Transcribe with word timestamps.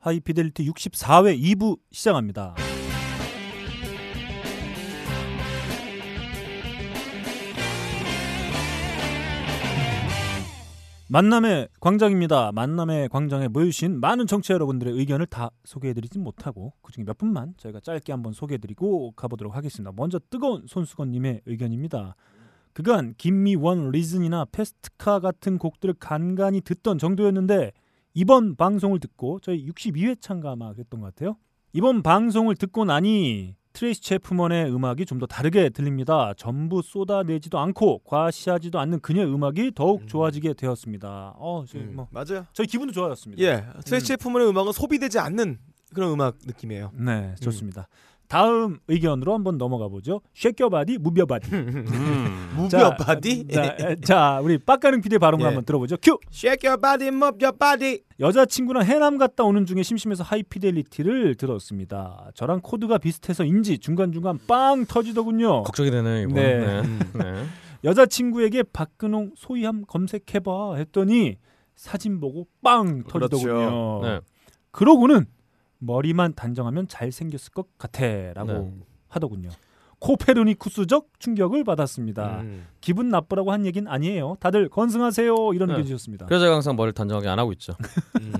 하이피델리티 0.00 0.66
64회 0.66 1.38
2부 1.38 1.78
시작합니다. 1.92 2.54
만남의 11.08 11.68
광장입니다. 11.80 12.52
만남의 12.52 13.08
광장에 13.08 13.48
모여주신 13.48 14.00
많은 14.00 14.26
청취자 14.28 14.54
여러분들의 14.54 14.94
의견을 14.94 15.26
다 15.26 15.50
소개해드리진 15.64 16.22
못하고 16.22 16.72
그중에 16.82 17.04
몇 17.04 17.18
분만 17.18 17.54
저희가 17.58 17.80
짧게 17.80 18.12
한번 18.12 18.32
소개해드리고 18.32 19.12
가보도록 19.12 19.56
하겠습니다. 19.56 19.92
먼저 19.96 20.20
뜨거운 20.30 20.64
손수건님의 20.68 21.42
의견입니다. 21.46 22.14
그간 22.72 23.14
김미원 23.18 23.90
리즌이나 23.90 24.46
페스트카 24.52 25.18
같은 25.18 25.58
곡들을 25.58 25.94
간간히 25.98 26.60
듣던 26.60 26.98
정도였는데 26.98 27.72
이번 28.14 28.56
방송을 28.56 28.98
듣고 29.00 29.38
저희 29.40 29.66
62회 29.66 30.20
참가 30.20 30.52
아마 30.52 30.72
그랬던 30.72 31.00
것 31.00 31.14
같아요. 31.14 31.36
이번 31.72 32.02
방송을 32.02 32.56
듣고 32.56 32.84
나니 32.84 33.54
트레이시 33.72 34.00
채프먼의 34.02 34.72
음악이 34.74 35.06
좀 35.06 35.20
더 35.20 35.26
다르게 35.26 35.68
들립니다. 35.68 36.34
전부 36.36 36.82
쏟아내지도 36.82 37.58
않고 37.58 38.00
과시하지도 38.04 38.80
않는 38.80 38.98
그녀의 39.00 39.32
음악이 39.32 39.72
더욱 39.76 40.02
음. 40.02 40.06
좋아지게 40.08 40.54
되었습니다. 40.54 41.34
어, 41.36 41.64
저희 41.68 41.82
음, 41.82 41.94
뭐 41.94 42.08
맞아요. 42.10 42.46
저희 42.52 42.66
기분도 42.66 42.92
좋아졌습니다. 42.92 43.40
예, 43.42 43.64
트레이시 43.84 44.16
채프먼의 44.16 44.48
음악은 44.48 44.72
소비되지 44.72 45.20
않는 45.20 45.58
그런 45.94 46.12
음악 46.12 46.36
느낌이에요. 46.44 46.90
네, 46.94 47.34
좋습니다. 47.40 47.86
다음 48.30 48.78
의견으로 48.86 49.34
한번 49.34 49.58
넘어가 49.58 49.88
보죠. 49.88 50.20
shake 50.34 50.68
your 50.68 50.81
body, 50.81 50.98
move 50.98 51.26
your 51.26 51.38
body. 51.38 51.52
음. 51.52 51.84
body, 52.96 53.48
자, 53.48 53.76
에, 53.80 53.96
자, 53.96 54.40
우리 54.40 54.56
빡가능 54.56 55.00
PD의 55.00 55.18
발음을 55.18 55.42
예. 55.42 55.46
한번 55.46 55.64
들어보죠. 55.64 55.96
큐. 56.00 56.16
shake 56.32 56.70
your 56.70 56.80
body, 56.80 57.08
move 57.08 57.38
your 57.42 57.58
body. 57.58 58.02
여자친구랑 58.20 58.84
해남 58.84 59.18
갔다 59.18 59.42
오는 59.42 59.66
중에 59.66 59.82
심심해서 59.82 60.22
하이피델리티를 60.22 61.34
들었습니다. 61.34 62.30
저랑 62.34 62.60
코드가 62.62 62.98
비슷해서인지 62.98 63.78
중간중간 63.78 64.38
빵 64.46 64.86
터지더군요. 64.86 65.64
걱정이 65.64 65.90
되네 65.90 66.22
이번. 66.22 66.34
네. 66.34 66.58
네. 66.58 66.80
음. 66.82 67.00
네. 67.14 67.44
여자친구에게 67.82 68.62
박근홍 68.72 69.32
소희함 69.34 69.86
검색해봐 69.88 70.76
했더니 70.76 71.34
사진 71.74 72.20
보고 72.20 72.46
빵 72.62 73.02
터지더군요. 73.02 74.02
네. 74.02 74.20
그러고는 74.70 75.26
머리만 75.80 76.34
단정하면 76.34 76.86
잘생겼을 76.88 77.52
것 77.52 77.76
같아라고 77.78 78.52
네. 78.52 78.72
하더군요. 79.08 79.50
코페르니쿠스적 79.98 81.08
충격을 81.18 81.64
받았습니다. 81.64 82.40
음. 82.40 82.66
기분 82.80 83.10
나쁘라고 83.10 83.52
한 83.52 83.66
얘긴 83.66 83.86
아니에요. 83.86 84.36
다들 84.40 84.68
건승하세요. 84.68 85.52
이런 85.54 85.68
네. 85.68 85.74
의견 85.74 85.86
주셨습니다. 85.86 86.26
그래서 86.26 86.44
제가 86.44 86.54
항상 86.54 86.76
머리를 86.76 86.94
단정하게 86.94 87.28
안 87.28 87.38
하고 87.38 87.52
있죠. 87.52 87.74
음. 88.20 88.32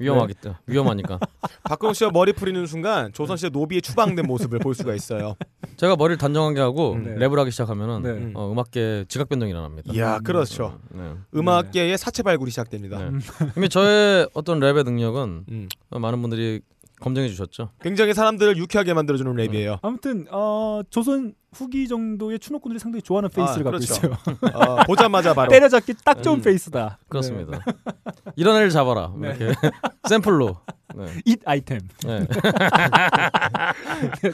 위험하기 0.00 0.34
때문에 0.34 0.58
위험하니까. 0.66 1.20
박근홍 1.64 1.94
씨가 1.94 2.10
머리 2.10 2.32
풀리는 2.32 2.66
순간 2.66 3.12
조선 3.12 3.36
시대 3.36 3.50
노비의 3.50 3.82
추방된 3.82 4.26
모습을 4.26 4.58
볼 4.58 4.74
수가 4.74 4.94
있어요. 4.94 5.36
제가 5.76 5.96
머리를 5.96 6.16
단정하게 6.18 6.60
하고 6.60 6.98
네. 6.98 7.14
랩을 7.16 7.36
하기 7.36 7.50
시작하면은 7.50 8.02
네. 8.02 8.10
음. 8.10 8.32
어, 8.34 8.50
음악계 8.50 9.04
지각 9.08 9.28
변동이 9.28 9.50
일어납니다. 9.50 9.92
이야, 9.92 10.18
그렇죠. 10.20 10.80
네. 10.90 11.12
음악계의 11.34 11.96
사체 11.98 12.22
발굴이 12.22 12.50
시작됩니다. 12.50 12.98
네. 12.98 13.18
이미 13.56 13.68
저의 13.68 14.28
어떤 14.32 14.58
랩의 14.58 14.84
능력은 14.84 15.44
음. 15.48 15.68
어, 15.90 15.98
많은 15.98 16.20
분들이 16.22 16.60
검증해 17.00 17.28
주셨죠. 17.28 17.70
굉장히 17.80 18.14
사람들을 18.14 18.56
유쾌하게 18.56 18.94
만들어주는 18.94 19.32
랩이에요. 19.34 19.78
아무튼 19.82 20.26
어, 20.30 20.82
조선 20.90 21.34
후기 21.52 21.88
정도의 21.88 22.38
추노꾼들이 22.38 22.78
상당히 22.78 23.02
좋아하는 23.02 23.28
페이스를 23.30 23.66
아, 23.66 23.70
갖고 23.70 23.78
그렇죠. 23.78 23.94
있어요. 23.94 24.16
어, 24.54 24.84
보자마자 24.84 25.34
바로 25.34 25.50
때려잡기 25.50 25.94
딱 26.04 26.22
좋은 26.22 26.38
음. 26.38 26.42
페이스다. 26.42 26.98
그렇습니다. 27.08 27.64
이런 28.36 28.56
애를 28.56 28.70
잡아라. 28.70 29.12
네. 29.18 29.36
이렇게 29.38 29.52
샘플로. 30.08 30.56
네. 30.94 31.04
네. 31.04 31.12
잇 31.24 31.40
아이템. 31.44 31.80
네. 32.04 32.26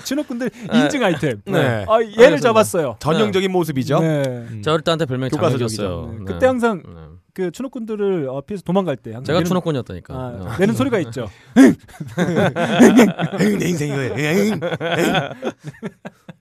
추노꾼들 0.04 0.50
인증 0.72 1.02
아이템. 1.04 1.40
네. 1.44 1.84
아, 1.88 2.00
얘를 2.00 2.06
알겠습니다. 2.08 2.40
잡았어요. 2.40 2.96
전형적인 2.98 3.50
모습이죠. 3.52 4.00
네. 4.00 4.22
음. 4.26 4.62
저 4.64 4.72
어릴 4.72 4.82
때한테 4.82 5.06
별명이. 5.06 5.30
장혁이었어요. 5.30 6.06
네. 6.12 6.18
네. 6.18 6.24
그때 6.26 6.46
항상 6.46 6.82
네. 6.84 7.05
그 7.36 7.50
추노꾼들을 7.50 8.30
어, 8.30 8.40
피해서 8.40 8.62
도망갈 8.62 8.96
때 8.96 9.12
제가 9.22 9.40
내는- 9.40 9.44
추노꾼이었다니까. 9.44 10.14
아, 10.14 10.18
어. 10.40 10.56
내는 10.58 10.72
소리가 10.74 10.98
있죠. 11.00 11.28
내 13.58 13.68
인생 13.68 13.88
이거예요. 13.92 14.14
에잉. 14.16 14.58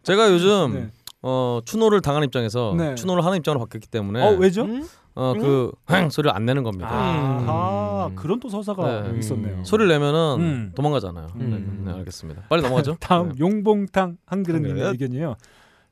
제가 0.04 0.32
요즘 0.32 0.74
네. 0.74 0.88
어, 1.22 1.60
추노를 1.66 2.00
당하는 2.00 2.26
입장에서 2.28 2.74
네. 2.78 2.96
추노를 2.96 3.26
하는 3.26 3.38
입장으로 3.40 3.60
바뀌었기 3.60 3.90
때문에 3.90 4.24
어 4.26 4.32
왜죠? 4.38 4.64
음? 4.64 4.86
어, 5.16 5.34
그휑 5.34 6.10
소리를 6.10 6.34
안 6.34 6.46
내는 6.46 6.64
겁니다. 6.64 6.88
아, 6.90 8.08
음. 8.10 8.16
그런 8.16 8.40
또 8.40 8.48
서사가 8.48 9.12
네. 9.12 9.20
있었네요. 9.20 9.66
소리를 9.66 9.90
내면은 9.90 10.38
음. 10.40 10.72
도망가잖아요. 10.76 11.28
음. 11.36 11.82
네, 11.84 11.92
네, 11.92 11.98
알겠습니다. 12.00 12.44
빨리 12.48 12.62
넘어가죠. 12.62 12.96
다음 13.02 13.30
네. 13.34 13.36
용봉탕 13.40 14.16
한그릇님의 14.28 14.82
한그릇. 14.84 15.02
의견이에요. 15.02 15.36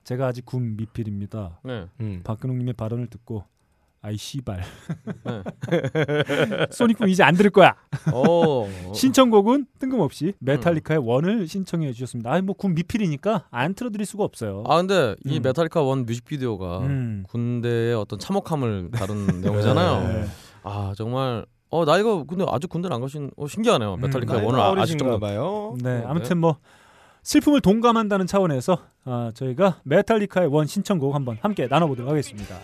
제가 0.05 0.27
아직 0.27 0.45
군 0.45 0.77
미필입니다. 0.77 1.59
네. 1.65 1.87
음. 1.99 2.21
박근홍님의 2.23 2.73
발언을 2.75 3.07
듣고 3.07 3.43
아이 4.05 4.17
씨발 4.17 4.61
네. 5.23 5.43
소닉붐 6.71 7.07
이제 7.07 7.23
안 7.23 7.35
들을 7.35 7.49
거야. 7.51 7.73
오. 8.13 8.67
신청곡은 8.93 9.65
뜬금없이 9.79 10.33
메탈리카의 10.39 10.99
One을 11.01 11.47
신청해 11.47 11.93
주셨습니다. 11.93 12.29
아니 12.29 12.41
뭐군 12.41 12.75
미필이니까 12.75 13.45
안 13.49 13.73
틀어드릴 13.73 14.05
수가 14.05 14.25
없어요. 14.25 14.65
아 14.67 14.75
근데 14.75 15.15
이 15.25 15.37
음. 15.37 15.41
메탈리카 15.41 15.81
One 15.81 16.05
뮤직비디오가 16.05 16.79
음. 16.79 17.23
군대의 17.29 17.95
어떤 17.95 18.19
참혹함을 18.19 18.91
다룬 18.91 19.25
내용이잖아요. 19.41 20.07
네. 20.07 20.25
아 20.63 20.93
정말 20.97 21.45
어 21.69 21.85
나 21.85 21.97
이거 21.97 22.25
근데 22.25 22.45
아직 22.49 22.69
군대를 22.69 22.93
안 22.93 22.99
가신 23.01 23.31
어 23.37 23.47
신기하네요. 23.47 23.95
메탈리카 23.97 24.35
의 24.35 24.45
원을 24.45 24.59
아, 24.59 24.73
아직 24.77 24.97
정도. 24.97 25.17
봐요. 25.17 25.75
네, 25.81 25.99
네. 26.01 26.05
아무튼 26.05 26.39
뭐 26.39 26.57
슬픔을 27.23 27.61
동감한다는 27.61 28.27
차원에서 28.27 28.79
아, 29.05 29.31
저희가 29.33 29.79
메탈리카의 29.85 30.49
원 30.49 30.67
신청곡 30.67 31.15
한번 31.15 31.37
함께 31.41 31.67
나눠보도록 31.67 32.11
하겠습니다. 32.11 32.57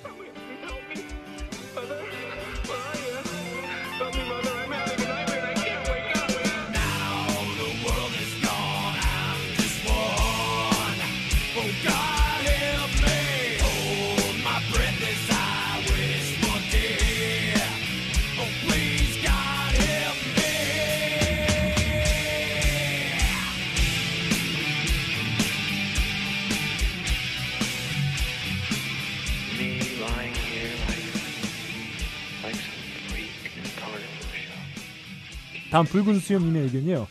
다음 35.72 35.86
붉은 35.86 36.20
수염님의 36.20 36.64
의견이요. 36.64 37.08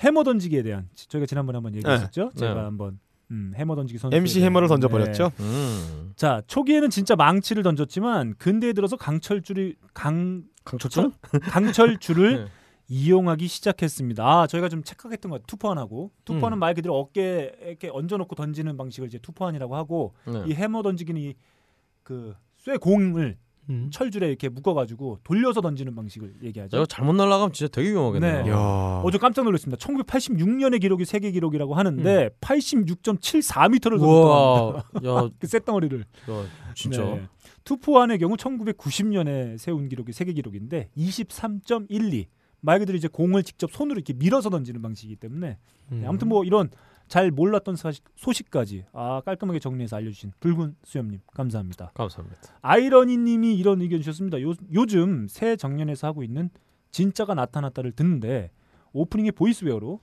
해머 0.00 0.24
던지기에 0.24 0.62
대한 0.62 0.88
저희가 0.94 1.26
지난번에 1.26 1.56
한번 1.56 1.74
얘기했었죠. 1.76 2.30
네. 2.34 2.40
제가 2.40 2.54
네. 2.54 2.60
한번 2.60 2.98
음, 3.30 3.52
해머 3.56 3.74
던지기 3.74 3.98
선수 3.98 4.16
MC 4.16 4.42
해머를 4.42 4.68
던져버렸죠. 4.68 5.32
음. 5.40 6.12
자 6.16 6.42
초기에는 6.46 6.90
진짜 6.90 7.16
망치를 7.16 7.62
던졌지만 7.62 8.34
근대에 8.38 8.72
들어서 8.72 8.96
강철줄이 8.96 9.76
강 9.94 10.44
강철줄? 10.64 11.10
강철줄을 11.42 12.44
네. 12.44 12.50
이용하기 12.88 13.48
시작했습니다. 13.48 14.24
아, 14.24 14.46
저희가 14.46 14.68
좀 14.68 14.82
착각했던 14.84 15.30
것 15.30 15.36
같아요. 15.36 15.46
투포환하고 15.46 16.10
투포환은 16.26 16.58
음. 16.58 16.60
말 16.60 16.74
그대로 16.74 16.98
어깨에 16.98 17.52
이렇게 17.62 17.88
얹어놓고 17.90 18.34
던지는 18.34 18.76
방식을 18.76 19.08
이제 19.08 19.18
투포환이라고 19.18 19.74
하고 19.74 20.14
네. 20.26 20.44
이 20.46 20.52
해머 20.52 20.82
던지기는 20.82 21.20
이그 21.20 22.34
쇠공을 22.58 23.38
음. 23.70 23.88
철줄에 23.92 24.28
이렇게 24.28 24.48
묶어가지고 24.48 25.20
돌려서 25.24 25.60
던지는 25.60 25.94
방식을 25.94 26.34
얘기하죠. 26.42 26.76
이거 26.76 26.86
잘못 26.86 27.14
날아가면 27.14 27.52
진짜 27.52 27.70
되게 27.70 27.90
위험하겠네요. 27.90 28.44
네. 28.44 28.50
야. 28.50 29.02
어제 29.04 29.18
깜짝 29.18 29.44
놀랐습니다. 29.44 29.84
1986년의 29.84 30.80
기록이 30.80 31.04
세계 31.04 31.30
기록이라고 31.30 31.74
하는데 31.74 32.30
86.74m를 32.40 34.00
우와, 34.00 34.82
던졌다. 34.92 35.08
야, 35.08 35.30
그 35.38 35.46
쇳덩어리를. 35.46 36.00
야, 36.00 36.46
진짜. 36.74 37.02
네. 37.04 37.22
투포환의 37.64 38.18
경우 38.18 38.36
1990년에 38.36 39.58
세운 39.58 39.88
기록이 39.88 40.12
세계 40.12 40.32
기록인데 40.32 40.90
23.12. 40.96 42.26
말 42.60 42.78
그대로 42.78 42.96
이제 42.96 43.08
공을 43.08 43.42
직접 43.42 43.70
손으로 43.70 43.96
이렇게 43.96 44.14
밀어서 44.14 44.48
던지는 44.48 44.80
방식이기 44.80 45.16
때문에 45.16 45.58
음. 45.92 46.00
네, 46.00 46.06
아무튼 46.06 46.28
뭐 46.28 46.44
이런 46.44 46.70
잘 47.08 47.30
몰랐던 47.30 47.76
사실, 47.76 48.02
소식 48.16 48.50
까지 48.50 48.84
아, 48.92 49.20
깔끔하게 49.24 49.58
정리해서 49.58 49.96
알려주신 49.96 50.32
붉은 50.40 50.76
수염님 50.84 51.20
감사합니다. 51.32 51.92
감사합니다. 51.94 52.40
아이러니님이 52.62 53.56
이런 53.56 53.80
의견 53.82 54.00
주셨습니다. 54.00 54.40
요, 54.42 54.54
요즘 54.72 55.28
새 55.28 55.56
정년에서 55.56 56.06
하고 56.06 56.22
있는 56.22 56.50
진짜가 56.90 57.34
나타났다를 57.34 57.92
듣는데 57.92 58.50
오프닝의 58.92 59.32
보이스웨어로 59.32 60.00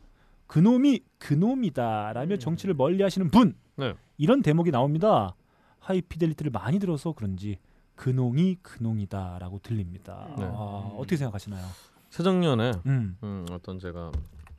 그놈이 0.48 1.02
그놈이다라며 1.18 2.38
정치를 2.38 2.76
멀리하시는 2.76 3.30
분 3.32 3.56
네. 3.78 3.94
이런 4.18 4.42
대목이 4.42 4.72
나옵니다. 4.72 5.36
하이피델리티를 5.80 6.52
많이 6.52 6.78
들어서 6.78 7.14
그런지 7.14 7.58
근홍이 7.96 8.58
근홍이다라고 8.62 9.60
들립니다. 9.60 10.28
네. 10.38 10.44
아, 10.46 10.92
어떻게 10.98 11.18
생각하시나요? 11.18 11.66
새정연에 12.10 12.74
음. 12.86 13.18
음, 13.24 13.46
어떤 13.52 13.80
제가 13.80 14.12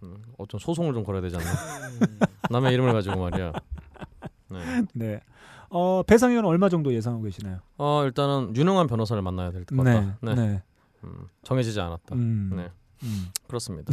음, 0.03 0.17
어떤 0.39 0.59
소송을 0.59 0.95
좀 0.95 1.05
걸어야 1.05 1.21
되지 1.21 1.37
않나? 1.37 1.47
남의 2.53 2.73
이름을 2.75 2.93
가지고 2.93 3.21
말이야. 3.21 3.53
네. 4.51 4.59
네. 4.95 5.21
어, 5.71 6.03
배상액은 6.07 6.45
얼마 6.45 6.69
정도 6.69 6.93
예상하고 6.93 7.25
계시나요? 7.25 7.59
어 7.79 8.03
일단은 8.05 8.55
유능한 8.55 8.87
변호사를 8.87 9.21
만나야 9.23 9.51
될 9.51 9.65
것 9.65 9.75
같다. 9.77 10.01
네. 10.01 10.13
네. 10.21 10.35
네. 10.35 10.63
음, 11.05 11.27
정해지지 11.43 11.81
않았다. 11.81 12.15
음. 12.15 12.53
네. 12.55 12.71
음. 13.05 13.29
그렇습니다. 13.49 13.93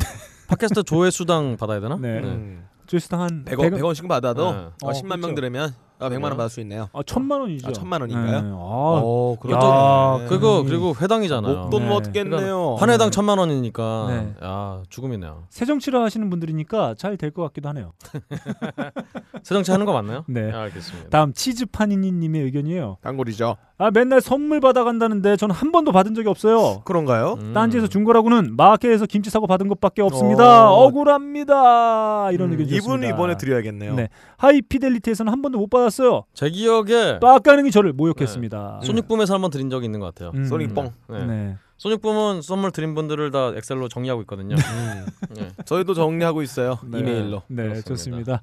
팟캐스트 0.49 0.83
조회 0.83 1.09
수당 1.09 1.57
받아야 1.57 1.79
되나? 1.79 1.95
네. 1.95 2.19
음. 2.19 2.65
조회수당 2.85 3.21
한 3.21 3.45
100원 3.45 3.71
100원 3.71 3.95
씩 3.95 4.07
받아도 4.07 4.51
네. 4.51 4.57
어, 4.57 4.73
어, 4.83 4.91
10만 4.91 5.07
명 5.19 5.21
그렇죠. 5.21 5.35
들으면 5.35 5.73
아, 5.99 6.09
100만 6.09 6.23
원? 6.23 6.37
받을 6.37 6.49
수 6.49 6.61
있네요. 6.61 6.89
아, 6.93 7.01
천만 7.05 7.41
원이죠. 7.41 7.67
아, 7.67 7.71
천만 7.73 8.01
원인가요? 8.01 8.41
네. 8.41 8.47
아, 8.49 8.53
어, 8.53 9.33
야, 9.33 9.39
그렇죠. 9.41 10.25
그거 10.29 10.61
음. 10.61 10.65
그리고 10.65 10.95
회당이잖아요. 10.99 11.55
목돈 11.63 11.83
네. 11.83 11.89
먹겠네요. 11.89 12.75
한 12.79 12.89
회당 12.89 13.11
천만 13.11 13.37
원이니까 13.37 14.05
네. 14.09 14.33
야 14.43 14.81
죽음이네요. 14.89 15.43
새정치를 15.49 16.01
하시는 16.01 16.29
분들이니까 16.29 16.95
잘 16.97 17.17
될 17.17 17.31
것 17.31 17.43
같기도 17.43 17.69
하네요. 17.69 17.91
세정치 19.43 19.71
하는 19.71 19.85
거 19.85 19.93
맞나요? 19.93 20.23
네. 20.27 20.51
알겠습니다. 20.51 21.09
다음 21.09 21.33
치즈 21.33 21.65
파니니님의 21.67 22.41
의견이에요. 22.43 22.97
단골이죠. 23.01 23.57
아 23.81 23.89
맨날 23.91 24.19
선물 24.19 24.59
받아간다는데 24.59 25.37
저는 25.37 25.55
한 25.55 25.71
번도 25.71 25.93
받은 25.93 26.13
적이 26.13 26.27
없어요. 26.27 26.81
그런가요? 26.83 27.37
음. 27.39 27.53
딴지에서 27.53 27.87
준 27.87 28.03
거라고는 28.03 28.57
마켓에서 28.57 29.05
김치 29.05 29.29
사고 29.29 29.47
받은 29.47 29.69
것밖에 29.69 30.01
없습니다. 30.01 30.69
어. 30.69 30.83
억울합니다. 30.85 32.31
이런 32.31 32.49
음, 32.49 32.51
의견 32.53 32.67
주셨습니다. 32.67 33.07
이분 33.07 33.15
이번에 33.15 33.37
드려야겠네요. 33.37 33.95
네. 33.95 34.09
하이피델리티에서는 34.37 35.31
한 35.31 35.41
번도 35.41 35.57
못 35.59 35.69
받았어요. 35.69 36.23
제 36.33 36.49
기억에 36.49 37.19
빡가능이 37.21 37.71
저를 37.71 37.93
모욕했습니다. 37.93 38.81
손익붐에서 38.83 39.33
한 39.33 39.39
번 39.41 39.49
드린 39.49 39.69
적이 39.69 39.85
있는 39.85 40.01
것 40.01 40.07
같아요. 40.07 40.31
음. 40.35 40.43
소닉뽕. 40.43 40.91
네. 41.07 41.25
네. 41.25 41.55
손익붐은 41.77 42.41
선물 42.41 42.71
드린 42.71 42.93
분들을 42.93 43.31
다 43.31 43.53
엑셀로 43.55 43.87
정리하고 43.87 44.19
있거든요. 44.23 44.57
음. 44.57 45.05
네. 45.33 45.51
저희도 45.63 45.93
정리하고 45.93 46.41
있어요. 46.41 46.79
네. 46.83 46.99
이메일로. 46.99 47.43
네, 47.47 47.63
그렇습니다. 47.63 47.87
좋습니다. 47.87 48.41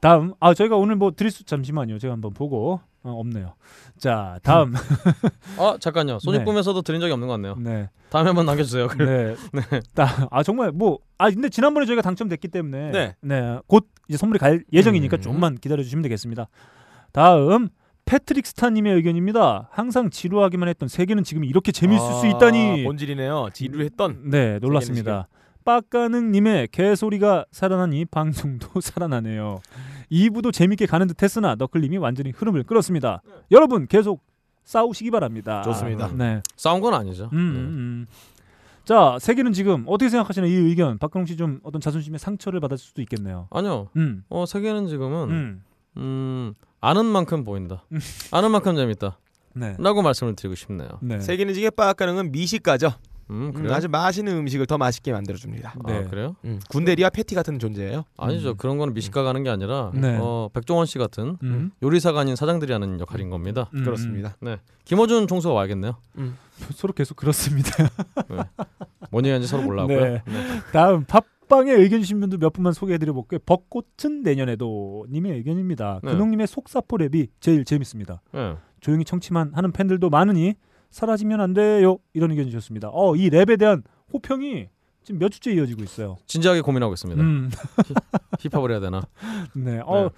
다음 0.00 0.32
아 0.40 0.54
저희가 0.54 0.76
오늘 0.78 0.96
뭐 0.96 1.10
드릴 1.14 1.30
수 1.30 1.44
잠시만요. 1.44 1.98
제가 1.98 2.14
한번 2.14 2.32
보고 2.32 2.80
어, 3.02 3.12
없네요. 3.12 3.52
자, 4.00 4.38
다음. 4.42 4.74
아 5.58 5.76
잠깐요. 5.78 6.18
손익붐에서도 6.20 6.82
드린 6.82 7.00
적이 7.00 7.12
없는 7.12 7.28
것 7.28 7.34
같네요. 7.34 7.54
네. 7.58 7.88
다음에 8.10 8.28
한번 8.28 8.46
남겨주세요. 8.46 8.88
네. 8.98 9.36
다, 9.94 10.26
아 10.30 10.42
정말 10.42 10.72
뭐 10.72 10.98
아 11.20 11.28
근데 11.30 11.50
지난번에 11.50 11.84
저희가 11.84 12.00
당첨됐기 12.00 12.48
때문에 12.48 13.14
네. 13.20 13.58
곧 13.66 13.86
이제 14.08 14.16
선물이 14.16 14.38
갈 14.38 14.64
예정이니까 14.72 15.18
음. 15.18 15.20
조금만 15.20 15.54
기다려 15.56 15.82
주시면 15.82 16.02
되겠습니다. 16.02 16.48
다음 17.12 17.68
패트릭 18.06 18.46
스타님의 18.46 18.94
의견입니다. 18.94 19.68
항상 19.70 20.08
지루하기만 20.08 20.68
했던 20.70 20.88
세계는 20.88 21.22
지금 21.24 21.44
이렇게 21.44 21.72
재밌을 21.72 22.14
수 22.14 22.26
있다니. 22.26 22.80
아, 22.80 22.84
본질이네요. 22.84 23.50
지루했던. 23.52 24.30
네, 24.30 24.58
놀랐습니다. 24.60 25.28
빡가능님의 25.66 26.68
개소리가 26.72 27.44
살아나니 27.52 28.06
방송도 28.06 28.68
살아나네요. 28.80 29.60
2부도 30.10 30.52
재밌게 30.52 30.86
가는 30.86 31.06
듯했으나 31.06 31.54
너클님이 31.54 31.98
완전히 31.98 32.30
흐름을 32.30 32.64
끌었습니다. 32.64 33.22
여러분 33.50 33.86
계속 33.86 34.22
싸우시기 34.64 35.10
바랍니다. 35.10 35.62
좋습니다. 35.62 36.10
네. 36.14 36.42
싸운 36.56 36.80
건 36.80 36.94
아니죠. 36.94 37.30
음, 37.32 37.38
음, 37.38 37.56
음. 37.56 38.06
자, 38.84 39.18
세계는 39.20 39.52
지금 39.52 39.84
어떻게 39.86 40.08
생각하시나요? 40.08 40.50
이 40.50 40.54
의견. 40.54 40.98
박근홍 40.98 41.26
씨 41.26 41.36
좀 41.36 41.60
어떤 41.62 41.80
자존심에 41.80 42.18
상처를 42.18 42.60
받을 42.60 42.76
수도 42.78 43.02
있겠네요. 43.02 43.48
네. 43.52 43.58
아니요. 43.58 43.88
음. 43.96 44.24
어 44.28 44.46
세계는 44.46 44.88
지금은 44.88 45.30
음. 45.30 45.64
음 45.96 46.54
아는 46.80 47.06
만큼 47.06 47.44
보인다. 47.44 47.84
음. 47.92 47.98
아는 48.32 48.50
만큼 48.50 48.74
재밌다. 48.76 49.18
네. 49.54 49.76
라고 49.78 50.02
말씀을 50.02 50.34
드리고 50.36 50.54
싶네요. 50.54 50.88
네. 51.02 51.20
세계는 51.20 51.54
지게 51.54 51.70
빠까능은 51.70 52.32
미식가죠. 52.32 52.92
음 53.30 53.46
음, 53.46 53.52
그래요? 53.52 53.72
아주 53.72 53.88
맛있는 53.88 54.36
음식을 54.38 54.66
더 54.66 54.76
맛있게 54.76 55.12
만들어 55.12 55.36
줍니다. 55.36 55.74
네. 55.86 55.98
아 55.98 56.08
그래요? 56.08 56.36
음, 56.44 56.60
군대리와 56.68 57.10
패티 57.10 57.34
같은 57.34 57.58
존재예요. 57.58 58.04
아니죠. 58.16 58.50
음. 58.50 58.54
그런 58.56 58.76
거는 58.76 58.92
미식가 58.94 59.22
가는 59.22 59.42
게 59.42 59.50
아니라 59.50 59.92
네. 59.94 60.18
어, 60.20 60.48
백종원 60.52 60.86
씨 60.86 60.98
같은 60.98 61.36
음. 61.42 61.70
요리사가 61.82 62.20
아닌 62.20 62.36
사장들이 62.36 62.72
하는 62.72 62.98
역할인 63.00 63.30
겁니다. 63.30 63.70
음, 63.74 63.84
그렇습니다. 63.84 64.36
네. 64.40 64.58
김어준 64.84 65.28
총수가 65.28 65.54
와야겠네요. 65.54 65.96
음. 66.18 66.36
서로 66.74 66.92
계속 66.92 67.16
그렇습니다. 67.16 67.70
뭔 69.10 69.24
얘기인지 69.24 69.46
서로 69.48 69.62
몰라고요. 69.62 70.00
네. 70.00 70.22
다음 70.72 71.04
팟빵에 71.04 71.72
의견 71.72 72.00
주신 72.00 72.20
분들 72.20 72.38
몇 72.38 72.52
분만 72.52 72.72
소개해드려 72.72 73.12
볼게요. 73.12 73.38
벚꽃은 73.46 74.22
내년에도 74.22 75.06
님의 75.10 75.32
의견입니다. 75.32 76.00
네. 76.02 76.12
근홍님의 76.12 76.46
속사포 76.46 76.98
랩이 76.98 77.28
제일 77.40 77.64
재밌습니다. 77.64 78.20
네. 78.32 78.56
조용히 78.80 79.04
청취만 79.04 79.52
하는 79.54 79.72
팬들도 79.72 80.10
많으니 80.10 80.54
사라지면 80.90 81.40
안 81.40 81.52
돼요. 81.52 81.98
이런 82.12 82.30
의견 82.30 82.46
주셨습니다. 82.46 82.90
어, 82.92 83.16
이 83.16 83.30
랩에 83.30 83.58
대한 83.58 83.82
호평이 84.12 84.68
지금 85.02 85.18
몇 85.18 85.30
주째 85.30 85.52
이어지고 85.52 85.82
있어요. 85.82 86.16
진지하게 86.26 86.60
고민하고 86.60 86.94
있습니다. 86.94 87.22
음, 87.22 87.50
힙합을 88.40 88.70
해야 88.70 88.80
되나? 88.80 89.02
네. 89.54 89.80
어, 89.84 90.02
네. 90.04 90.08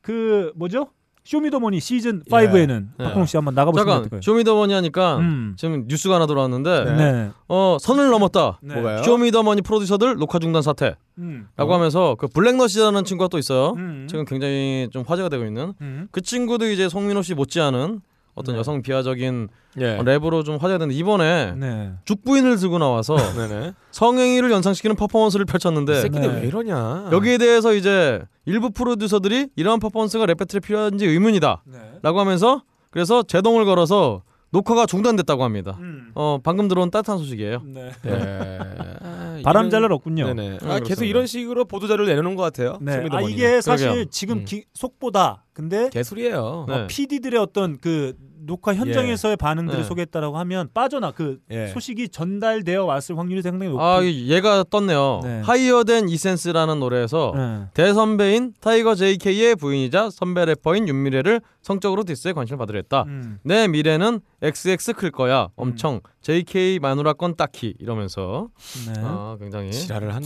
그 0.00 0.52
뭐죠? 0.54 0.88
쇼미더머니 1.28 1.78
시즌 1.78 2.22
5에는 2.22 2.86
네. 2.96 3.04
박홍 3.04 3.26
씨 3.26 3.36
한번 3.36 3.54
나가보시면 3.54 3.84
잠깐 3.84 3.98
어떨까요? 3.98 4.22
쇼미더머니 4.22 4.72
하니까 4.72 5.18
음. 5.18 5.54
지금 5.58 5.84
뉴스가 5.86 6.14
하나 6.14 6.26
들어왔는데 6.26 6.84
네. 6.84 6.96
네. 6.96 7.30
어 7.48 7.76
선을 7.78 8.08
넘었다. 8.08 8.58
네. 8.62 8.72
뭐가요? 8.72 9.02
쇼미더머니 9.02 9.60
프로듀서들 9.60 10.16
녹화 10.16 10.38
중단 10.38 10.62
사태라고 10.62 10.96
음. 11.18 11.48
하면서 11.56 12.14
그 12.18 12.28
블랙넛이라는 12.28 13.04
친구가 13.04 13.28
또 13.28 13.36
있어요. 13.36 13.74
음. 13.76 14.06
지금 14.08 14.24
굉장히 14.24 14.88
좀 14.90 15.04
화제가 15.06 15.28
되고 15.28 15.44
있는 15.44 15.74
음. 15.82 16.08
그 16.12 16.22
친구도 16.22 16.66
이제 16.70 16.88
송민호 16.88 17.20
씨 17.20 17.34
못지않은 17.34 18.00
어떤 18.38 18.54
네. 18.54 18.58
여성 18.60 18.80
비하적인 18.82 19.48
예. 19.80 19.98
랩으로 19.98 20.44
좀 20.44 20.56
화제가 20.56 20.78
되는데 20.78 20.94
이번에 20.94 21.52
네. 21.56 21.92
죽부인을 22.04 22.56
들고 22.56 22.78
나와서 22.78 23.16
네네. 23.16 23.72
성행위를 23.92 24.50
연상시키는 24.50 24.96
퍼포먼스를 24.96 25.44
펼쳤는데 25.44 26.00
새끼들 26.00 26.32
네. 26.36 26.40
왜 26.42 26.46
이러냐? 26.48 27.08
여기에 27.12 27.38
대해서 27.38 27.74
이제 27.74 28.22
일부 28.46 28.70
프로듀서들이 28.70 29.48
이러한 29.56 29.80
퍼포먼스가 29.80 30.26
랩 30.26 30.36
배틀에 30.38 30.60
필요한지 30.60 31.06
의문이다 31.06 31.62
네. 31.66 31.78
라고 32.02 32.20
하면서 32.20 32.62
그래서 32.90 33.22
제동을 33.22 33.64
걸어서 33.64 34.22
녹화가 34.50 34.86
중단됐다고 34.86 35.44
합니다 35.44 35.76
음. 35.80 36.10
어 36.14 36.38
방금 36.42 36.68
들어온 36.68 36.90
따뜻한 36.90 37.18
소식이에요 37.18 37.60
네. 37.66 37.90
예. 38.06 38.58
아, 39.02 39.40
바람 39.44 39.64
이런- 39.64 39.70
잘날 39.70 39.92
없군요. 39.92 40.24
네네. 40.34 40.48
음, 40.50 40.54
아, 40.62 40.74
계속 40.80 40.84
그렇습니다. 40.84 41.04
이런 41.04 41.26
식으로 41.26 41.64
보도 41.64 41.86
자료를 41.86 42.06
내놓는 42.06 42.34
것 42.34 42.42
같아요. 42.42 42.78
네. 42.80 43.06
아. 43.10 43.20
이게 43.20 43.60
사실 43.60 43.86
그러게요. 43.86 44.04
지금 44.10 44.38
음. 44.38 44.44
기, 44.44 44.64
속보다. 44.74 45.44
근데 45.52 45.88
개소리예요. 45.90 46.66
네. 46.68 46.86
PD들의 46.88 47.38
어떤 47.40 47.78
그 47.78 48.14
녹화 48.48 48.74
현장에서의 48.74 49.36
반응들을 49.36 49.82
네. 49.82 49.86
소개했다라고 49.86 50.38
하면 50.38 50.68
빠져나 50.74 51.12
그 51.12 51.38
예. 51.50 51.68
소식이 51.68 52.08
전달되어 52.08 52.84
왔을 52.84 53.16
확률이 53.18 53.42
상당히 53.42 53.70
높고. 53.70 53.84
아 53.84 54.00
이- 54.02 54.28
얘가 54.30 54.64
떴네요 54.68 55.20
네. 55.22 55.40
Higher 55.44 55.82
Than 55.82 56.08
E-Sens라는 56.08 56.80
노래에서 56.80 57.32
네. 57.36 57.66
대선배인 57.74 58.54
타이거 58.60 58.94
JK의 58.94 59.54
부인이자 59.56 60.10
선배 60.10 60.44
래퍼인 60.46 60.88
윤미래를 60.88 61.40
성적으로 61.62 62.02
디스에 62.04 62.32
관심을 62.32 62.58
받으려 62.58 62.78
했다 62.78 63.02
음. 63.06 63.38
내 63.44 63.68
미래는 63.68 64.20
XX 64.42 64.94
클 64.94 65.10
거야 65.10 65.48
엄청 65.54 66.00
JK 66.22 66.78
마누라 66.80 67.12
건 67.12 67.36
딱히 67.36 67.74
이러면서 67.78 68.48
네. 68.86 68.94
아 69.04 69.36
굉장히 69.38 69.70
지랄을 69.72 70.14
한. 70.14 70.24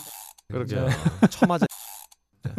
그러게요 0.51 0.87
처맞아. 1.31 1.67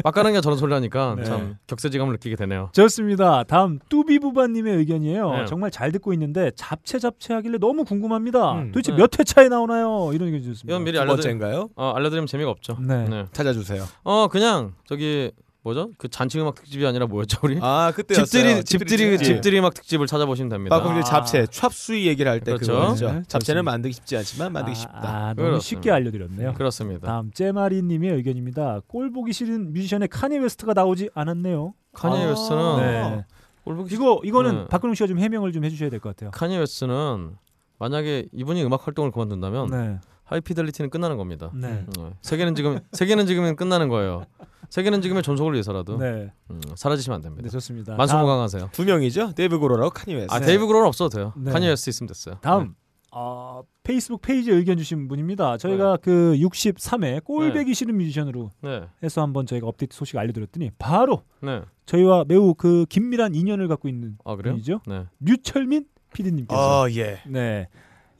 빡가는 0.03 0.33
게 0.33 0.41
저런 0.41 0.57
소리 0.57 0.73
하니까 0.73 1.15
네. 1.17 1.23
참 1.23 1.57
격세지감을 1.67 2.13
느끼게 2.13 2.35
되네요 2.35 2.69
좋습니다. 2.73 3.43
다음 3.43 3.79
뚜비부바님의 3.89 4.77
의견이에요. 4.77 5.31
네. 5.31 5.45
정말 5.45 5.71
잘 5.71 5.91
듣고 5.91 6.13
있는데 6.13 6.51
잡채 6.55 6.99
잡채 6.99 7.33
하길래 7.35 7.57
너무 7.57 7.83
궁금합니다. 7.83 8.53
음. 8.53 8.71
도대체 8.71 8.91
네. 8.91 8.97
몇 8.97 9.19
회차에 9.19 9.49
나오나요? 9.49 10.11
이런 10.13 10.27
의견 10.27 10.41
주셨습니다. 10.41 10.73
이건 10.73 10.83
미리 10.83 10.97
알려드리, 10.97 11.15
번째인가요? 11.23 11.69
어, 11.75 11.91
알려드리면 11.95 12.27
재미가 12.27 12.49
없죠 12.49 12.77
네. 12.79 13.07
네. 13.07 13.25
찾아주세요. 13.33 13.83
어 14.03 14.27
그냥 14.29 14.73
저기 14.85 15.31
뭐죠 15.63 15.91
그 15.97 16.09
잔치 16.09 16.39
음악 16.41 16.55
특집이 16.55 16.85
아니라 16.85 17.05
뭐였죠 17.07 17.39
우리 17.43 17.57
아 17.61 17.91
그때 17.95 18.15
집들이 18.15 18.63
집들이. 18.65 19.17
집들이 19.17 19.59
음악 19.59 19.73
특집을 19.73 20.07
찾아보시면 20.07 20.49
됩니다 20.49 20.77
빠꾸들 20.77 20.99
아. 20.99 21.03
잡채 21.03 21.47
찹수이 21.47 22.05
얘기를 22.07 22.29
할 22.29 22.39
때 22.41 22.51
그렇죠. 22.51 22.73
그거죠. 22.73 23.11
네, 23.11 23.23
잡채는. 23.27 23.63
만들기 23.63 23.93
쉽지 23.95 24.17
않지만 24.17 24.51
만들기 24.51 24.77
아, 24.77 24.81
쉽다. 24.81 24.99
아, 25.03 25.19
너무 25.33 25.35
그렇습니다. 25.35 25.59
쉽게 25.61 25.91
알려드렸네요. 25.91 26.53
그렇습니다 26.53 27.07
다음 27.07 27.31
째마리님의 27.31 28.11
의견입니다. 28.11 28.81
꼴 28.87 29.11
보기 29.11 29.31
싫은 29.31 29.71
뮤지션의 29.71 30.09
카니 30.09 30.37
웨스트가 30.39 30.73
나오지 30.73 31.09
않았네요. 31.13 31.73
카니 31.93 32.21
아. 32.23 32.27
웨스트는 32.29 32.77
네. 32.77 33.25
꼴보기 33.63 33.95
이거 33.95 34.19
이거는 34.25 34.55
네. 34.55 34.67
박근홍 34.67 34.95
씨가 34.95 35.07
좀 35.07 35.19
해명을 35.19 35.53
좀 35.53 35.63
해주셔야 35.63 35.89
될 35.89 36.01
것 36.01 36.09
같아요. 36.09 36.31
카니 36.31 36.57
웨스트는 36.57 37.37
만약에 37.79 38.27
이분이 38.33 38.61
음악 38.65 38.85
활동을 38.85 39.11
그만둔다면 39.11 39.69
네. 39.69 39.99
하이피델리티는 40.25 40.89
끝나는 40.89 41.17
겁니다 41.17 41.51
네. 41.53 41.85
네. 41.97 42.09
세계는 42.21 42.55
지금 42.55 42.79
세계는 42.91 43.25
지금은 43.25 43.55
끝나는 43.55 43.89
거예요 43.89 44.25
세계는 44.69 45.01
지금의 45.01 45.21
존속을 45.23 45.53
위해서라도 45.53 45.97
네. 45.97 46.31
음, 46.49 46.59
사라지시면 46.75 47.17
안 47.17 47.21
네, 47.21 47.27
됩니다 47.29 47.49
좋습니다. 47.49 47.95
만수무강하세요 47.95 48.69
두 48.71 48.85
명이죠. 48.85 49.33
데이브 49.35 49.59
고로라고 49.59 49.91
카니 49.91 50.15
웨스트. 50.15 50.33
아 50.33 50.39
네. 50.39 50.47
데이브 50.47 50.65
그로는 50.65 50.87
없어도 50.87 51.09
돼요 51.15 51.33
네. 51.37 51.51
카니 51.51 51.67
웨스트 51.67 51.89
있으면 51.91 52.07
됐어요 52.07 52.37
다음 52.41 52.63
네. 52.63 52.69
아, 53.15 53.61
페이스북 53.83 54.21
페이지에 54.23 54.55
의견 54.55 54.75
주신 54.75 55.07
분입니다. 55.07 55.57
저희가 55.57 55.97
그 55.97 56.35
63회 56.39 57.23
꼴배기 57.23 57.75
싫은 57.75 57.95
뮤지션으로 57.95 58.49
네. 58.61 58.87
해서 59.03 59.21
한번 59.21 59.45
저희가 59.45 59.67
업데이트 59.67 59.95
소식 59.95 60.17
알려드렸더니 60.17 60.71
바로 60.79 61.21
네. 61.39 61.61
저희와 61.85 62.25
매우 62.27 62.55
그 62.55 62.87
긴밀한 62.89 63.35
인연을 63.35 63.67
갖고 63.67 63.87
있는 63.87 64.17
아 64.25 64.35
그래요? 64.35 64.53
분이죠. 64.55 64.79
네. 64.87 65.05
류철민 65.19 65.85
PD님께서 66.11 66.81
어 66.85 66.89
예. 66.89 67.19
네 67.27 67.67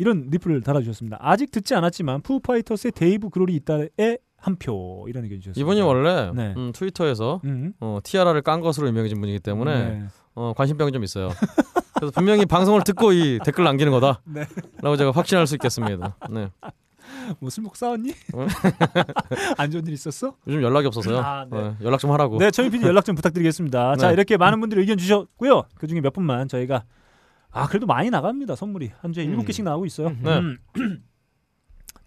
이런 0.04 0.28
리플을 0.30 0.62
달아주셨습니다. 0.62 1.18
아직 1.22 1.50
듣지 1.50 1.76
않았지만 1.76 2.22
푸파이터스의 2.24 2.92
데이브 2.92 3.30
그롤이 3.30 3.56
있다에 3.56 4.18
한 4.38 4.58
표 4.60 5.06
이런 5.08 5.24
의견 5.24 5.40
주셨습니다. 5.40 5.62
이분이 5.62 5.80
원래 5.82 6.30
네. 6.36 6.54
음, 6.58 6.74
트위터에서 6.76 7.40
음. 7.46 7.72
어, 7.80 8.00
티아라를 8.04 8.42
깐 8.42 8.60
것으로 8.60 8.88
유명해진 8.90 9.22
분이기 9.22 9.40
때문에 9.40 9.90
네. 9.90 10.04
어, 10.36 10.52
관심병이 10.58 10.92
좀 10.92 11.02
있어요. 11.06 11.30
그래서 11.96 12.12
분명히 12.14 12.46
방송을 12.46 12.84
듣고 12.84 13.14
이 13.14 13.40
댓글 13.46 13.64
남기는 13.64 13.90
거다. 13.94 14.22
네. 14.28 14.46
라고 14.82 14.98
제가 14.98 15.12
확신할 15.12 15.48
수 15.48 15.56
있겠습니다. 15.56 16.18
네. 16.30 16.50
뭐술 17.40 17.64
먹고 17.64 17.76
싸웠니? 17.76 18.12
어? 18.34 18.46
안 19.58 19.72
좋은 19.72 19.88
일 19.88 19.94
있었어? 19.94 20.36
요즘 20.46 20.62
연락이 20.62 20.88
없어서요. 20.88 21.20
아, 21.20 21.46
네. 21.50 21.62
네, 21.62 21.76
연락 21.82 22.00
좀 22.00 22.12
하라고. 22.12 22.38
네, 22.38 22.52
저희 22.52 22.70
PD 22.70 22.86
연락 22.86 23.06
좀 23.06 23.16
부탁드리겠습니다. 23.16 23.96
자, 23.98 24.08
네. 24.08 24.14
이렇게 24.14 24.36
많은 24.36 24.60
분들이 24.60 24.82
의견 24.82 24.98
주셨고요. 24.98 25.64
그 25.76 25.88
중에 25.88 26.02
몇 26.02 26.12
분만 26.12 26.50
저희가 26.50 26.84
아 27.54 27.68
그래도 27.68 27.86
많이 27.86 28.10
나갑니다 28.10 28.56
선물이 28.56 28.92
한 29.00 29.14
주에 29.14 29.26
음. 29.26 29.32
일곱 29.32 29.46
개씩 29.46 29.64
나오고 29.64 29.86
있어요. 29.86 30.10
네. 30.22 30.40
음. 30.40 30.58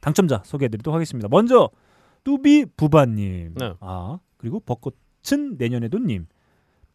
당첨자 0.01 0.43
소개해드리도록 0.45 0.95
하겠습니다. 0.95 1.29
먼저 1.29 1.71
뚜비 2.25 2.67
부바님, 2.77 3.55
네. 3.55 3.75
아 3.81 4.19
그리고 4.37 4.61
벚꽃은 4.61 5.57
내년에도님, 5.57 6.27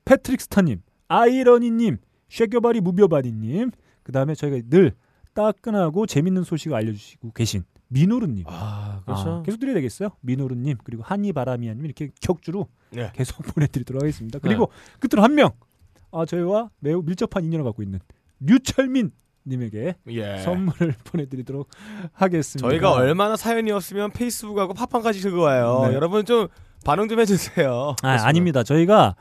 패트릭 0.06 0.42
스타님, 0.42 0.82
아이러니님, 1.08 1.98
쉐겨바리 2.30 2.82
무벼바리님, 2.82 3.72
그 4.04 4.12
다음에 4.12 4.36
저희가 4.36 4.68
늘 4.70 4.94
따끈하고 5.34 6.06
재밌는 6.06 6.44
소식을 6.44 6.76
알려주시고 6.76 7.32
계신 7.32 7.64
미노루님. 7.88 8.46
아, 8.48 9.02
그렇죠. 9.06 9.30
아, 9.30 9.44
계속 9.44 9.60
드려야 9.60 9.76
되겠어요. 9.76 10.10
민호루님 10.22 10.78
그리고 10.84 11.04
한이바라미아님 11.04 11.86
이렇게 11.86 12.10
격주로 12.22 12.68
네. 12.92 13.12
계속 13.14 13.38
보내드리도록 13.56 14.02
하겠습니다. 14.02 14.40
그리고 14.40 14.70
끝으로 15.00 15.24
한 15.24 15.36
명, 15.36 15.52
아 16.12 16.26
저희와 16.26 16.70
매우 16.80 17.02
밀접한 17.02 17.44
인연을 17.44 17.64
갖고 17.66 17.84
있는 17.84 18.00
류철민 18.42 19.12
님에게 19.46 19.96
예. 20.10 20.38
선물을 20.40 20.94
보내드리도록 21.06 21.68
하겠습니다. 22.14 22.70
저희가 22.70 22.92
얼마나 22.92 23.36
사연이었으면 23.36 24.12
페이스북하고 24.12 24.74
팟빵까지 24.74 25.22
긁어와요. 25.22 25.88
네. 25.90 25.96
여러분 25.96 26.26
좀 26.26 26.48
반응 26.86 27.08
좀 27.08 27.20
해주세요. 27.20 27.96
아, 28.04 28.10
아닙니다. 28.24 28.64
저희가 28.64 29.16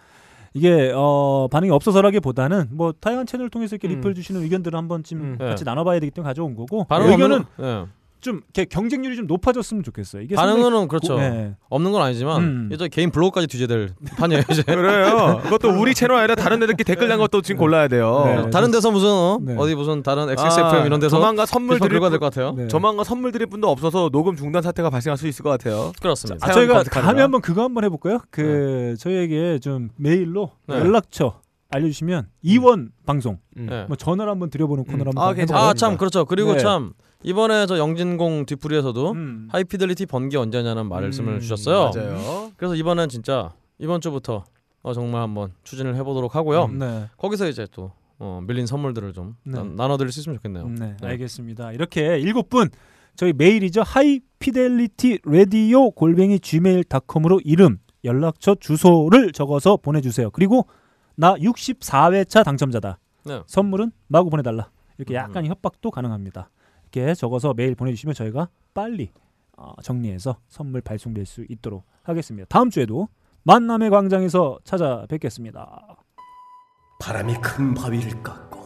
이게 0.52 0.92
어, 0.94 1.48
반응이 1.50 1.70
없어서라기보다는 1.70 2.68
뭐 2.72 2.92
다양한 2.92 3.26
채널을 3.26 3.50
통해서 3.50 3.76
이렇게 3.76 3.88
음. 3.88 3.96
리플 3.96 4.14
주시는 4.14 4.42
의견들을 4.42 4.76
한번 4.76 5.04
좀 5.04 5.20
음. 5.20 5.38
같이 5.38 5.64
네. 5.64 5.70
나눠봐야 5.70 6.00
되기 6.00 6.10
때문에 6.10 6.28
가져온 6.28 6.54
거고 6.54 6.84
반응 6.84 7.10
의견은 7.12 7.44
없는, 7.56 7.84
네. 7.86 7.86
좀 8.20 8.40
이렇게 8.54 8.64
경쟁률이 8.66 9.16
좀 9.16 9.26
높아졌으면 9.26 9.82
좋겠어요. 9.82 10.22
이게 10.22 10.34
반응은 10.34 10.88
그렇죠. 10.88 11.14
고- 11.14 11.20
네. 11.20 11.54
없는 11.68 11.92
건 11.92 12.02
아니지만 12.02 12.42
음. 12.42 12.70
이제 12.72 12.88
개인 12.88 13.10
블로그까지 13.10 13.46
뒤져야 13.46 13.66
될 13.66 13.90
판이에요 14.18 14.42
이제. 14.50 14.62
그래요. 14.64 15.40
그것도 15.42 15.68
우리 15.80 15.94
채널 15.94 16.18
아니라 16.18 16.34
다른 16.34 16.62
애들끼리 16.62 16.84
댓글 16.84 17.08
난 17.08 17.18
것도 17.18 17.40
지금 17.42 17.58
골라야 17.58 17.88
돼요. 17.88 18.22
네. 18.26 18.50
다른 18.50 18.70
데서 18.70 18.90
무슨 18.90 19.08
어? 19.08 19.38
네. 19.42 19.54
어디 19.56 19.74
무슨 19.74 20.02
다른 20.02 20.28
XSFM 20.30 20.86
이런 20.86 21.00
데서 21.00 21.16
조만간 21.16 21.46
선물 21.46 21.78
드릴 21.80 22.00
분, 22.00 22.10
될것 22.10 22.32
같아요. 22.32 22.52
네. 22.52 22.68
조만간 22.68 23.04
선물 23.04 23.32
드릴 23.32 23.46
분도 23.46 23.68
없어서 23.70 24.10
녹음 24.10 24.36
중단 24.36 24.62
사태가 24.62 24.90
발생할 24.90 25.16
수 25.16 25.26
있을 25.26 25.42
것 25.42 25.50
같아요. 25.50 25.92
그렇습니다. 26.00 26.46
아, 26.46 26.52
저희가. 26.52 26.82
다음에 26.84 27.22
한번 27.22 27.40
그거 27.40 27.62
한번 27.62 27.84
해볼까요? 27.84 28.18
그 28.30 28.94
저희에게 28.98 29.58
좀 29.60 29.88
메일로 29.96 30.50
네. 30.68 30.76
연락처 30.76 31.40
알려주시면 31.70 32.26
이원 32.42 32.90
방송 33.06 33.38
음. 33.56 33.66
네. 33.70 33.84
뭐 33.86 33.96
전화를 33.96 34.30
한번 34.30 34.50
드려보는 34.50 34.84
코너를 34.84 35.06
음. 35.06 35.08
한번 35.08 35.22
아, 35.22 35.26
해볼까요? 35.28 35.36
괜찮아요. 35.46 35.68
아참 35.70 35.96
그렇죠. 35.96 36.24
그리고 36.24 36.54
네. 36.54 36.58
참 36.58 36.92
이번에 37.22 37.66
저 37.66 37.78
영진공 37.78 38.46
뒤풀이에서도 38.46 39.12
음. 39.12 39.48
하이피델리티 39.50 40.06
번개 40.06 40.36
언제냐는 40.36 40.88
말씀을 40.88 41.34
음, 41.34 41.40
주셨어요. 41.40 41.90
맞아요. 41.94 42.52
그래서 42.56 42.74
이번엔 42.74 43.08
진짜 43.08 43.52
이번 43.78 44.00
주부터 44.00 44.44
어, 44.82 44.94
정말 44.94 45.22
한번 45.22 45.52
추진을 45.64 45.96
해보도록 45.96 46.34
하고요. 46.34 46.64
음. 46.66 46.78
네. 46.78 47.08
거기서 47.18 47.48
이제 47.48 47.66
또 47.72 47.92
어, 48.18 48.40
밀린 48.46 48.66
선물들을 48.66 49.12
좀 49.12 49.36
네. 49.44 49.58
나, 49.58 49.64
나눠드릴 49.64 50.12
수 50.12 50.20
있으면 50.20 50.36
좋겠네요. 50.36 50.68
네, 50.68 50.96
네. 51.00 51.06
알겠습니다. 51.06 51.72
이렇게 51.72 52.18
일곱 52.18 52.48
분 52.48 52.70
저희 53.16 53.32
메일이죠. 53.34 53.82
하이피델리티 53.82 55.20
라디오 55.24 55.90
골뱅이 55.90 56.38
gmail.com으로 56.40 57.40
이름, 57.44 57.78
연락처, 58.04 58.54
주소를 58.54 59.32
적어서 59.32 59.76
보내주세요. 59.76 60.30
그리고 60.30 60.66
나 61.16 61.34
64회차 61.34 62.44
당첨자다. 62.44 62.98
네. 63.26 63.42
선물은 63.46 63.92
마구 64.06 64.30
보내달라. 64.30 64.70
이렇게 64.96 65.14
약간 65.14 65.44
음. 65.44 65.50
협박도 65.50 65.90
가능합니다. 65.90 66.50
이렇게 66.92 67.14
적어서 67.14 67.54
메일 67.54 67.74
보내주시면 67.74 68.14
저희가 68.14 68.48
빨리 68.74 69.10
어, 69.56 69.72
정리해서 69.82 70.38
선물 70.48 70.80
발송될 70.80 71.24
수 71.26 71.44
있도록 71.48 71.84
하겠습니다. 72.02 72.46
다음 72.48 72.70
주에도 72.70 73.08
만남의 73.44 73.90
광장에서 73.90 74.58
찾아뵙겠습니다. 74.64 75.96
바람이 77.00 77.34
큰 77.34 77.74
바위를 77.74 78.22
깎고 78.22 78.60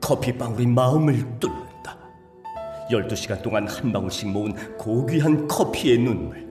커피방울이 0.00 0.66
마음을 0.66 1.38
뚫는다. 1.40 1.98
12시간 2.90 3.42
동안 3.42 3.66
한 3.66 3.92
방울씩 3.92 4.30
모은 4.30 4.76
고귀한 4.76 5.48
커피의 5.48 5.98
눈물 5.98 6.46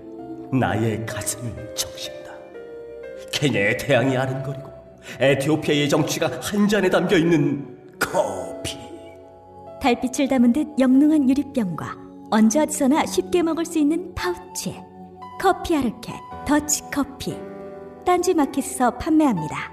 나의 0.51 1.05
가슴을 1.05 1.75
적신다. 1.75 2.31
케냐의 3.31 3.77
태양이 3.77 4.17
아른거리고 4.17 4.73
에티오피아의 5.19 5.87
정취가 5.87 6.39
한 6.41 6.67
잔에 6.67 6.89
담겨 6.89 7.17
있는 7.17 7.97
커피. 7.99 8.44
달빛을 9.85 10.27
담은 10.29 10.51
듯 10.51 10.67
영롱한 10.79 11.29
유리병과 11.29 11.95
언제 12.31 12.59
어디서나 12.59 13.05
쉽게 13.05 13.43
먹을 13.43 13.65
수 13.65 13.77
있는 13.77 14.15
파우치 14.15 14.81
커피 15.39 15.77
아르케 15.77 16.11
더치 16.47 16.81
커피 16.91 17.37
딴지 18.03 18.33
마켓에서 18.33 18.97
판매합니다. 18.97 19.71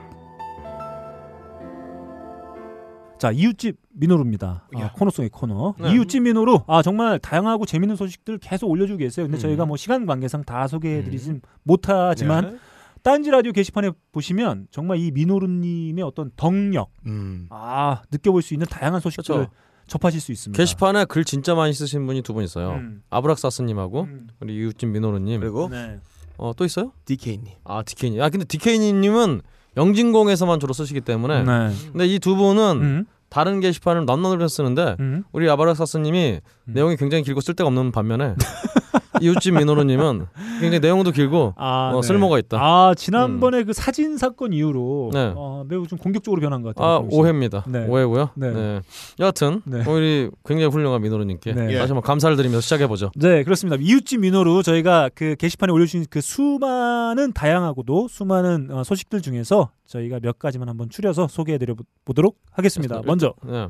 자 3.16 3.30
이웃집 3.32 3.78
민호루입니다. 3.88 4.68
아, 4.74 4.80
야. 4.80 4.92
코너 4.92 5.10
속의 5.10 5.30
코너. 5.30 5.76
네. 5.80 5.94
이웃집 5.94 6.24
민호루. 6.24 6.60
아 6.66 6.82
정말 6.82 7.18
다양하고 7.18 7.64
재밌는 7.64 7.96
소식들 7.96 8.36
계속 8.36 8.68
올려주고 8.68 8.98
계세요. 8.98 9.24
근데 9.24 9.38
음. 9.38 9.40
저희가 9.40 9.64
뭐 9.64 9.78
시간 9.78 10.04
관계상 10.04 10.44
다 10.44 10.68
소개해드리진 10.68 11.40
못하지만 11.62 12.50
네. 12.50 12.56
딴지 13.02 13.30
라디오 13.30 13.52
게시판에 13.52 13.92
보시면 14.12 14.66
정말 14.70 14.98
이 14.98 15.10
민호루님의 15.10 16.04
어떤 16.04 16.30
덕력, 16.36 16.90
음. 17.06 17.46
아 17.48 18.02
느껴볼 18.12 18.42
수 18.42 18.52
있는 18.52 18.66
다양한 18.66 19.00
소식들을 19.00 19.46
그렇죠. 19.46 19.71
접하실 19.86 20.20
수 20.20 20.32
있습니다. 20.32 20.56
게시판에 20.56 21.04
글 21.06 21.24
진짜 21.24 21.54
많이 21.54 21.72
쓰신 21.72 22.06
분이 22.06 22.22
두 22.22 22.32
분 22.32 22.44
있어요. 22.44 22.72
음. 22.72 23.02
아브락사스님하고 23.10 24.02
음. 24.02 24.28
우리 24.40 24.54
이웃집 24.56 24.88
민호루님. 24.88 25.40
그리고 25.40 25.68
네. 25.70 25.98
어, 26.38 26.52
또 26.56 26.64
있어요? 26.64 26.92
DK님. 27.04 27.44
아 27.64 27.82
디케이님. 27.82 28.22
아 28.22 28.28
근데 28.30 28.44
디케이님은 28.46 29.42
영진공에서만 29.76 30.60
주로 30.60 30.72
쓰시기 30.72 31.00
때문에. 31.02 31.42
네. 31.44 31.74
근데 31.92 32.06
이 32.06 32.18
두 32.18 32.36
분은 32.36 32.78
음. 32.82 33.04
다른 33.28 33.60
게시판을 33.60 34.04
남남을 34.06 34.46
쓰는데 34.48 34.96
음. 35.00 35.24
우리 35.32 35.48
아바락사스님이 35.48 36.40
음. 36.68 36.72
내용이 36.72 36.96
굉장히 36.96 37.22
길고 37.24 37.40
쓸데가 37.40 37.66
없는 37.68 37.90
반면에 37.92 38.34
이웃집 39.22 39.54
민호루님은 39.54 40.26
굉장히 40.60 40.80
내용도 40.80 41.10
길고 41.10 41.54
아, 41.56 41.92
어, 41.94 42.00
네. 42.00 42.06
쓸모가 42.06 42.38
있다. 42.38 42.58
아 42.60 42.94
지난번에 42.94 43.62
그 43.64 43.72
사진 43.72 44.16
사건 44.16 44.52
이후로 44.52 45.10
네. 45.12 45.32
어, 45.36 45.64
매우 45.68 45.86
좀 45.86 45.98
공격적으로 45.98 46.40
변한 46.40 46.62
것 46.62 46.74
같아요. 46.74 46.96
아. 46.96 47.06
오해입니다. 47.10 47.64
네. 47.68 47.86
오해고요. 47.86 48.30
네. 48.34 48.50
네. 48.52 48.80
여하튼 49.20 49.62
네. 49.64 49.84
우리 49.88 50.30
굉장히 50.44 50.70
훌륭한 50.72 51.00
민호루님께 51.02 51.52
네. 51.52 51.78
다시 51.78 51.92
한번 51.92 52.02
감사를 52.02 52.36
드리면서 52.36 52.60
시작해 52.60 52.86
보죠. 52.86 53.10
네, 53.16 53.42
그렇습니다. 53.44 53.76
이웃집 53.80 54.20
민호로 54.20 54.62
저희가 54.62 55.10
그 55.14 55.36
게시판에 55.36 55.72
올려주신 55.72 56.06
그 56.10 56.20
수많은 56.20 57.32
다양하고도 57.32 58.08
수많은 58.08 58.70
어, 58.70 58.84
소식들 58.84 59.22
중에서 59.22 59.70
저희가 59.86 60.20
몇 60.20 60.38
가지만 60.38 60.68
한번 60.68 60.88
추려서 60.90 61.28
소개해드려 61.28 61.74
보도록 62.04 62.38
하겠습니다. 62.50 63.02
먼저 63.04 63.34
네. 63.44 63.68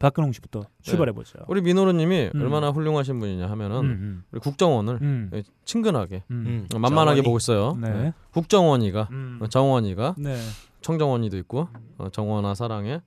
박근홍 0.00 0.32
씨부터 0.32 0.64
출발해 0.82 1.12
보죠. 1.12 1.38
우리 1.46 1.60
민호루님이 1.60 2.30
음. 2.34 2.40
얼마나 2.40 2.70
훌륭하신 2.70 3.20
분이냐 3.20 3.48
하면은 3.50 3.76
음, 3.84 4.24
우리 4.32 4.40
국정원을 4.40 4.94
음, 4.94 5.30
음, 5.30 5.30
예, 5.34 5.42
친근하게 5.66 6.24
음. 6.30 6.66
음. 6.74 6.80
만만하게 6.80 7.20
정원이. 7.20 7.22
보고 7.22 7.36
있어요. 7.36 7.76
네. 7.78 7.90
네. 7.90 8.12
국정원이가 8.32 9.08
음. 9.10 9.38
어, 9.42 9.46
정원이가 9.46 10.14
네. 10.18 10.36
청정원이도 10.80 11.36
있고 11.38 11.68
어, 11.98 12.08
정원아 12.08 12.54
사랑해. 12.54 13.02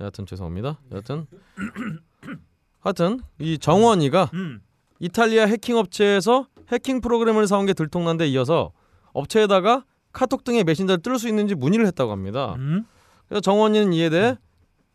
여하튼 0.00 0.24
죄송합니다. 0.24 0.80
여하튼 0.90 1.26
하여튼 2.80 3.20
이 3.38 3.58
정원이가 3.58 4.30
음. 4.32 4.62
이탈리아 4.98 5.44
해킹 5.44 5.76
업체에서 5.76 6.46
해킹 6.72 7.02
프로그램을 7.02 7.46
사온 7.48 7.66
게 7.66 7.74
들통난 7.74 8.16
데 8.16 8.26
이어서 8.28 8.72
업체에다가 9.12 9.84
카톡 10.12 10.42
등의 10.44 10.64
메신저를 10.64 11.02
뜰 11.02 11.18
수 11.18 11.28
있는지 11.28 11.54
문의를 11.54 11.86
했다고 11.88 12.10
합니다. 12.10 12.54
음. 12.56 12.86
그래서 13.28 13.42
정원이는 13.42 13.92
이에 13.92 14.08
대해 14.08 14.36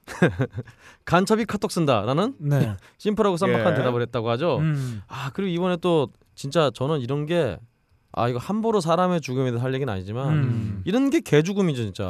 간첩이 1.06 1.46
카톡 1.46 1.72
쓴다라는 1.72 2.36
네. 2.40 2.76
심플하고 2.98 3.38
쌈박한 3.38 3.74
예. 3.74 3.78
대답을 3.78 4.02
했다고 4.04 4.30
하죠. 4.32 4.58
음. 4.58 5.02
아 5.08 5.32
그리고 5.34 5.50
이번에 5.50 5.78
또 5.78 6.10
진짜 6.36 6.72
저는 6.74 7.00
이런 7.02 7.26
게 7.26 7.58
아 8.18 8.30
이거 8.30 8.40
함부로 8.40 8.80
사람의 8.80 9.20
죽음에 9.20 9.52
대해서 9.52 9.62
할 9.66 9.74
얘기는 9.74 9.92
아니지만 9.92 10.28
음. 10.34 10.82
이런 10.86 11.10
게 11.10 11.20
개죽음이죠 11.20 11.84
진짜. 11.84 12.06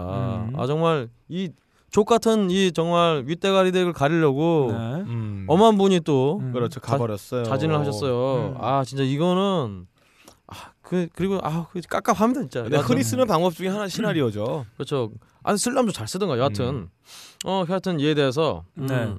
음. 0.47 0.53
아 0.59 0.67
정말 0.67 1.09
이 1.29 1.49
족 1.91 2.05
같은 2.07 2.51
이 2.51 2.71
정말 2.73 3.23
윗대가리 3.25 3.71
덱을 3.71 3.93
가리려고 3.93 4.67
네. 4.71 4.77
음. 5.07 5.45
엄한 5.47 5.77
분이 5.77 6.01
또 6.01 6.39
음. 6.41 6.51
그렇죠. 6.51 6.79
자- 6.81 6.91
가버렸어요. 6.91 7.43
자 7.45 7.57
진을 7.57 7.79
하셨어요. 7.79 8.53
음. 8.53 8.57
아 8.59 8.83
진짜 8.83 9.03
이거는 9.03 9.87
아 10.47 10.55
그 10.81 11.07
그리고 11.15 11.39
아그 11.41 11.79
깝깝합니다 11.89 12.41
진짜. 12.41 12.63
흔히 12.81 13.01
쓰는 13.01 13.25
방법 13.25 13.53
중에 13.55 13.69
하나 13.69 13.87
시나리오죠. 13.87 14.65
그렇죠. 14.75 15.09
아니 15.45 15.57
좀잘 15.57 16.07
쓰든가 16.07 16.37
여하튼 16.37 16.89
어 17.45 17.63
하여튼 17.67 17.99
이에 17.99 18.13
대해서 18.15 18.63
음, 18.77 18.87
네. 18.87 19.13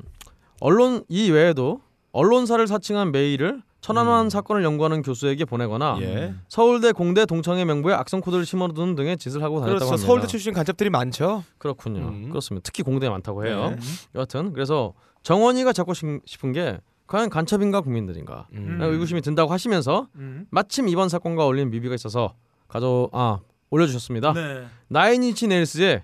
언론 0.60 1.04
이 1.08 1.30
외에도 1.30 1.80
언론사를 2.12 2.66
사칭한 2.66 3.12
메일을 3.12 3.62
천안함 3.80 4.24
음. 4.26 4.30
사건을 4.30 4.64
연구하는 4.64 5.02
교수에게 5.02 5.44
보내거나 5.44 5.98
예. 6.00 6.34
서울대 6.48 6.90
공대 6.90 7.24
동창회 7.24 7.64
명부에 7.64 7.94
악성 7.94 8.20
코드를 8.20 8.44
심어두는 8.44 8.96
등의 8.96 9.16
짓을 9.18 9.42
하고 9.44 9.60
다녔다고 9.60 9.78
그렇죠. 9.78 9.92
합니다. 9.92 10.06
서울대 10.06 10.26
출신 10.26 10.52
간첩들이 10.52 10.90
많죠. 10.90 11.44
그렇군요. 11.58 12.00
음. 12.08 12.28
그렇습니다. 12.30 12.64
특히 12.64 12.82
공대에 12.82 13.08
많다고 13.08 13.46
해요. 13.46 13.70
네. 13.70 13.76
여하튼 14.16 14.52
그래서 14.52 14.92
정원이가 15.22 15.72
잡고 15.72 15.94
싶- 15.94 16.22
싶은 16.24 16.50
게 16.52 16.78
과연 17.06 17.30
간첩인가 17.30 17.82
국민들인가 17.82 18.48
음. 18.54 18.78
의구심이 18.80 19.20
든다고 19.20 19.52
하시면서 19.52 20.08
음. 20.16 20.46
마침 20.50 20.88
이번 20.88 21.08
사건과 21.08 21.44
어울리는 21.44 21.70
뮤비가 21.70 21.94
있어서 21.94 22.34
가져 22.66 23.08
아 23.12 23.38
올려주셨습니다. 23.70 24.32
네. 24.32 24.64
나인이치 24.88 25.46
네일스의 25.46 26.02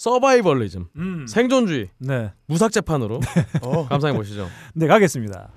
서바이벌리즘 0.00 0.86
음. 0.96 1.26
생존주의 1.26 1.90
네. 1.98 2.32
무삭 2.46 2.72
재판으로 2.72 3.20
어. 3.60 3.84
감상해 3.88 4.16
보시죠. 4.16 4.48
네, 4.72 4.86
가겠습니다. 4.86 5.50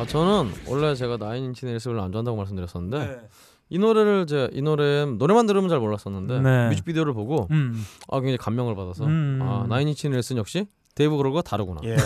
아 0.00 0.06
저는 0.06 0.50
원래 0.66 0.94
제가 0.94 1.18
나인인치 1.18 1.66
네일스를 1.66 2.00
안 2.00 2.10
좋아한다고 2.10 2.34
말씀드렸었는데 2.38 2.98
네. 2.98 3.20
이 3.68 3.78
노래를 3.78 4.26
제가 4.26 4.48
이 4.52 4.62
노래 4.62 5.04
노래만 5.04 5.46
들으면 5.46 5.68
잘 5.68 5.78
몰랐었는데 5.78 6.40
네. 6.40 6.68
뮤직비디오를 6.70 7.12
보고 7.12 7.48
음. 7.50 7.84
아 8.08 8.16
굉장히 8.20 8.38
감명을 8.38 8.74
받아서 8.74 9.04
음. 9.04 9.40
아 9.42 9.66
나인인치 9.68 10.08
네일스 10.08 10.34
역시 10.34 10.66
데이브 10.94 11.16
그로가 11.16 11.42
다르구나. 11.42 11.80
예. 11.84 11.96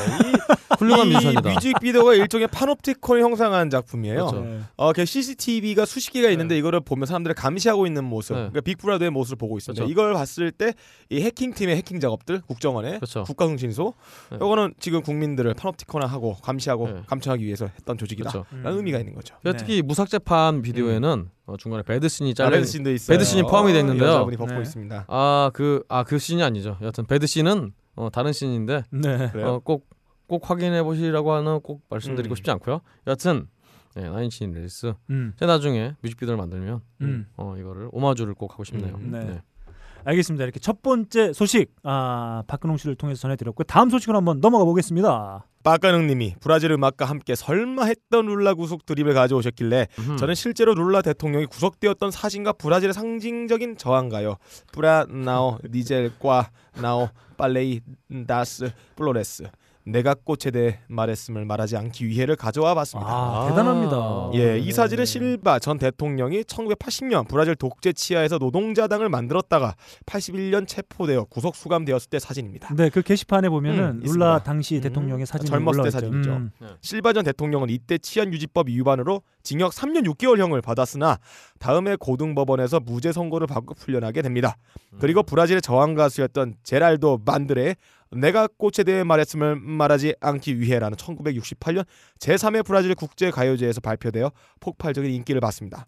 훌륭한 0.79 1.07
이 1.07 1.13
뮤지션이다. 1.13 1.41
뮤직비디오가 1.55 2.15
일종의 2.15 2.49
파놉티콘을 2.49 3.23
형상한 3.23 3.71
작품이에요. 3.71 4.27
그렇죠. 4.27 4.41
네. 4.45 4.61
어, 4.77 4.93
그 4.93 5.05
CCTV가 5.05 5.85
수십 5.85 6.11
개가 6.13 6.29
있는데 6.31 6.59
이거를 6.59 6.81
보면 6.81 7.07
사람들이 7.07 7.35
감시하고 7.35 7.87
있는 7.87 8.05
모습, 8.05 8.33
네. 8.35 8.39
그러니까 8.41 8.61
빅브라더의 8.63 9.11
모습을 9.11 9.37
보고 9.37 9.57
있습니다. 9.57 9.81
그렇죠. 9.85 9.91
이걸 9.91 10.13
봤을 10.15 10.51
때 10.51 10.73
이 11.11 11.21
해킹 11.21 11.53
팀의 11.55 11.77
해킹 11.77 12.01
작업들, 12.01 12.41
국정원의 12.43 12.97
그렇죠. 12.97 13.23
국가통신소, 13.25 13.95
네. 14.31 14.37
이거는 14.37 14.75
지금 14.81 15.03
국민들을 15.03 15.55
파놉티콘화하고 15.55 16.37
감시하고 16.43 16.87
네. 16.89 17.03
감청하기 17.07 17.45
위해서 17.45 17.67
했던 17.67 17.97
조직이다. 17.99 18.31
그렇죠. 18.31 18.47
음. 18.53 18.63
라는 18.63 18.79
의미가 18.79 18.99
있는 18.99 19.15
거죠. 19.15 19.37
네. 19.45 19.53
특히 19.57 19.83
무삭 19.83 20.09
재판 20.09 20.63
비디오에는 20.63 21.31
어, 21.47 21.57
중간에 21.59 21.83
베드신이 21.83 22.31
아, 22.31 22.35
잘려 22.35 22.51
베드신도 22.51 22.91
있어요. 22.93 23.15
베드신이 23.17 23.43
포함이 23.43 23.73
돼 23.73 23.81
있는데요. 23.81 24.09
여자분이 24.09 24.37
벗고 24.37 24.55
네. 24.55 24.63
있습니다. 24.63 25.05
아그 25.09 25.85
아 25.89 26.05
그 26.05 26.19
신이 26.19 26.43
아니죠. 26.43 26.79
여하튼 26.81 27.07
베드신은 27.07 27.73
어, 27.97 28.11
다른 28.11 28.33
신인데 28.33 28.83
네. 28.91 29.31
어, 29.43 29.61
꼭, 29.61 29.89
꼭 30.27 30.49
확인해 30.51 30.83
보시라고 30.83 31.33
하는 31.33 31.61
꼭 31.61 31.83
말씀드리고 31.89 32.35
음. 32.35 32.37
싶지 32.37 32.51
않고요. 32.51 32.81
여하튼 33.07 33.49
네, 33.95 34.09
나인인치 34.09 34.47
네일스 34.47 34.95
음. 35.11 35.33
제가 35.37 35.53
나중에 35.53 35.95
뮤직비디오를 36.01 36.37
만들면 36.37 36.81
음. 37.03 37.27
어, 37.37 37.57
이거를 37.59 37.89
오마주를 37.93 38.35
꼭 38.35 38.53
하고 38.53 38.65
싶네요. 38.65 38.97
음, 38.97 39.11
네. 39.13 39.43
알겠습니다. 40.05 40.45
이렇게 40.45 40.61
첫 40.61 40.83
번째 40.83 41.33
소식 41.33 41.73
아, 41.83 42.43
박근홍 42.47 42.77
씨를 42.77 42.95
통해서 42.95 43.21
전해드렸고 43.23 43.65
다음 43.65 43.91
소식으로 43.91 44.19
한번 44.19 44.41
넘어가 44.41 44.65
보겠습니다. 44.65 45.47
빠까능님이 45.63 46.35
브라질 46.41 46.73
음악과 46.73 47.07
함께 47.07 47.35
설마 47.35 47.85
했던 47.87 48.27
룰라 48.27 48.53
구속 48.55 48.85
드립을 48.85 49.15
가져오셨길래 49.15 49.89
음흠. 49.99 50.17
저는 50.17 50.35
실제로 50.35 50.75
룰라 50.75 51.01
대통령이 51.01 51.47
구속되었던 51.47 52.11
사진과 52.11 52.53
브라질의 52.53 52.93
상징적인 52.93 53.79
저항가요. 53.79 54.37
Pra 54.73 55.07
não 55.09 55.59
dizer 55.65 56.19
que 56.19 56.51
não 56.83 57.09
falei 57.39 57.81
das 58.27 58.71
flores 58.97 59.45
내가 59.87 60.15
꽃에 60.15 60.51
대해 60.51 60.79
말했음을 60.89 61.45
말하지 61.45 61.77
않기 61.77 62.07
위해를 62.07 62.37
가져와 62.37 62.75
봤습니다. 62.75 63.11
아, 63.11 63.45
아. 63.45 63.49
대단합니다. 63.49 64.31
예, 64.35 64.59
이 64.59 64.67
네. 64.67 64.73
사진은 64.73 65.05
실바 65.05 65.59
전 65.59 65.79
대통령이 65.79 66.43
1980년 66.43 67.29
브라질 67.29 67.55
독재 67.55 67.93
치하에서 67.93 68.39
노동자당을 68.39 69.11
만들었다가 69.11 69.75
81년 70.07 70.67
체포되어 70.67 71.25
구속 71.25 71.55
수감되었을 71.55 72.09
때 72.09 72.19
사진입니다. 72.19 72.75
네, 72.75 72.89
그 72.89 73.03
게시판에 73.03 73.49
보면은 73.51 73.85
음, 73.85 74.03
룰라. 74.05 74.43
당시 74.43 74.77
음. 74.77 74.81
대통령의 74.81 75.27
사진이 75.27 75.51
젊었을 75.51 75.83
때. 75.85 75.91
사진이죠. 75.91 76.31
음. 76.31 76.51
실바 76.81 77.13
전 77.13 77.25
대통령은 77.25 77.69
이때 77.69 77.99
치안 77.99 78.33
유지법 78.33 78.69
위반으로 78.69 79.23
징역 79.43 79.73
3년 79.73 80.07
6개월형을 80.07 80.63
받았으나 80.63 81.19
다음에 81.59 81.97
고등법원에서 81.97 82.81
무죄 82.81 83.13
선고를 83.13 83.47
받고 83.47 83.75
풀려나게 83.75 84.23
됩니다. 84.23 84.57
그리고 84.99 85.23
브라질의 85.23 85.61
저항 85.61 85.95
가수였던 85.95 86.55
제랄도 86.63 87.21
만드레 87.25 87.77
내가 88.15 88.47
꽃에 88.47 88.85
대해 88.85 89.05
말했음을 89.05 89.57
말하지 89.57 90.15
않기 90.21 90.61
위해라는 90.61 90.97
1968년 90.97 91.85
제3회 92.19 92.65
브라질 92.65 92.95
국제 92.95 93.31
가요제에서 93.31 93.81
발표되어 93.81 94.31
폭발적인 94.61 95.11
인기를 95.11 95.41
받습니다. 95.41 95.87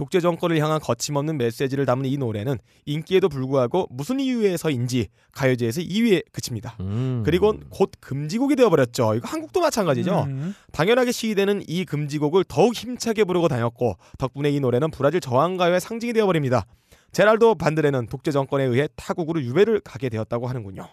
독재 0.00 0.20
정권을 0.20 0.58
향한 0.60 0.80
거침없는 0.80 1.36
메시지를 1.36 1.84
담은 1.84 2.06
이 2.06 2.16
노래는 2.16 2.56
인기에도 2.86 3.28
불구하고 3.28 3.86
무슨 3.90 4.18
이유에서인지 4.18 5.08
가요제에서 5.32 5.82
2위에 5.82 6.24
그칩니다. 6.32 6.74
음. 6.80 7.22
그리고 7.22 7.54
곧 7.68 7.90
금지곡이 8.00 8.56
되어버렸죠. 8.56 9.16
이거 9.16 9.28
한국도 9.28 9.60
마찬가지죠. 9.60 10.22
음. 10.22 10.54
당연하게 10.72 11.12
시위대는 11.12 11.64
이 11.68 11.84
금지곡을 11.84 12.44
더욱 12.44 12.74
힘차게 12.74 13.24
부르고 13.24 13.48
다녔고 13.48 13.98
덕분에 14.16 14.50
이 14.50 14.58
노래는 14.58 14.90
브라질 14.90 15.20
저항가요의 15.20 15.82
상징이 15.82 16.14
되어버립니다. 16.14 16.64
제랄도 17.12 17.56
반드레는 17.56 18.06
독재 18.06 18.30
정권에 18.30 18.64
의해 18.64 18.88
타국으로 18.96 19.42
유배를 19.42 19.80
가게 19.80 20.08
되었다고 20.08 20.46
하는군요. 20.48 20.88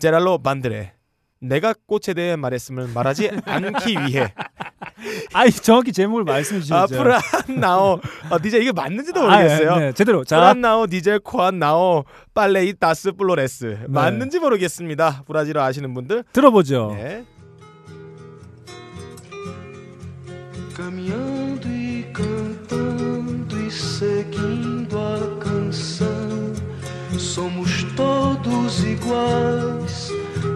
제랄로 0.00 0.38
반드레 0.38 0.94
내가 1.42 1.74
꽃에 1.86 2.14
대해 2.14 2.36
말했음을 2.36 2.88
말하지 2.92 3.30
않기 3.44 3.96
위해 4.06 4.32
아이 5.32 5.50
정확히 5.50 5.92
제목을 5.92 6.24
말씀해 6.24 6.60
주시죠. 6.60 6.74
아 6.74 6.86
Pra 6.86 7.20
não 7.58 8.00
어, 8.28 8.42
dizer 8.42 8.58
이게 8.58 8.72
맞는지도 8.72 9.22
모르겠어요. 9.22 9.70
아, 9.72 9.78
네, 9.78 9.86
네, 9.86 9.92
제대로. 9.92 10.24
자, 10.24 10.36
Pra 10.36 10.60
não 10.60 10.86
dizer 10.86 11.20
que 11.20 11.58
não 11.58 12.04
falei 12.34 12.74
das 12.74 13.12
flores 13.12 13.78
네. 13.80 13.86
맞는지 13.88 14.38
모르겠습니다. 14.38 15.22
브라질어 15.26 15.62
아시는 15.62 15.94
분들 15.94 16.24
들어보죠. 16.32 16.94
네. 16.96 17.24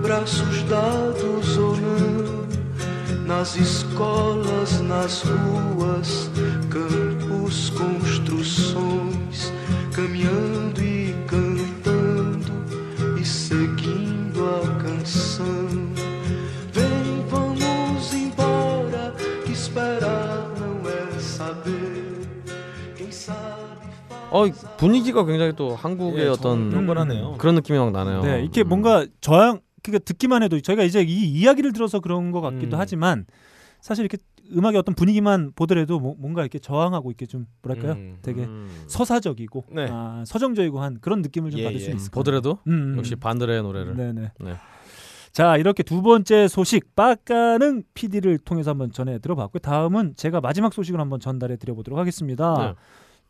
braços 0.04 0.64
dados 0.64 1.58
ou 1.58 1.76
não. 1.78 2.50
Nas 3.26 3.56
escolas, 3.56 4.82
nas 4.82 5.22
ruas, 5.24 6.30
campos, 6.70 7.70
construções. 7.70 9.54
Caminhando 9.94 10.82
e 10.82 11.14
cantando 11.28 12.54
e 13.20 13.26
seguindo 13.26 14.46
a 14.46 14.84
canção. 14.84 15.46
Vem, 16.74 17.26
vamos 17.30 18.14
embora, 18.14 19.14
que 19.46 19.52
esperar 19.52 20.48
não 20.60 20.90
é 20.90 21.20
saber. 21.20 22.28
Quem 22.96 23.12
sabe 23.12 23.60
faz. 24.08 24.32
어 24.32 24.46
분위기가 24.78 25.26
굉장히 25.26 25.54
또 25.56 25.76
한국의 25.76 26.26
예, 26.26 26.28
어떤 26.30 26.72
경건하네요. 26.72 27.36
그런 27.38 27.56
느낌이 27.56 27.78
막 27.78 27.92
나네요. 27.92 28.22
네, 28.22 28.42
이렇게 28.42 28.62
음. 28.64 28.70
뭔가 28.70 29.06
저항 29.22 29.60
그러니까 29.85 30.05
듣기만 30.05 30.43
해도 30.43 30.59
저희가 30.61 30.83
이제 30.83 31.03
이 31.03 31.25
이야기를 31.31 31.73
들어서 31.73 32.01
그런 32.01 32.33
것 32.33 32.41
같기도 32.41 32.77
음. 32.77 32.81
하지만 32.81 33.27
사실 33.81 34.05
이렇게 34.05 34.17
음악의 34.57 34.79
어떤 34.79 34.95
분위기만 34.95 35.53
보더라도 35.55 36.01
뭐- 36.01 36.15
뭔가 36.19 36.41
이렇게 36.43 36.59
저항하고 36.59 37.11
이렇게 37.11 37.27
좀 37.27 37.47
뭐랄까요? 37.63 37.93
음. 37.93 38.19
되게 38.23 38.45
음. 38.45 38.69
서사적이고 38.89 39.65
네. 39.73 39.87
아, 39.91 40.25
서정적이고 40.27 40.81
한 40.81 40.99
그런 41.01 41.21
느낌을 41.23 41.51
좀 41.51 41.61
예, 41.61 41.65
받을 41.65 41.79
예. 41.79 41.85
수 41.85 41.91
있을 41.91 42.11
것 42.11 42.21
보더라도 42.21 42.57
같아요. 42.57 42.75
음, 42.75 42.93
음. 42.95 42.99
역시 42.99 43.15
반드레의 43.17 43.63
노래를. 43.63 43.95
네네. 43.97 44.33
네. 44.41 44.55
자 45.33 45.57
이렇게 45.57 45.83
두 45.83 46.01
번째 46.01 46.49
소식 46.49 46.95
빡가는 46.95 47.83
PD를 47.95 48.39
통해서 48.39 48.71
한번 48.71 48.91
전해 48.93 49.19
들어봤고 49.19 49.59
다음은 49.59 50.15
제가 50.17 50.41
마지막 50.41 50.73
소식을 50.73 50.99
한번 51.01 51.21
전달해 51.21 51.57
드려보도록 51.57 51.99
하겠습니다. 51.99 52.55
네. 52.59 52.75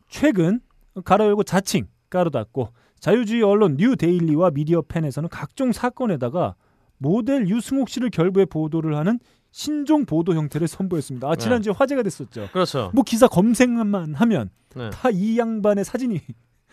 최근 0.07 0.59
가로 1.03 1.25
열고 1.25 1.43
자칭 1.43 1.87
가로 2.09 2.29
닫고 2.29 2.69
자유주의 3.05 3.43
언론 3.43 3.77
뉴 3.77 3.95
데일리와 3.95 4.49
미디어펜에서는 4.49 5.29
각종 5.29 5.71
사건에다가 5.71 6.55
모델 6.97 7.47
유승옥 7.47 7.87
씨를 7.87 8.09
결부해 8.09 8.45
보도를 8.45 8.97
하는 8.97 9.19
신종 9.51 10.07
보도 10.07 10.33
형태를 10.33 10.67
선보였습니다. 10.67 11.29
아, 11.29 11.35
지난주에 11.35 11.71
화제가 11.71 12.01
됐었죠. 12.01 12.49
그렇죠. 12.51 12.89
뭐 12.95 13.03
기사 13.03 13.27
검색만 13.27 14.15
하면 14.15 14.49
네. 14.75 14.89
다 14.89 15.21
이 15.21 15.37
양반의 15.37 15.85
사진이 15.85 16.19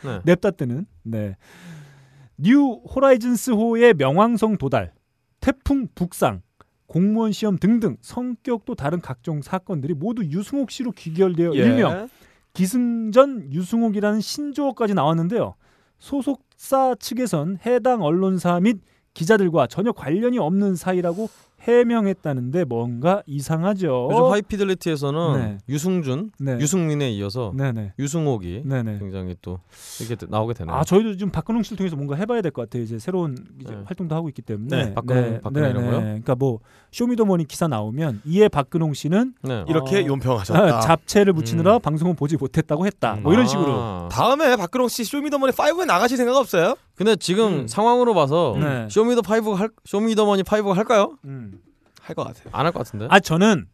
네. 0.05 0.21
냅다 0.25 0.53
뜨는 0.53 0.87
네. 1.03 1.37
뉴 2.38 2.81
호라이즌스호의 2.95 3.92
명왕성 3.99 4.57
도달, 4.57 4.95
태풍 5.40 5.87
북상, 5.95 6.40
공무원 6.87 7.33
시험 7.33 7.59
등등 7.59 7.99
성격도 8.01 8.75
다른 8.75 9.03
각종 9.03 9.42
사건들이 9.42 9.92
모두 9.92 10.25
유승옥 10.25 10.71
씨로 10.71 10.92
귀결되어 10.92 11.53
예. 11.57 11.59
일명 11.59 12.09
기승전 12.55 13.53
유승옥이라는 13.53 14.23
신조어까지 14.23 14.95
나왔는데요. 14.95 15.57
소속사 16.02 16.96
측에선 16.96 17.58
해당 17.64 18.02
언론사 18.02 18.58
및 18.58 18.80
기자들과 19.14 19.68
전혀 19.68 19.92
관련이 19.92 20.36
없는 20.36 20.74
사이라고 20.74 21.28
해명했다는데 21.62 22.64
뭔가 22.64 23.22
이상하죠. 23.27 24.09
요즘 24.11 24.25
하이피델리티에서는 24.33 25.33
네. 25.35 25.59
유승준, 25.68 26.33
네. 26.38 26.59
유승민에 26.59 27.11
이어서 27.12 27.53
네네. 27.57 27.94
유승옥이 27.98 28.62
네네. 28.64 28.98
굉장히 28.98 29.37
또 29.42 29.59
이렇게 30.01 30.27
나오게 30.29 30.55
되네요. 30.55 30.75
아 30.75 30.85
저희도 30.85 31.12
지금 31.16 31.31
박근홍 31.31 31.62
씨를 31.62 31.77
통해서 31.77 31.96
뭔가 31.96 32.16
해봐야 32.16 32.40
될 32.42 32.53
것 32.53 32.62
같아요. 32.62 32.83
이제 32.83 32.98
새로운 32.98 33.37
이제 33.61 33.72
네. 33.72 33.83
활동도 33.87 34.14
하고 34.14 34.29
있기 34.29 34.42
때문에. 34.42 34.85
네, 34.87 34.94
박근홍, 34.94 35.40
박근홍이라고요? 35.42 35.90
그러니까 36.01 36.35
뭐 36.35 36.61
쇼미더머니 36.90 37.46
기사 37.46 37.68
나오면 37.68 38.22
이에 38.27 38.48
박근홍 38.48 38.92
씨는 38.94 39.35
네. 39.42 39.64
이렇게 39.68 40.03
어, 40.03 40.07
논평하셨다. 40.07 40.81
잡채를 40.83 41.33
무치느라 41.33 41.76
음. 41.77 41.81
방송은 41.81 42.16
보지 42.16 42.37
못했다고 42.37 42.87
했다. 42.87 43.14
뭐 43.22 43.33
이런 43.33 43.46
식으로. 43.46 43.72
아. 43.72 44.09
다음에 44.11 44.57
박근홍 44.57 44.88
씨 44.88 45.05
쇼미더머니 45.05 45.53
5에 45.53 45.87
나가실 45.87 46.16
생각 46.16 46.37
없어요? 46.37 46.75
근데 46.94 47.16
지금 47.16 47.61
음. 47.61 47.68
상황으로 47.68 48.14
봐서 48.14 48.57
네. 48.61 48.88
쇼미더 48.90 49.22
five가 49.22 49.57
할 49.59 49.70
쇼미더머니 49.85 50.42
five가 50.42 50.74
할까요? 50.76 51.16
음. 51.24 51.61
할 52.00 52.14
것 52.14 52.24
같아요. 52.24 52.48
안 52.52 52.66
할 52.66 52.72
것 52.72 52.81
같은데. 52.81 53.07
아 53.11 53.20
저는 53.20 53.66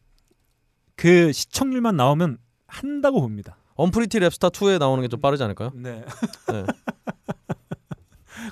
그 0.96 1.33
시청률만 1.33 1.96
나오면 1.96 2.38
한다고 2.66 3.20
봅니다. 3.20 3.57
언프리티 3.76 4.18
랩스타 4.20 4.50
2에 4.52 4.78
나오는 4.78 5.00
게 5.02 5.09
좀 5.09 5.20
빠르지 5.20 5.42
않을까요? 5.44 5.70
네. 5.74 6.04
네. 6.48 6.64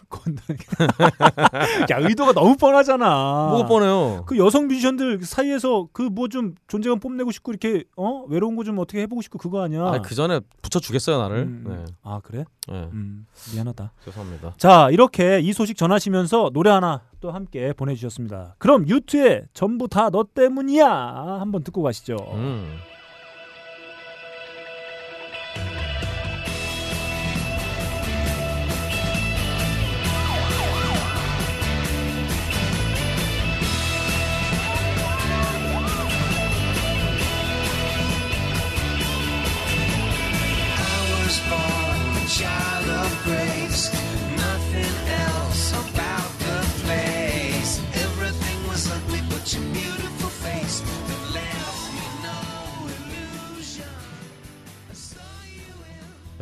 야 1.90 1.98
의도가 1.98 2.32
너무 2.32 2.56
뻔하잖아. 2.56 3.48
뭐가 3.50 3.66
뻔해요. 3.66 4.24
그 4.26 4.36
여성 4.38 4.66
뮤지션들 4.68 5.22
사이에서 5.22 5.88
그 5.92 6.04
뭐 6.10 6.28
좀 6.28 6.54
존재감 6.68 6.98
뽐내고 7.00 7.30
싶고 7.30 7.52
이렇게 7.52 7.84
어 7.96 8.24
외로운 8.28 8.56
거 8.56 8.64
좀 8.64 8.78
어떻게 8.78 9.00
해보고 9.02 9.22
싶고 9.22 9.38
그거 9.38 9.62
아니야. 9.62 9.82
아, 9.84 10.00
그 10.02 10.14
전에 10.14 10.40
붙여 10.62 10.80
주겠어요 10.80 11.18
나를. 11.18 11.36
음, 11.38 11.64
네. 11.68 11.84
아 12.02 12.20
그래? 12.22 12.44
네. 12.68 12.88
음, 12.92 13.26
미안하다. 13.54 13.92
죄송합니다. 14.04 14.54
자 14.58 14.88
이렇게 14.90 15.38
이 15.40 15.52
소식 15.52 15.76
전하시면서 15.76 16.50
노래 16.52 16.70
하나 16.70 17.02
또 17.20 17.30
함께 17.30 17.72
보내주셨습니다. 17.72 18.56
그럼 18.58 18.88
유튜에 18.88 19.44
전부 19.54 19.88
다 19.88 20.10
너 20.10 20.24
때문이야 20.24 20.88
한번 21.40 21.62
듣고 21.62 21.82
가시죠. 21.82 22.16
음. 22.34 22.76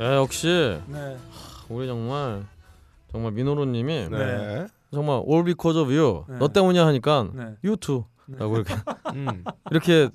야, 0.01 0.17
역시 0.17 0.47
네. 0.89 1.17
우리 1.69 1.87
정말 1.87 2.45
정말 3.11 3.33
민호로님이 3.33 4.09
네. 4.11 4.67
정말 4.93 5.23
all 5.29 5.45
because 5.45 5.81
of 5.81 5.93
you 5.93 6.25
네. 6.29 6.37
너 6.39 6.49
때문이야 6.49 6.85
하니까 6.87 7.29
네. 7.33 7.43
you 7.65 7.77
too라고 7.77 8.57
이렇게 8.57 8.75
음. 9.15 9.45
이렇게 9.71 10.09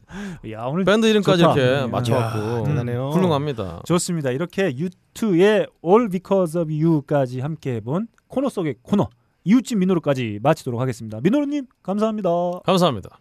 야 0.51 0.65
오늘 0.65 0.83
밴드 0.83 1.05
이름까지 1.05 1.41
좋다. 1.43 1.53
이렇게 1.55 1.85
음. 1.85 1.91
맞춰갖고 1.91 2.39
야, 2.59 2.63
대단해요. 2.63 3.09
훌륭합니다. 3.11 3.81
좋습니다. 3.85 4.31
이렇게 4.31 4.75
유튜의 4.75 5.67
All 5.85 6.09
Because 6.09 6.59
of 6.61 6.69
You까지 6.71 7.39
함께 7.39 7.75
해본 7.75 8.07
코너 8.27 8.49
속의 8.49 8.75
코너 8.81 9.09
이웃집 9.45 9.77
민호로까지 9.77 10.39
마치도록 10.43 10.81
하겠습니다. 10.81 11.19
민호로님 11.21 11.67
감사합니다. 11.81 12.29
감사합니다. 12.65 13.19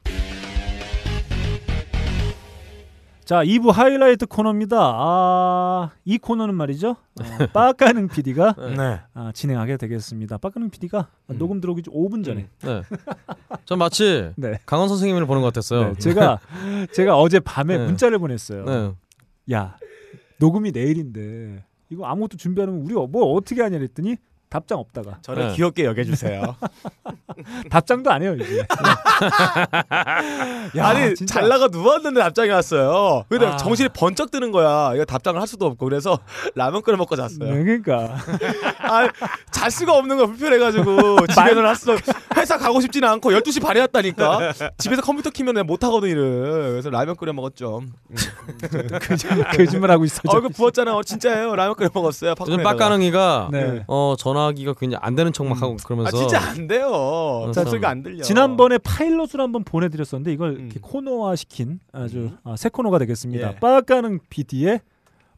자 3.29 3.45
2부 3.45 3.73
하이라이트 3.73 4.25
코너입니다. 4.25 4.79
아, 4.81 5.91
이 6.07 6.17
코너는 6.17 6.55
말이죠. 6.55 6.97
아, 7.21 7.47
빠까능 7.53 8.09
PD가 8.09 8.55
네. 8.75 9.01
아, 9.13 9.33
진행하게 9.35 9.77
되겠습니다. 9.77 10.39
빠까능 10.39 10.71
PD가 10.71 11.09
음. 11.29 11.37
녹음 11.37 11.61
들어오기 11.61 11.83
5분 11.83 12.25
전에 12.25 12.49
네. 12.63 12.83
전 13.67 13.79
마치 13.79 14.33
네. 14.39 14.59
강원 14.65 14.89
선생님을 14.89 15.27
보는 15.27 15.43
것 15.43 15.49
같았어요. 15.49 15.93
네, 15.93 15.99
제가 15.99 16.41
제가 16.95 17.19
어제 17.19 17.39
밤에 17.39 17.77
네. 17.77 17.85
문자를 17.85 18.19
보냈어요. 18.19 18.65
네. 18.65 18.93
야 19.53 19.77
녹음이 20.39 20.73
내일인데 20.73 21.67
이거 21.91 22.07
아무것도 22.07 22.39
준비 22.39 22.63
안 22.63 22.69
하면 22.69 22.81
우리 22.81 22.95
뭐 22.95 23.35
어떻게 23.35 23.61
하냐 23.61 23.77
그랬더니 23.77 24.17
답장 24.51 24.79
없다가 24.79 25.19
저를 25.23 25.49
네. 25.49 25.55
귀엽게 25.57 25.85
여겨주세요. 25.85 26.57
답장도 27.71 28.11
안 28.11 28.23
해요 28.23 28.35
이제. 28.41 28.65
야, 30.77 30.87
아니 30.89 31.15
진짜. 31.15 31.35
잘 31.41 31.49
나가 31.49 31.69
누웠는데 31.69 32.21
답장이 32.21 32.51
왔어요. 32.51 33.25
근데 33.29 33.47
아. 33.47 33.57
정신이 33.57 33.91
번쩍 33.95 34.31
드는 34.31 34.51
거야. 34.51 34.93
이거 34.95 35.05
답장을 35.05 35.39
할 35.41 35.47
수도 35.47 35.67
없고 35.67 35.85
그래서 35.87 36.19
라면 36.55 36.83
끓여 36.83 36.97
먹고 36.97 37.15
잤어요. 37.17 37.55
네, 37.55 37.63
그러니까 37.63 38.17
아, 38.81 39.09
잘 39.51 39.71
수가 39.71 39.95
없는 39.97 40.17
거 40.17 40.27
불편해가지고 40.27 41.27
집에는 41.27 41.65
왔어. 41.65 41.97
회사 42.37 42.57
가고 42.59 42.81
싶지는 42.81 43.09
않고 43.09 43.31
12시 43.33 43.63
반에 43.63 43.81
왔다니까. 43.81 44.53
집에서 44.79 45.03
컴퓨터 45.03 45.31
키면 45.31 45.55
내가 45.55 45.65
못 45.65 45.83
하거든 45.85 46.09
일을. 46.09 46.71
그래서 46.73 46.91
라면 46.91 47.17
끓여 47.17 47.33
먹었죠. 47.33 47.83
음. 47.83 47.93
거짓말 49.57 49.91
하고 49.91 50.05
있어. 50.05 50.21
얼굴 50.29 50.51
부었잖아. 50.51 50.97
어, 50.97 51.03
진짜예요. 51.03 51.55
라면 51.55 51.75
끓여 51.75 51.89
먹었어요. 51.93 52.35
요즘. 52.41 52.63
빡가능이가 52.63 53.49
네. 53.53 53.85
어 53.87 54.15
전화 54.19 54.38
기가 54.53 54.75
굉장히 54.75 55.01
안 55.03 55.15
되는 55.15 55.33
척막 55.33 55.61
하고 55.61 55.77
그러면서 55.85 56.17
아 56.17 56.21
진짜 56.21 56.41
안 56.41 56.67
돼요. 56.67 57.51
자, 57.55 57.63
목소리가 57.63 57.89
안 57.89 58.03
들려. 58.03 58.23
지난번에 58.23 58.79
파일럿을 58.79 59.41
한번 59.41 59.65
보내드렸었는데 59.65 60.33
이걸 60.33 60.51
음. 60.51 60.61
이렇게 60.67 60.81
코너화 60.81 61.37
시킨 61.37 61.81
아주 61.93 62.31
아, 62.45 62.57
새 62.57 62.69
코너가 62.69 62.99
되겠습니다. 62.99 63.55
예. 63.55 63.59
빠까는 63.59 64.21
PD의 64.31 64.81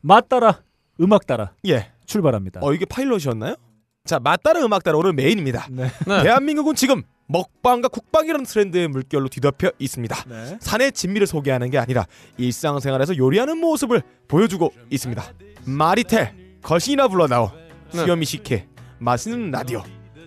맛 0.01 0.29
따라 0.29 0.61
음악 1.01 1.27
따라 1.27 1.53
예. 1.67 1.91
출발합니다. 2.07 2.61
어 2.63 2.73
이게 2.73 2.85
파일럿이었나요? 2.85 3.57
자 4.05 4.19
맞따라 4.19 4.65
음악 4.65 4.83
따라 4.83 4.99
오늘 4.99 5.13
메인입니다. 5.13 5.67
네. 5.71 5.89
네. 6.07 6.23
대한민국은 6.23 6.75
지금 6.75 7.03
먹방과 7.27 7.89
국방이라는 7.89 8.45
트렌드의 8.45 8.89
물결로 8.89 9.29
뒤덮여 9.29 9.71
있습니다. 9.79 10.25
네. 10.29 10.59
산의 10.61 10.93
진미를 10.93 11.27
소개하는 11.27 11.71
게 11.71 11.79
아니라 11.79 12.07
일상생활에서 12.39 13.17
요리하는 13.17 13.59
모습을 13.59 14.03
보여주고 14.27 14.73
있습니다. 14.91 15.23
마리텔, 15.65 16.35
거신이나 16.63 17.07
불러나오, 17.07 17.51
네. 17.93 18.01
수염이 18.01 18.25
식혜, 18.25 18.67
맛있는 19.01 19.51
라디오, 19.51 19.83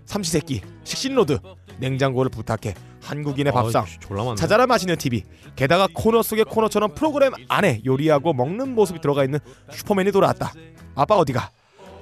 삼시세끼, 0.05 0.61
식신로드, 0.83 1.39
냉장고를 1.79 2.29
부탁해, 2.31 2.73
한국인의 3.03 3.53
밥상, 3.53 3.83
아, 3.83 3.85
졸라 3.99 4.23
많네. 4.23 4.35
찾아라 4.35 4.65
마시는 4.65 4.97
TV, 4.97 5.23
게다가 5.55 5.87
코너 5.93 6.23
속의 6.23 6.45
코너처럼 6.45 6.95
프로그램 6.95 7.33
안에 7.47 7.81
요리하고 7.85 8.33
먹는 8.33 8.73
모습이 8.73 8.99
들어가 8.99 9.23
있는 9.23 9.39
슈퍼맨이 9.71 10.11
돌아왔다. 10.11 10.53
아빠 10.95 11.15
어디가? 11.15 11.51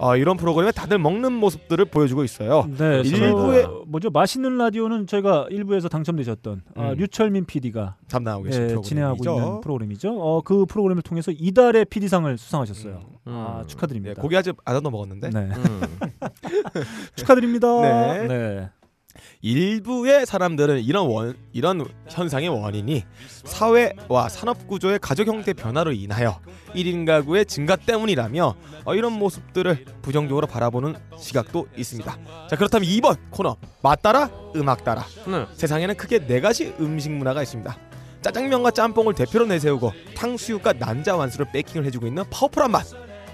어, 0.01 0.17
이런 0.17 0.35
프로그램에 0.35 0.71
다들 0.71 0.97
먹는 0.97 1.31
모습들을 1.31 1.85
보여주고 1.85 2.23
있어요. 2.23 2.65
네, 2.75 3.03
일부에- 3.03 3.61
저, 3.61 3.83
뭐죠 3.87 4.09
맛있는 4.09 4.57
라디오는 4.57 5.05
저희가 5.05 5.45
일부에서 5.51 5.89
당첨되셨던 5.89 6.61
아, 6.75 6.89
음. 6.89 6.95
류철민 6.97 7.45
PD가 7.45 7.97
담당하고 8.09 8.43
계신 8.45 8.63
예. 8.71 8.75
진행하고 8.81 9.17
있는 9.23 9.61
프로그램이죠. 9.61 10.11
어, 10.19 10.41
그 10.41 10.65
프로그램을 10.65 11.03
통해서 11.03 11.31
이달의 11.31 11.85
PD상을 11.85 12.35
수상하셨어요. 12.37 12.99
아 13.25 13.59
음. 13.61 13.67
축하드립니다. 13.67 14.15
네, 14.15 14.21
고기 14.21 14.35
아직 14.35 14.55
안 14.65 14.75
한번 14.75 14.91
먹었는데 14.91 15.29
네. 15.29 15.39
음. 15.39 15.81
축하드립니다. 17.15 17.67
네. 18.27 18.69
네. 19.43 19.49
일부의 19.49 20.25
사람들은 20.25 20.81
이런 20.81 21.07
원 21.07 21.35
이런 21.51 21.85
현상의 22.07 22.49
원인이 22.49 23.03
사회와 23.43 24.29
산업 24.29 24.67
구조의 24.67 24.99
가족 24.99 25.27
형태 25.27 25.53
변화로 25.53 25.91
인하여 25.93 26.39
1인 26.75 27.05
가구의 27.05 27.45
증가 27.45 27.75
때문이라며 27.75 28.55
어, 28.85 28.95
이런 28.95 29.13
모습들을 29.13 29.85
부정적으로 30.01 30.47
바라보는 30.47 30.95
시각도 31.17 31.67
있습니다. 31.75 32.17
자 32.49 32.55
그렇다면 32.55 32.87
2번 32.89 33.17
코너 33.31 33.57
맛따라 33.81 34.29
음악 34.55 34.83
따라 34.83 35.05
네. 35.27 35.45
세상에는 35.53 35.95
크게 35.95 36.27
네 36.27 36.39
가지 36.39 36.73
음식 36.79 37.11
문화가 37.11 37.41
있습니다. 37.41 37.75
짜장면과 38.21 38.71
짬뽕을 38.71 39.15
대표로 39.15 39.47
내세우고 39.47 39.91
탕수육과 40.15 40.73
난자 40.73 41.15
완수를 41.15 41.47
베이킹을 41.51 41.85
해주고 41.87 42.05
있는 42.05 42.23
파워풀한 42.29 42.69
맛 42.69 42.85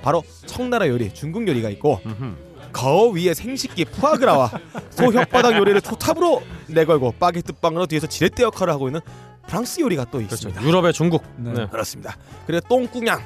바로 0.02 0.24
청나라 0.46 0.88
요리 0.88 1.14
중국 1.14 1.46
요리가 1.46 1.70
있고 1.72 2.00
음흠. 2.06 2.47
거 2.72 3.08
위에 3.10 3.34
생식기 3.34 3.86
푸아그라와 3.86 4.52
소 4.92 5.06
혓바닥 5.06 5.58
요리를 5.58 5.82
초탑으로 5.82 6.44
내걸고 6.68 7.14
바게트 7.20 7.54
빵으로 7.54 7.86
뒤에서 7.88 8.08
지렛대 8.08 8.44
역할을 8.44 8.74
하고 8.74 8.88
있는 8.88 9.02
프랑스 9.48 9.80
요리가 9.82 10.06
또 10.06 10.18
그렇죠. 10.18 10.36
있습니다. 10.36 10.62
유럽의 10.64 10.94
중국. 10.94 11.24
네. 11.38 11.54
네. 11.54 11.68
그렇습니다. 11.68 12.18
그리고 12.46 12.68
똥꾸냥 12.68 13.22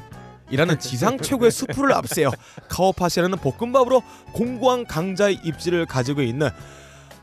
이라는 0.52 0.80
지상 0.80 1.18
최고의 1.18 1.50
수프를 1.50 1.94
앞세워 1.94 2.32
카오파시라는 2.70 3.38
볶음밥으로 3.38 4.04
공고한 4.34 4.86
강자의 4.86 5.40
입지를 5.44 5.86
가지고 5.86 6.22
있는 6.22 6.50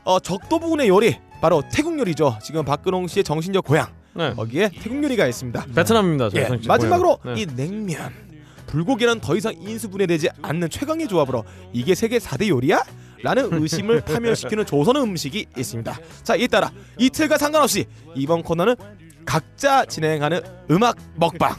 어, 0.03 0.19
적도 0.19 0.59
부근의 0.59 0.89
요리 0.89 1.17
바로 1.39 1.63
태국 1.71 1.97
요리죠. 1.99 2.39
지금 2.43 2.65
박근홍 2.65 3.07
씨의 3.07 3.23
정신적 3.23 3.63
고향 3.65 3.87
네. 4.13 4.33
거기에 4.33 4.69
태국 4.81 5.03
요리가 5.03 5.27
있습니다. 5.27 5.65
베트남입니다. 5.75 6.29
예, 6.35 6.49
마지막으로. 6.67 7.19
네. 7.23 7.33
이 7.37 7.45
냉면 7.45 8.11
불고기는 8.69 9.19
더 9.19 9.35
이상 9.35 9.53
인수분해되지 9.59 10.29
않는 10.43 10.69
최강의 10.69 11.07
조합으로 11.07 11.43
이게 11.73 11.95
세계 11.95 12.19
4대 12.19 12.47
요리야? 12.49 12.83
라는 13.23 13.49
의심을 13.51 14.01
파멸시키는 14.05 14.65
조선 14.65 14.95
음식이 14.95 15.47
있습니다. 15.57 15.97
자, 16.23 16.35
이에 16.35 16.47
따라 16.47 16.71
이틀과 16.97 17.37
상관없이 17.37 17.85
이번 18.15 18.43
코너는 18.43 18.75
각자 19.25 19.85
진행하는 19.85 20.41
음악 20.71 20.95
먹방 21.15 21.55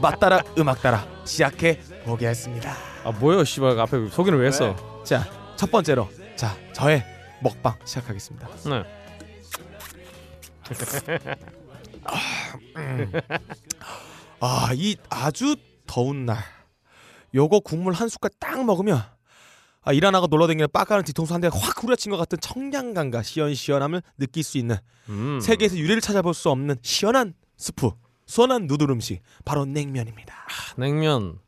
맞따라 0.00 0.42
음악 0.58 0.80
따라 0.80 1.06
시작해 1.24 1.80
보겠습니다. 2.04 2.74
아 3.04 3.10
뭐예요, 3.12 3.44
씨발 3.44 3.78
앞에 3.78 4.08
소개를 4.08 4.40
왜 4.40 4.46
했어? 4.46 5.02
자, 5.04 5.28
첫 5.56 5.70
번째로 5.70 6.08
자 6.36 6.56
저의 6.72 7.04
먹방 7.40 7.74
시작하겠습니다. 7.84 8.48
네. 8.64 8.84
아, 14.40 14.70
이 14.74 14.96
아주 15.08 15.56
더운 15.94 16.26
날 16.26 16.38
요거 17.34 17.60
국물 17.60 17.92
한 17.92 18.08
숟갈 18.08 18.30
딱 18.40 18.64
먹으면 18.64 19.00
아, 19.82 19.92
일안 19.92 20.14
하고 20.14 20.26
놀러 20.26 20.46
다니는 20.48 20.66
빡가는 20.72 21.04
뒤통수 21.04 21.34
한 21.34 21.40
대 21.40 21.46
확 21.48 21.82
후려친 21.84 22.10
것 22.10 22.16
같은 22.16 22.38
청량감과 22.40 23.22
시원시원함을 23.22 24.02
느낄 24.18 24.42
수 24.42 24.58
있는 24.58 24.76
음. 25.08 25.38
세계에서 25.40 25.76
유래를 25.76 26.00
찾아볼 26.00 26.34
수 26.34 26.50
없는 26.50 26.76
시원한 26.82 27.34
스프, 27.56 27.90
시원한 28.26 28.66
누들 28.66 28.90
음식 28.90 29.20
바로 29.44 29.64
냉면입니다. 29.66 30.34
냉면. 30.76 31.38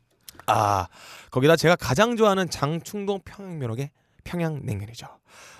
아 0.45 0.87
거기다 1.31 1.57
제가 1.57 1.75
가장 1.75 2.15
좋아하는 2.15 2.49
장충동 2.49 3.19
평양면옥의 3.25 3.89
평양냉면이죠. 4.27 5.07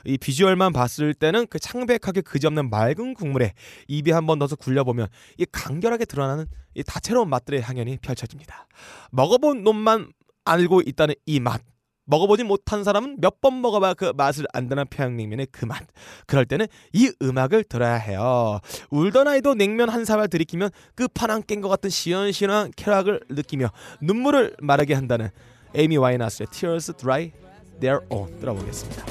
이 0.06 0.18
비주얼만 0.18 0.74
봤을 0.74 1.14
때는 1.14 1.48
그 1.48 1.60
창백하게 1.60 2.22
그지없는 2.22 2.70
맑은 2.70 3.14
국물에 3.14 3.54
입에 3.88 4.12
한 4.12 4.26
번 4.28 4.40
넣어서 4.40 4.56
굴려보면 4.58 5.08
이 5.38 5.46
간결하게 5.52 6.06
드러나는 6.06 6.46
이 6.76 6.84
다채로운 6.84 7.30
맛들의 7.30 7.62
향연이 7.62 7.98
펼쳐집니다. 8.02 8.68
먹어본 9.12 9.64
놈만 9.64 10.12
알고 10.46 10.82
있다는 10.86 11.16
이 11.26 11.40
맛. 11.40 11.62
먹어보지 12.10 12.44
못한 12.46 12.84
사람은 12.86 13.18
몇 13.20 13.42
번 13.42 13.60
먹어봐 13.62 13.94
그 13.96 14.14
맛을 14.16 14.46
안다는 14.54 14.86
평양냉면의 14.90 15.48
그 15.52 15.66
맛. 15.66 15.84
그럴 16.26 16.46
때는 16.46 16.68
이 16.94 17.12
음악을 17.22 17.64
들어야 17.66 17.96
해요. 17.96 18.60
울던 18.92 19.28
아이도 19.28 19.56
냉면 19.56 19.90
한 19.90 20.06
사발 20.06 20.28
들이키면 20.30 20.70
끝판왕 20.96 21.44
깬 21.48 21.62
것 21.62 21.68
같은 21.70 21.90
시원시원한 21.90 22.72
쾌락을 22.78 23.22
느끼며 23.30 23.70
눈물을 24.02 24.56
마르게 24.62 24.94
한다는 24.94 25.30
에이미 25.76 25.98
와이너스의 25.98 26.48
Tears 26.52 26.94
Dry 26.94 27.32
Their 27.80 28.02
Own 28.10 28.40
들어보겠습니다. 28.40 29.06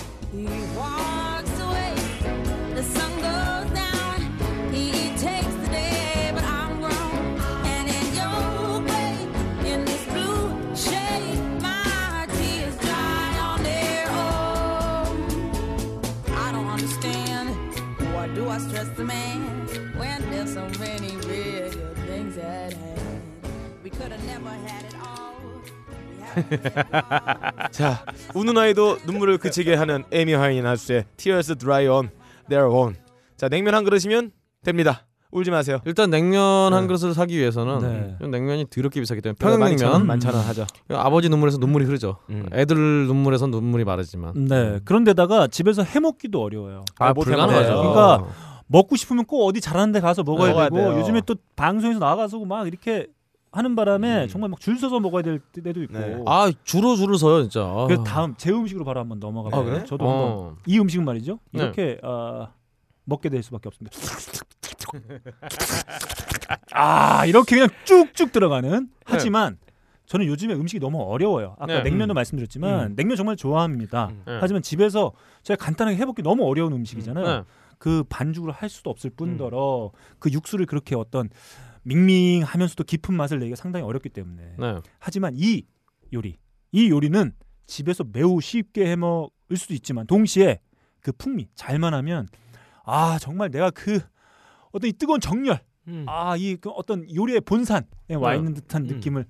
자, 27.70 28.05
우는 28.35 28.57
아이도 28.57 28.99
눈물을 29.07 29.38
그치게 29.38 29.75
하는 29.75 30.05
에이미 30.12 30.35
와이너스의 30.35 31.05
Tears 31.16 31.57
Dry 31.57 31.87
On 31.88 32.11
Their 32.49 32.72
Own. 32.72 32.96
자, 33.37 33.49
냉면 33.49 33.75
한 33.75 33.85
그릇이면 33.85 34.33
됩니다. 34.64 35.07
울지 35.33 35.51
마세요. 35.51 35.81
일단 35.85 36.09
냉면 36.09 36.72
한 36.72 36.83
네. 36.83 36.87
그릇을 36.87 37.12
사기 37.12 37.37
위해서는 37.37 38.16
네. 38.20 38.29
냉면이 38.29 38.66
더럽게 38.70 39.01
비싸기 39.01 39.20
때문에 39.20 39.37
평양냉면 39.38 39.77
평양냉면 39.77 40.07
만천 40.07 40.35
원 40.35 40.44
하죠. 40.44 40.66
아버지 40.90 41.29
눈물에서 41.29 41.59
눈물이 41.59 41.85
흐르죠. 41.85 42.16
음. 42.31 42.46
애들 42.53 42.77
눈물에서 42.77 43.46
눈물이 43.49 43.85
마르지만. 43.85 44.46
네. 44.46 44.79
그런데다가 44.85 45.49
집에서 45.49 45.83
해 45.83 46.01
먹기도 46.01 46.42
어려워요. 46.42 46.85
아, 46.99 47.12
못 47.12 47.25
불가능하죠. 47.25 47.77
그러니까 47.77 48.25
먹고 48.68 48.96
싶으면 48.96 49.25
꼭 49.27 49.46
어디 49.46 49.61
잘하는 49.61 49.92
데 49.92 50.01
가서 50.01 50.22
먹어야 50.22 50.51
먹어야 50.51 50.68
되고 50.68 50.77
돼요. 50.77 50.99
요즘에 51.01 51.22
또 51.27 51.35
방송에서 51.55 51.99
나가서 51.99 52.38
막 52.44 52.66
이렇게 52.66 53.07
하는 53.57 53.75
바람에 53.77 54.25
음. 54.25 54.29
정말 54.29 54.51
막 54.51 54.61
줄 54.61 54.79
서서 54.79 55.01
먹어야 55.01 55.23
될 55.23 55.38
때도 55.38 55.83
있고. 55.85 55.99
네. 55.99 56.23
아 56.27 56.51
주로 56.64 56.97
줄을 56.97 57.16
서요 57.19 57.42
진짜. 57.42 57.61
아. 57.62 57.85
그래서 57.87 58.03
다음 58.05 58.35
제 58.37 58.51
음식으로 58.51 58.85
바로 58.85 59.01
한번 59.01 59.21
넘어가 59.21 59.57
아? 59.57 59.62
그래? 59.62 59.85
저도 59.85 60.09
한번 60.09 60.29
어. 60.29 60.57
이 60.66 60.79
음식은 60.79 61.05
말이죠. 61.05 61.38
네. 61.53 61.62
이렇게 61.62 61.99
어, 62.03 62.49
먹게 63.05 63.29
될 63.29 63.42
수밖에 63.42 63.69
없습니다. 63.69 63.97
아 66.73 67.25
이렇게 67.27 67.57
그냥 67.57 67.69
쭉쭉 67.85 68.33
들어가는. 68.33 68.88
하지만 69.05 69.59
저는 70.07 70.27
요즘에 70.27 70.55
음식이 70.55 70.81
너무 70.81 71.03
어려워요. 71.03 71.57
아까 71.59 71.66
네. 71.66 71.83
냉면도 71.83 72.12
음. 72.12 72.14
말씀드렸지만 72.14 72.92
음. 72.92 72.97
냉면 72.97 73.16
정말 73.16 73.37
좋아합니다. 73.37 74.09
음. 74.11 74.23
네. 74.27 74.38
하지만 74.40 74.62
집에서 74.62 75.12
제가 75.42 75.62
간단하게 75.64 75.97
해먹기 75.97 76.23
너무 76.23 76.45
어려운 76.47 76.73
음식이잖아요. 76.73 77.27
네. 77.27 77.42
그 77.79 78.05
반죽을 78.09 78.53
할 78.53 78.69
수도 78.69 78.90
없을 78.90 79.11
뿐더러 79.11 79.90
그 80.19 80.31
육수를 80.31 80.66
그렇게 80.66 80.95
어떤 80.97 81.29
밍밍하면서도 81.87 82.85
깊은 82.85 83.14
맛을 83.14 83.38
내기가 83.38 83.57
상당히 83.57 83.85
어렵기 83.85 84.09
때문에 84.09 84.57
네. 84.59 84.81
하지만 84.99 85.35
이 85.37 85.62
요리 86.12 86.37
이 86.72 86.90
요리는 86.90 87.33
집에서 87.66 88.05
매우 88.12 88.40
쉽게 88.40 88.90
해 88.90 88.96
먹을 88.96 89.57
수도 89.57 89.75
있지만 89.75 90.07
동시에 90.07 90.61
그 91.01 91.12
풍미 91.12 91.49
잘만 91.55 91.94
하면 91.94 92.29
아 92.85 93.18
정말 93.20 93.51
내가 93.51 93.70
그 93.70 94.01
어떤 94.72 94.90
이 94.90 94.92
뜨거운 94.92 95.20
정열 95.20 95.61
음. 95.88 96.05
아이 96.09 96.57
그 96.57 96.70
어떤 96.70 97.07
요리의 97.12 97.40
본산에 97.42 97.87
와 98.18 98.33
네. 98.33 98.38
있는 98.38 98.55
듯한 98.55 98.83
음. 98.83 98.87
느낌을 98.88 99.27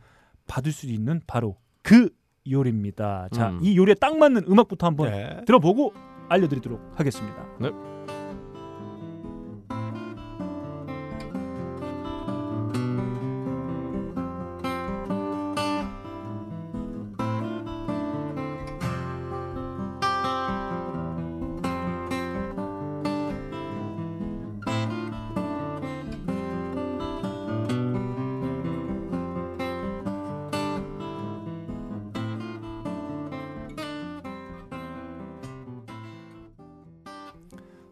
받을 0.46 0.72
수 0.72 0.86
있는 0.86 1.20
바로 1.26 1.56
그 1.82 2.08
요리입니다. 2.48 3.28
자, 3.32 3.50
음. 3.50 3.58
이 3.62 3.76
요리에 3.76 3.94
딱 3.94 4.16
맞는 4.16 4.44
음악부터 4.48 4.86
한번 4.86 5.10
네. 5.10 5.42
들어보고 5.46 5.92
알려드리도록 6.28 6.80
하겠습니다. 6.94 7.44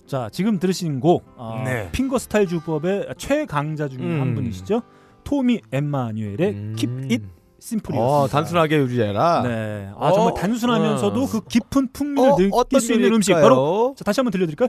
자, 0.07 0.29
지금 0.31 0.59
들으신 0.59 1.01
곡 1.01 1.25
어, 1.37 1.63
네. 1.65 1.91
핑거 1.93 2.19
스타일 2.19 2.47
주법의 2.47 3.09
최강자 3.17 3.89
중에 3.89 4.03
한 4.03 4.29
음. 4.29 4.35
분이시죠. 4.35 4.83
토미 5.25 5.61
엠마뉴엘의 5.73 6.75
Keep 6.77 6.93
It 7.11 7.25
Simple이었습니다. 7.61 7.99
어, 7.99 8.29
단순하게 8.29 8.77
유지해라. 8.79 9.43
네. 9.43 9.91
아 9.99 10.13
정말 10.13 10.33
어, 10.33 10.35
단순하면서도 10.35 11.23
어. 11.23 11.27
그 11.27 11.41
깊은 11.45 11.93
풍미를 11.93 12.51
어, 12.53 12.65
느낄 12.65 12.81
수 12.81 12.93
있는 12.93 13.15
음식? 13.15 13.33
바로 13.33 13.95
자 13.97 14.05
다시 14.05 14.21
한번 14.21 14.33
들려드릴까요? 14.33 14.69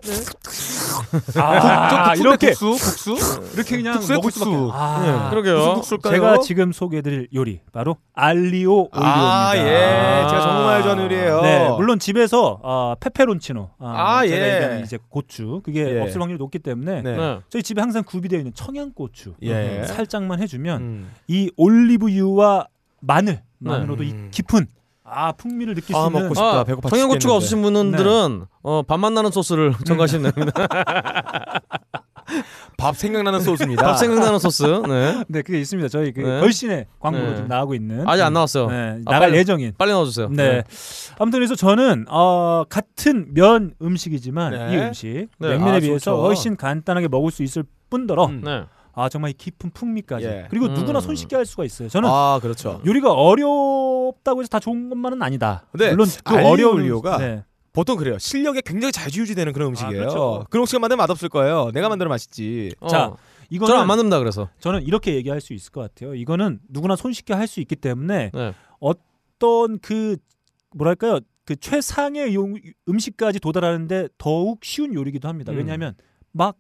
아, 1.38 2.10
아, 2.10 2.16
이렇게 2.16 2.54
국수, 2.54 2.72
국수, 2.72 3.52
이렇게 3.54 3.78
그냥 3.78 3.94
국수에 3.96 4.16
먹을 4.18 4.32
국수. 4.32 4.70
아, 4.74 5.30
그러게요. 5.30 5.58
무슨 5.58 5.74
국수일까요? 5.76 6.14
제가 6.14 6.40
지금 6.40 6.72
소개해드릴 6.72 7.30
요리 7.34 7.62
바로 7.72 7.98
알리오 8.14 8.66
올리오입니다. 8.66 8.90
아, 8.94 9.58
예, 9.58 10.28
제가 10.30 10.42
정말 10.42 10.84
좋아하는 10.84 11.04
요리예요. 11.06 11.42
네, 11.42 11.70
물론 11.78 12.00
집에서 12.00 12.60
어, 12.62 12.96
페페론치노, 13.00 13.70
아, 13.80 14.20
아, 14.20 14.28
제가 14.28 14.48
예. 14.48 14.54
얘기하는 14.54 14.84
이제 14.84 14.98
고추 15.10 15.62
그게 15.64 15.96
예. 15.96 16.02
없을 16.02 16.22
확률이 16.22 16.38
높기 16.38 16.60
때문에 16.60 17.02
네. 17.02 17.16
네. 17.16 17.40
저희 17.50 17.64
집에 17.64 17.82
항상 17.82 18.04
구비되어 18.04 18.40
있는 18.40 18.54
청양고추 18.54 19.36
예. 19.44 19.84
살짝만 19.86 20.42
해주면 20.42 20.82
음. 20.82 21.12
이 21.28 21.52
올리브유와 21.58 22.68
마늘 23.02 23.42
만으로도 23.60 24.04
네. 24.04 24.10
이 24.10 24.32
깊은 24.32 24.68
아 25.08 25.32
풍미를 25.34 25.76
느낄 25.76 25.96
수 25.96 26.02
아, 26.02 26.08
있는 26.08 26.22
먹고 26.24 26.34
싶다. 26.34 26.60
아, 26.60 26.64
배고파 26.64 26.90
청양고추가. 26.90 27.36
없으신 27.36 27.62
분들은 27.62 28.46
어, 28.64 28.82
밥맛 28.84 29.14
나는 29.14 29.32
소스를 29.32 29.74
첨가하시면 29.86 30.32
됩니다. 30.32 30.68
밥 32.78 32.98
생각나는 32.98 33.40
소스입니다. 33.40 33.84
밥 33.84 33.98
생각나는 33.98 34.40
소스. 34.40 34.64
네. 34.64 35.24
네 35.28 35.42
그게 35.44 35.60
있습니다. 35.60 35.90
저희 35.90 36.12
그 36.12 36.22
네. 36.22 36.40
걸신의 36.40 36.88
광고로 37.00 37.30
네. 37.30 37.36
지금 37.36 37.48
나오고 37.48 37.76
있는 37.76 38.08
아직 38.08 38.24
안 38.24 38.34
나왔어요. 38.34 38.68
네, 38.68 38.76
아, 39.06 39.12
나갈 39.12 39.30
빨리- 39.30 39.38
예정인 39.38 39.74
빨리 39.78 39.92
넣어주세요. 39.92 40.30
네. 40.30 40.64
아무튼 41.20 41.38
그래서 41.40 41.56
저는 41.56 42.06
어, 42.10 42.64
같은 42.68 43.34
면 43.34 43.76
음식이지만 43.82 44.52
네. 44.52 44.74
이 44.74 44.78
음식 44.80 45.28
네. 45.38 45.50
냉면에 45.50 45.78
아, 45.78 45.80
비해서 45.80 46.12
좋죠. 46.12 46.22
훨씬 46.24 46.58
간단하게 46.58 47.08
먹을 47.08 47.32
수 47.32 47.44
있을 47.44 47.64
뿐더러 47.90 48.26
음. 48.26 48.42
네. 48.96 49.02
아 49.02 49.10
정말 49.10 49.32
이 49.32 49.34
깊은 49.34 49.72
풍미까지 49.72 50.26
예. 50.26 50.48
그리고 50.50 50.68
음. 50.68 50.74
누구나 50.74 51.00
손쉽게 51.02 51.36
할 51.36 51.46
수가 51.46 51.66
있어요. 51.66 51.90
저는 51.90 52.10
아, 52.12 52.40
그렇죠. 52.42 52.82
요리가 52.86 53.12
어렵다고 53.14 54.42
해서 54.42 54.48
다 54.50 54.60
좋은 54.60 54.90
것만은 54.90 55.22
아니다. 55.22 55.66
네. 55.74 55.92
물론 55.92 56.08
그 56.24 56.36
어려운 56.36 56.78
올리오가 56.78 57.18
네. 57.18 57.44
보통 57.74 57.98
그래요. 57.98 58.18
실력에 58.18 58.62
굉장히 58.66 58.92
자주 58.94 59.22
유지되는 59.22 59.52
그런 59.54 59.70
음식이에요. 59.70 60.00
그렇죠. 60.00 60.46
그런 60.50 60.62
음식 60.64 60.80
만들면 60.80 60.98
맛없을 61.04 61.28
거예요. 61.30 61.72
내가 61.74 61.90
만들면 61.90 62.10
맛있지. 62.10 62.74
어, 62.80 62.88
자, 62.88 63.14
이거는 63.50 63.68
저는 63.68 63.82
안 63.82 63.88
만듭니다. 63.88 64.20
그래서 64.20 64.50
저는 64.60 64.84
이렇게 64.84 65.14
얘기할 65.16 65.42
수 65.42 65.54
있을 65.54 65.72
것 65.72 65.82
같아요. 65.82 66.16
이거는 66.16 66.60
누구나 66.70 66.96
손쉽게 66.96 67.34
할 67.34 67.48
수 67.48 67.60
있기 67.60 67.76
때문에 67.76 68.32
네. 68.34 68.54
어떤 68.80 69.78
그 69.80 70.16
뭐랄까요 70.74 71.20
그 71.44 71.56
최상의 71.58 72.34
용, 72.34 72.56
음식까지 72.90 73.40
도달하는데 73.40 74.08
더욱 74.18 74.64
쉬운 74.64 74.94
요리기도 74.94 75.28
합니다. 75.28 75.52
음. 75.52 75.58
왜냐하면 75.58 75.96
막 76.32 76.56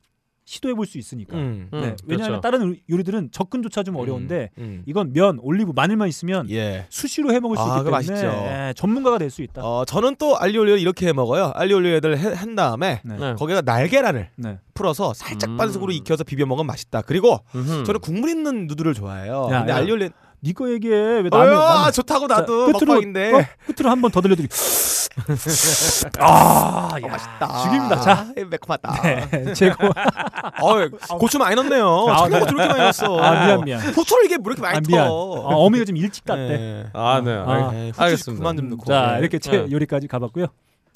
시도해 0.45 0.75
볼 0.75 0.85
수 0.85 0.99
있으니까. 0.99 1.35
음. 1.35 1.69
음, 1.73 1.81
네, 1.81 1.95
왜냐하면 2.05 2.39
그렇죠. 2.39 2.41
다른 2.41 2.77
요리들은 2.89 3.29
접근조차 3.31 3.81
좀 3.81 3.95
어려운데 3.95 4.51
음. 4.59 4.83
이건 4.85 5.11
면, 5.11 5.39
올리브, 5.41 5.71
마늘만 5.75 6.07
있으면 6.07 6.47
예. 6.51 6.85
수시로 6.89 7.33
해 7.33 7.39
먹을 7.39 7.57
수 7.57 7.63
아, 7.63 7.65
있기 7.65 7.77
때문에 7.79 7.91
맛있죠. 7.91 8.15
예, 8.27 8.73
전문가가 8.75 9.17
될 9.17 9.31
수 9.31 9.41
있다. 9.41 9.63
어, 9.63 9.83
저는 9.85 10.15
또 10.19 10.37
알리올리오 10.37 10.77
이렇게 10.77 11.07
해 11.07 11.13
먹어요. 11.13 11.51
알리올리오를 11.55 12.19
해- 12.19 12.33
한 12.35 12.55
다음에 12.55 13.01
네. 13.03 13.17
네. 13.17 13.33
거기다 13.33 13.61
날계란을 13.61 14.29
네. 14.35 14.59
풀어서 14.75 15.13
살짝 15.15 15.49
음. 15.49 15.57
반숙으로 15.57 15.91
익혀서 15.91 16.23
비벼 16.23 16.45
먹으면 16.45 16.67
맛있다. 16.67 17.01
그리고. 17.01 17.39
저는 17.51 17.99
국물 17.99 18.29
있는 18.29 18.67
누들을 18.67 18.93
좋아해요. 18.93 19.49
야, 19.51 19.57
근데 19.59 19.71
야. 19.71 19.77
알리올리 19.77 20.09
니거 20.45 20.69
얘기해. 20.71 20.93
왜 20.93 21.29
어, 21.31 21.37
남의 21.37 21.55
아, 21.57 21.91
좋다고 21.91 22.27
자, 22.27 22.35
나도 22.41 22.67
끝으로 22.67 22.93
먹방인데. 22.93 23.33
어, 23.33 23.45
끝으로 23.65 23.89
한 23.89 23.99
번 24.01 24.11
더 24.11 24.21
들려드리. 24.21 24.47
아, 26.19 26.89
야, 27.01 27.07
맛있다. 27.07 27.63
죽입니다. 27.63 27.99
자, 28.01 28.11
아, 28.11 28.33
매콤하다. 28.49 29.01
네, 29.01 29.53
최고. 29.53 29.87
어, 30.61 30.87
고추 31.17 31.37
많이 31.39 31.55
넣네요. 31.55 32.05
아, 32.09 32.17
청양고추 32.17 32.53
이렇게 32.53 32.67
많이 32.67 32.79
넣었어. 32.81 33.17
아, 33.19 33.45
미안, 33.45 33.61
미안. 33.63 33.93
고추를 33.93 34.25
이게 34.25 34.37
뭐 34.37 34.51
이렇게 34.51 34.61
많이 34.61 34.77
아, 34.77 34.81
미안. 34.85 35.07
터? 35.07 35.49
아, 35.49 35.55
어미가 35.55 35.85
좀 35.85 35.97
일찍 35.97 36.25
땄대. 36.25 36.47
네. 36.57 36.87
아, 36.93 37.21
네. 37.23 37.31
아, 37.33 37.69
알- 37.69 37.75
에이, 37.75 37.89
후추 37.91 38.01
알겠습니다. 38.03 38.39
그만 38.41 38.57
좀 38.57 38.69
넣고. 38.69 38.85
자, 38.85 39.13
네. 39.13 39.19
이렇게 39.19 39.39
채 39.39 39.51
네. 39.51 39.71
요리까지 39.71 40.07
가봤고요. 40.07 40.47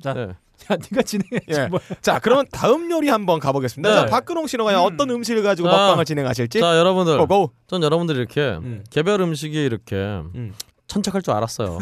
자, 0.03 0.13
네. 0.13 0.27
자, 0.69 0.77
네가 0.91 1.01
진행해. 1.01 1.39
예. 1.49 1.67
뭐. 1.67 1.79
자, 2.01 2.19
그러면 2.19 2.45
다음 2.51 2.89
요리 2.91 3.09
한번 3.09 3.39
가보겠습니다. 3.39 3.89
네. 3.89 3.95
자, 4.01 4.05
박근홍 4.05 4.45
씨는 4.47 4.65
과연 4.65 4.81
음. 4.81 4.85
어떤 4.85 5.09
음식을 5.09 5.41
가지고 5.41 5.69
자, 5.69 5.75
먹방을 5.77 6.05
진행하실지. 6.05 6.59
자, 6.59 6.77
여러분들. 6.77 7.17
고고. 7.17 7.51
전 7.67 7.81
여러분들이 7.81 8.19
이렇게 8.19 8.41
음. 8.61 8.83
개별 8.91 9.19
음식이 9.21 9.57
이렇게 9.57 9.95
음. 9.95 10.53
천착할 10.87 11.21
줄 11.21 11.33
알았어요. 11.35 11.79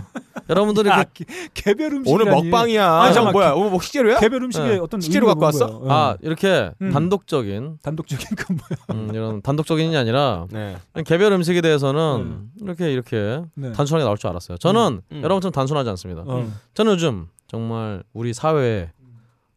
여러분들이 0.50 0.90
아, 0.90 0.98
이렇게 0.98 1.24
개- 1.26 1.48
개별 1.54 1.94
음식 1.94 2.12
오늘 2.12 2.26
먹방이야. 2.26 2.86
아니, 2.86 3.10
아, 3.10 3.14
잠깐만. 3.14 3.32
뭐야? 3.34 3.52
오늘 3.54 3.70
뭐 3.72 3.82
식재료야? 3.82 4.20
개별 4.20 4.44
음식에 4.44 4.66
네. 4.68 4.78
어떤 4.80 5.00
식재료 5.02 5.26
갖고 5.28 5.40
뭔 5.40 5.48
왔어? 5.48 5.80
거예요? 5.80 5.92
아 5.92 6.10
어. 6.12 6.18
이렇게 6.22 6.72
음. 6.82 6.92
단독적인 6.92 7.80
단독적인 7.82 8.26
건 8.36 8.58
뭐야? 8.90 9.02
음, 9.02 9.10
이런 9.14 9.42
단독적인이 9.42 9.96
아니라 9.96 10.46
네. 10.52 10.76
개별 11.06 11.32
음식에 11.34 11.62
대해서는 11.62 12.50
이렇게 12.62 12.92
이렇게 12.92 13.42
네. 13.56 13.72
단순하게 13.72 14.04
나올 14.04 14.18
줄 14.18 14.30
알았어요. 14.30 14.58
저는 14.58 15.02
음. 15.12 15.22
여러분처럼 15.24 15.52
단순하지 15.54 15.90
않습니다. 15.92 16.24
어. 16.26 16.46
저는 16.74 16.94
요즘 16.94 17.28
정말 17.48 18.04
우리 18.14 18.34
사회에 18.34 18.92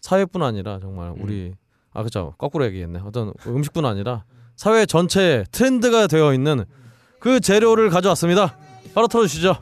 사회뿐 0.00 0.42
아니라 0.42 0.79
정말 0.81 1.12
우리 1.18 1.55
아 1.92 2.03
그죠 2.03 2.35
거꾸로 2.38 2.64
얘기했네. 2.66 3.00
어떤 3.05 3.33
음식뿐 3.46 3.85
아니라 3.85 4.24
사회 4.57 4.87
전체에 4.87 5.44
트렌드가 5.53 6.07
되어 6.07 6.33
있는 6.35 6.64
그 7.18 7.40
재료를 7.40 7.90
가져왔습니다. 7.90 8.57
바로 8.94 9.09
털어주시죠. 9.09 9.57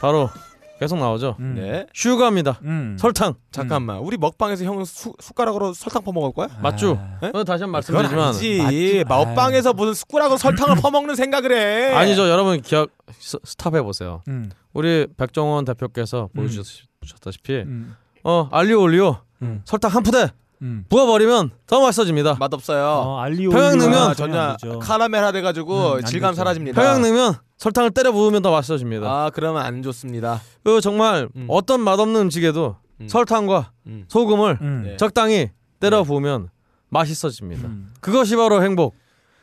바로 0.00 0.30
계속 0.78 0.98
나오죠. 0.98 1.36
음. 1.40 1.56
네. 1.58 1.86
Sugar입니다. 1.92 2.58
음. 2.62 2.96
설탕 2.98 3.34
잠깐만. 3.52 3.98
우리 3.98 4.16
먹방에서 4.16 4.64
형 4.64 4.82
수, 4.86 5.12
숟가락으로 5.20 5.74
설탕 5.74 6.02
퍼먹을 6.02 6.32
거야? 6.32 6.48
맞죠? 6.62 6.98
네? 7.20 7.30
어, 7.34 7.44
다시 7.44 7.64
한 7.64 7.70
번 7.72 7.82
그건 7.82 8.02
말씀드리지만 8.04 8.66
아니지. 8.66 9.04
먹방에서 9.06 9.74
무슨 9.74 9.92
숟가락으로 9.92 10.38
설탕을 10.38 10.76
퍼먹는 10.80 11.16
생각을 11.16 11.52
해. 11.52 11.94
아니죠. 11.94 12.28
여러분 12.30 12.62
기억 12.62 12.88
스- 13.18 13.38
stop해 13.44 13.82
보세요. 13.82 14.22
음. 14.28 14.50
우리 14.72 15.06
백종원 15.18 15.66
대표께서 15.66 16.30
보여주셨다시피 16.34 17.56
음. 17.66 17.94
어 18.24 18.48
알리오 18.50 18.80
올리오 18.80 19.16
음. 19.42 19.60
설탕 19.66 19.90
한 19.90 20.02
푸대 20.02 20.28
음. 20.62 20.84
부어버리면 20.88 21.50
더 21.66 21.80
맛있어집니다. 21.82 22.36
맛없어요. 22.40 22.84
어, 22.86 23.18
알리오 23.20 23.50
평양 23.50 23.76
냉면 23.78 24.14
전혀. 24.14 24.56
카라멜화 24.80 25.32
돼가지고 25.32 25.92
음, 25.92 25.96
안 25.98 26.04
질감 26.06 26.30
되죠. 26.30 26.36
사라집니다. 26.38 26.80
평양 26.80 27.02
냉면 27.02 27.34
설탕을 27.60 27.90
때려 27.90 28.10
부으면 28.10 28.40
더 28.40 28.50
맛있어집니다. 28.50 29.06
아 29.06 29.30
그러면 29.34 29.62
안 29.62 29.82
좋습니다. 29.82 30.40
그 30.64 30.80
정말 30.80 31.28
음. 31.36 31.44
어떤 31.48 31.80
맛없는 31.82 32.18
음식에도 32.22 32.76
음. 33.02 33.06
설탕과 33.08 33.72
음. 33.86 34.06
소금을 34.08 34.58
음. 34.62 34.82
네. 34.86 34.96
적당히 34.96 35.50
때려 35.78 36.02
부으면 36.02 36.48
맛있어집니다. 36.88 37.68
음. 37.68 37.92
그것이 38.00 38.36
바로 38.36 38.62
행복. 38.64 38.94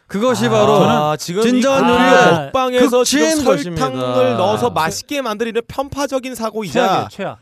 그것이 0.08 0.48
아, 0.48 0.50
바로 0.50 1.16
지금 1.18 1.44
진정한 1.44 1.84
이 1.86 1.94
요리의 1.94 2.34
먹방에서 2.46 3.04
지금 3.04 3.26
극치인 3.28 3.36
설탕을 3.44 3.56
것입니다. 4.00 4.38
넣어서 4.38 4.70
맛있게 4.72 5.22
만드는 5.22 5.62
편파적인 5.68 6.34
사고이자 6.34 6.74
최악의 6.88 7.08
최악. 7.12 7.40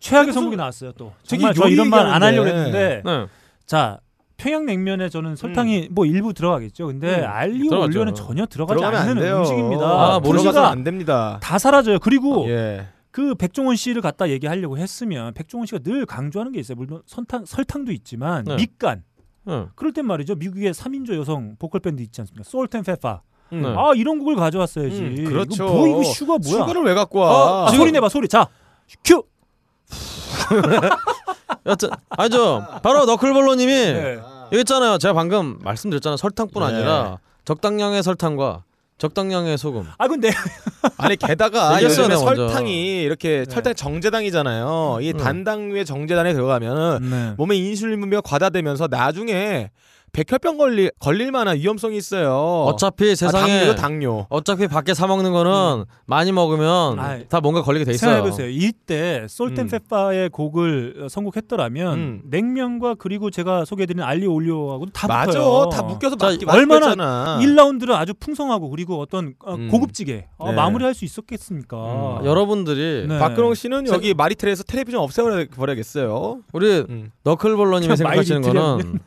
최악의 0.00 0.32
선곡이 0.34 0.56
나왔어요 0.56 0.92
또. 0.98 1.12
저기 1.22 1.40
정말 1.42 1.54
저 1.54 1.62
요리 1.62 1.72
이런 1.72 1.88
말 1.88 2.06
안 2.06 2.22
하려고. 2.22 2.46
했는데 2.48 3.00
네. 3.04 3.26
자 3.64 4.00
평양냉면에 4.40 5.10
저는 5.10 5.36
설탕이 5.36 5.88
뭐 5.90 6.06
일부 6.06 6.32
들어가겠죠. 6.32 6.86
근데 6.86 7.20
음, 7.20 7.24
알리오. 7.26 7.78
올리오는 7.78 8.14
전혀 8.14 8.46
들어가지 8.46 8.82
않는 8.82 9.16
돼요. 9.20 9.40
음식입니다. 9.40 9.84
아, 9.84 10.14
아, 10.14 10.20
모르겠어요. 10.20 10.52
들어가서 10.52 10.72
안 10.72 10.82
됩니다. 10.82 11.38
다 11.42 11.58
사라져요. 11.58 11.98
그리고 11.98 12.48
예. 12.48 12.86
그 13.10 13.34
백종원 13.34 13.76
씨를 13.76 14.00
갖다 14.00 14.30
얘기하려고 14.30 14.78
했으면 14.78 15.34
백종원 15.34 15.66
씨가 15.66 15.80
늘 15.80 16.06
강조하는 16.06 16.52
게 16.52 16.60
있어요. 16.60 16.76
물론 16.76 17.02
설탕 17.04 17.44
설탕도 17.44 17.92
있지만 17.92 18.44
네. 18.44 18.56
밑간. 18.56 19.02
네. 19.44 19.66
그럴 19.74 19.92
땐 19.92 20.06
말이죠. 20.06 20.36
미국의 20.36 20.72
3인조 20.72 21.16
여성 21.18 21.56
보컬 21.58 21.80
밴드 21.80 22.00
있지 22.02 22.22
않습니까? 22.22 22.48
Salt-N-Pepa. 22.48 23.20
음. 23.52 23.62
네. 23.62 23.74
아 23.76 23.92
이런 23.94 24.18
곡을 24.20 24.36
가져왔어야지. 24.36 25.02
음, 25.02 25.24
그렇죠. 25.26 25.64
이거 25.64 25.74
뭐 25.74 25.88
이거 25.88 26.02
Sugar 26.02 26.38
뭐야? 26.38 26.60
Sugar를 26.60 26.82
왜 26.84 26.94
갖고 26.94 27.18
와? 27.18 27.66
아, 27.66 27.70
소리 27.72 27.92
내봐 27.92 28.08
소리. 28.08 28.26
자 28.26 28.48
큐. 29.04 29.22
여튼 31.66 31.90
아니죠. 32.08 32.64
바로 32.82 33.04
너클볼러님이 33.04 33.72
네. 33.72 34.18
여기 34.52 34.60
있잖아요. 34.60 34.98
제가 34.98 35.14
방금 35.14 35.58
말씀드렸잖아요. 35.62 36.16
설탕뿐 36.16 36.66
네. 36.66 36.74
아니라 36.74 37.18
적당량의 37.44 38.02
설탕과 38.02 38.64
적당량의 38.98 39.56
소금. 39.56 39.86
아 39.96 40.08
근데 40.08 40.30
아니 40.98 41.16
게다가 41.16 41.82
요즘에. 41.82 42.16
설탕이 42.16 43.02
이렇게 43.02 43.44
네. 43.46 43.52
설탕 43.54 43.74
정제당이잖아요. 43.74 44.98
이 45.00 45.12
음. 45.12 45.16
단당류의 45.16 45.84
정제당에 45.86 46.32
들어가면은 46.34 46.98
네. 47.10 47.34
몸에 47.38 47.56
인슐린 47.56 47.98
분비가 48.00 48.20
과다되면서 48.20 48.88
나중에 48.90 49.70
백혈병 50.12 50.58
걸릴 50.58 50.90
걸릴 50.98 51.30
만한 51.30 51.56
위험성이 51.56 51.96
있어요. 51.96 52.34
어차피 52.66 53.12
아, 53.12 53.14
세상에 53.14 53.58
당뇨 53.60 53.74
당뇨. 53.74 54.26
어차피 54.28 54.66
밖에 54.66 54.94
사 54.94 55.06
먹는 55.06 55.32
거는 55.32 55.84
많이 56.06 56.32
먹으면 56.32 56.98
아이, 56.98 57.26
다 57.28 57.40
뭔가 57.40 57.62
걸리게 57.62 57.84
돼 57.84 57.92
있어요. 57.92 58.10
생각해보세요. 58.12 58.48
이때 58.48 59.26
솔텐 59.28 59.66
음. 59.66 59.68
페파의 59.68 60.30
곡을 60.30 61.02
어, 61.04 61.08
선곡했더라면 61.08 61.98
음. 61.98 62.22
냉면과 62.24 62.94
그리고 62.94 63.30
제가 63.30 63.64
소개해드린 63.64 64.02
알리오 64.02 64.32
올리오하고는 64.32 64.92
다 64.92 65.06
맞아, 65.06 65.26
붙어요. 65.32 65.68
다 65.70 65.82
묶여서 65.82 66.16
자, 66.16 66.28
얼마나 66.48 66.86
맞잖아. 66.88 67.38
1라운드를 67.42 67.92
아주 67.92 68.12
풍성하고 68.14 68.70
그리고 68.70 69.00
어떤 69.00 69.34
어, 69.44 69.54
음. 69.54 69.68
고급지게 69.68 70.26
어, 70.38 70.50
네. 70.50 70.56
마무리할 70.56 70.94
수 70.94 71.04
있었겠습니까? 71.04 71.76
아, 71.76 72.20
여러분들이 72.24 73.06
네. 73.08 73.18
박근홍 73.18 73.54
씨는 73.54 73.86
여기 73.88 74.14
마리텔에서 74.14 74.62
텔레비전 74.64 75.00
없애버려야겠어요. 75.00 76.40
우리 76.52 76.84
음. 76.88 77.10
너클볼러님이 77.24 77.96
생각하시는 77.96 78.42
거는 78.42 78.98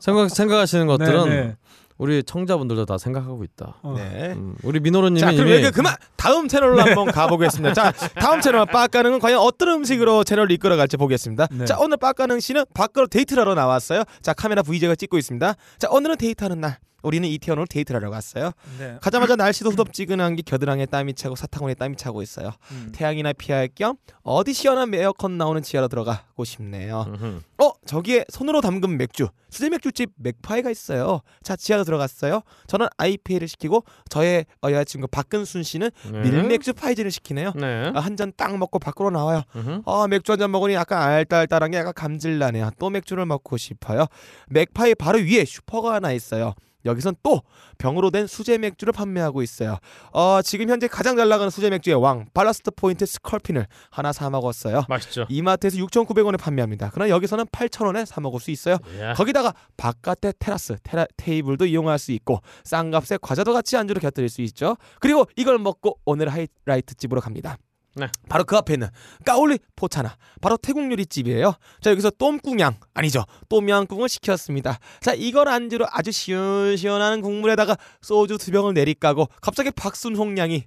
생각 0.00 0.17
생각하시는 0.26 0.86
것들은 0.86 1.24
네, 1.28 1.30
네. 1.30 1.56
우리 1.98 2.22
청자분들도 2.22 2.86
다 2.86 2.96
생각하고 2.96 3.42
있다. 3.44 3.76
어. 3.82 3.94
네. 3.96 4.32
음, 4.36 4.54
우리 4.62 4.78
민호로님이 4.80 5.20
자, 5.20 5.32
그럼 5.32 5.48
이미 5.48 5.70
그만 5.70 5.94
다음 6.16 6.46
채널로 6.46 6.80
한번 6.80 7.06
가보겠습니다. 7.06 7.74
자, 7.74 7.92
다음 8.14 8.40
채널 8.40 8.66
빠까능은 8.66 9.18
과연 9.18 9.40
어떤 9.40 9.68
음식으로 9.70 10.22
채널을 10.24 10.52
이끌어갈지 10.52 10.96
보겠습니다. 10.96 11.48
네. 11.50 11.64
자, 11.64 11.76
오늘 11.78 11.96
빠까능 11.96 12.38
씨는 12.40 12.64
밖으로 12.72 13.08
데이트를 13.08 13.40
하러 13.40 13.54
나왔어요. 13.54 14.04
자, 14.22 14.32
카메라 14.32 14.62
VJ가 14.62 14.94
찍고 14.94 15.18
있습니다. 15.18 15.54
자, 15.78 15.88
오늘은 15.90 16.16
데이트하는 16.16 16.60
날. 16.60 16.78
우리는 17.02 17.28
이태원으로 17.28 17.66
데이트를 17.66 18.00
하러 18.00 18.10
갔어요. 18.10 18.50
네. 18.78 18.98
가자마자 19.00 19.36
날씨도 19.36 19.70
후덥지근한 19.70 20.36
게 20.36 20.42
겨드랑이에 20.42 20.86
땀이 20.86 21.14
차고 21.14 21.36
사타구니에 21.36 21.74
땀이 21.74 21.96
차고 21.96 22.22
있어요. 22.22 22.50
음. 22.72 22.90
태양이나 22.92 23.32
피할 23.32 23.68
겸 23.74 23.96
어디 24.22 24.52
시원한 24.52 24.92
에어컨 24.94 25.38
나오는 25.38 25.62
지하로 25.62 25.88
들어가고 25.88 26.44
싶네요. 26.44 27.04
음흠. 27.08 27.40
어 27.58 27.72
저기에 27.86 28.24
손으로 28.30 28.60
담근 28.60 28.96
맥주 28.98 29.28
수제 29.50 29.70
맥주집 29.70 30.10
맥파이가 30.16 30.70
있어요. 30.70 31.20
자 31.42 31.56
지하로 31.56 31.84
들어갔어요. 31.84 32.42
저는 32.66 32.86
IPA를 32.96 33.48
시키고 33.48 33.84
저의 34.08 34.44
어, 34.62 34.70
여자친구 34.70 35.06
박근순 35.08 35.62
씨는 35.62 35.90
네. 36.12 36.20
밀맥주 36.20 36.72
파이즈를 36.74 37.10
시키네요. 37.10 37.52
네. 37.56 37.92
한잔 37.94 38.32
딱 38.36 38.56
먹고 38.58 38.78
밖으로 38.78 39.10
나와요. 39.10 39.42
음흠. 39.56 39.82
아 39.86 40.06
맥주 40.08 40.32
한 40.32 40.38
잔 40.38 40.52
먹으니 40.52 40.74
약간 40.74 41.02
알딸딸한 41.02 41.72
게 41.72 41.78
약간 41.78 41.92
감질 41.94 42.38
나네요. 42.38 42.70
또 42.78 42.90
맥주를 42.90 43.26
먹고 43.26 43.56
싶어요. 43.56 44.06
맥파이 44.48 44.94
바로 44.94 45.18
위에 45.18 45.44
슈퍼가 45.44 45.94
하나 45.94 46.12
있어요. 46.12 46.54
여기선 46.88 47.16
또 47.22 47.42
병으로 47.78 48.10
된 48.10 48.26
수제 48.26 48.58
맥주를 48.58 48.92
판매하고 48.92 49.42
있어요. 49.42 49.78
어, 50.12 50.42
지금 50.42 50.68
현재 50.68 50.88
가장 50.88 51.16
잘 51.16 51.28
나가는 51.28 51.48
수제 51.50 51.70
맥주의 51.70 51.94
왕 51.94 52.26
Ballast 52.34 52.72
Point 52.72 53.06
Sculpin을 53.06 53.66
하나 53.90 54.12
사 54.12 54.28
먹었어요. 54.30 54.84
맛있죠. 54.88 55.26
이마트에서 55.28 55.76
6,900원에 55.78 56.38
판매합니다. 56.38 56.90
그러나 56.92 57.10
여기서는 57.10 57.44
8,000원에 57.46 58.04
사 58.06 58.20
먹을 58.20 58.40
수 58.40 58.50
있어요. 58.50 58.78
야. 59.00 59.14
거기다가 59.14 59.54
바깥에 59.76 60.32
테라스, 60.38 60.76
테라, 60.82 61.06
테이블도 61.16 61.66
이용할 61.66 61.98
수 61.98 62.12
있고 62.12 62.40
싼 62.64 62.90
값에 62.90 63.18
과자도 63.20 63.52
같이 63.52 63.76
안주로 63.76 64.00
곁들일 64.00 64.28
수 64.28 64.42
있죠. 64.42 64.76
그리고 65.00 65.26
이걸 65.36 65.58
먹고 65.58 65.98
오늘 66.04 66.28
하이라이트 66.28 66.94
집으로 66.94 67.20
갑니다. 67.20 67.56
네. 67.98 68.06
바로 68.28 68.44
그 68.44 68.56
앞에 68.56 68.74
있는 68.74 68.88
까올리 69.24 69.58
포차나 69.76 70.16
바로 70.40 70.56
태국 70.56 70.90
요리집이에요. 70.90 71.54
자 71.80 71.90
여기서 71.90 72.10
똠꿍양 72.10 72.76
아니죠 72.94 73.24
똠양꿍을 73.48 74.08
시켰습니다. 74.08 74.78
자 75.00 75.14
이걸 75.14 75.48
안주로 75.48 75.86
아주 75.90 76.12
시원시원한 76.12 77.20
국물에다가 77.20 77.76
소주 78.00 78.38
두 78.38 78.50
병을 78.52 78.74
내리까고 78.74 79.28
갑자기 79.40 79.70
박순홍 79.70 80.38
양이 80.38 80.64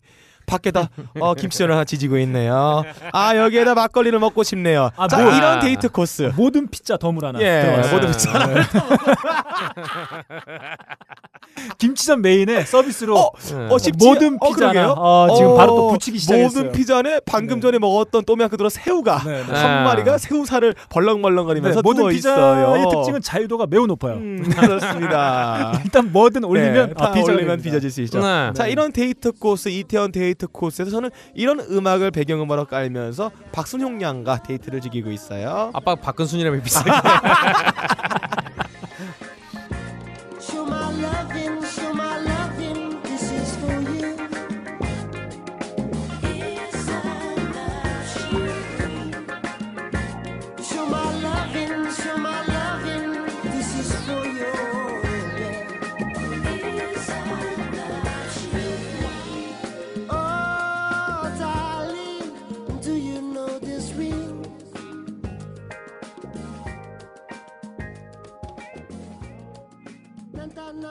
밖에다 0.51 0.89
어, 1.19 1.33
김치전을 1.33 1.73
하나 1.73 1.85
지지고 1.85 2.17
있네요. 2.19 2.83
아 3.13 3.35
여기에다 3.37 3.73
막걸리를 3.73 4.17
먹고 4.19 4.43
싶네요. 4.43 4.89
아, 4.97 5.07
자 5.07 5.21
뭐- 5.21 5.31
이런 5.33 5.59
데이트 5.61 5.89
코스. 5.89 6.31
모든 6.35 6.67
피자 6.67 6.97
덤을 6.97 7.23
하나 7.23 7.39
예, 7.41 7.61
들어갔어요. 7.61 7.93
모든 7.93 8.11
피자. 8.11 8.47
네. 8.47 8.61
김치전 11.77 12.21
메인에 12.21 12.63
서비스로 12.63 13.17
어, 13.17 13.31
네. 13.37 13.67
어, 13.69 13.77
쉽지? 13.77 14.07
모든 14.07 14.37
어, 14.39 14.47
피자 14.47 14.71
그러게요? 14.71 14.95
어, 14.97 15.27
지금 15.35 15.55
바로 15.55 15.75
또 15.75 15.87
어, 15.87 15.91
붙이기 15.93 16.17
시작했어요. 16.19 16.47
모든 16.63 16.71
피자에 16.71 17.19
방금 17.25 17.55
네. 17.57 17.61
전에 17.61 17.79
먹었던 17.79 18.25
또미야크 18.25 18.57
들어 18.57 18.69
새우가 18.69 19.23
네, 19.25 19.43
네. 19.45 19.53
한 19.53 19.77
네. 19.79 19.83
마리가 19.83 20.17
새우살을 20.17 20.75
벌렁벌렁거리면서 20.89 21.81
네, 21.81 21.83
모든 21.83 21.99
누워 22.01 22.09
피자의 22.11 22.37
있어요. 22.37 22.89
특징은 22.91 23.21
자유도가 23.21 23.67
매우 23.67 23.85
높아요. 23.87 24.13
음, 24.15 24.43
그렇습니다. 24.49 25.79
일단 25.83 26.11
뭐든 26.11 26.43
올리면 26.43 26.73
네, 26.89 26.93
아, 26.97 27.07
다 27.07 27.11
피자가 27.13 27.33
올리면 27.33 27.57
됩니다. 27.57 27.63
피자질 27.63 27.91
수 27.91 28.01
있죠. 28.03 28.19
네. 28.21 28.51
자 28.53 28.67
이런 28.67 28.91
데이트 28.91 29.31
코스 29.31 29.69
이태원 29.69 30.11
데이트 30.11 30.40
코스에서 30.47 30.91
저는 30.91 31.09
이런 31.33 31.59
음악을 31.59 32.11
배경음악으로 32.11 32.65
깔면서 32.65 33.31
박순용 33.51 34.01
양과 34.01 34.43
데이트를 34.43 34.81
즐기고 34.81 35.11
있어요. 35.11 35.71
아빠 35.73 35.95
박근순이라면 35.95 36.63
비싸게. 36.63 36.91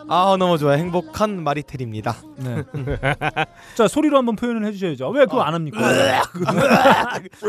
아 0.08 0.36
너무 0.38 0.58
좋아요. 0.58 0.76
행복한 0.78 1.42
마리텔입니다. 1.42 2.16
네. 2.36 2.62
자 3.76 3.88
소리로 3.88 4.16
한번 4.18 4.36
표현을 4.36 4.64
해주셔야죠. 4.66 5.08
왜 5.10 5.24
그거 5.26 5.42
안 5.42 5.54
합니까? 5.54 5.78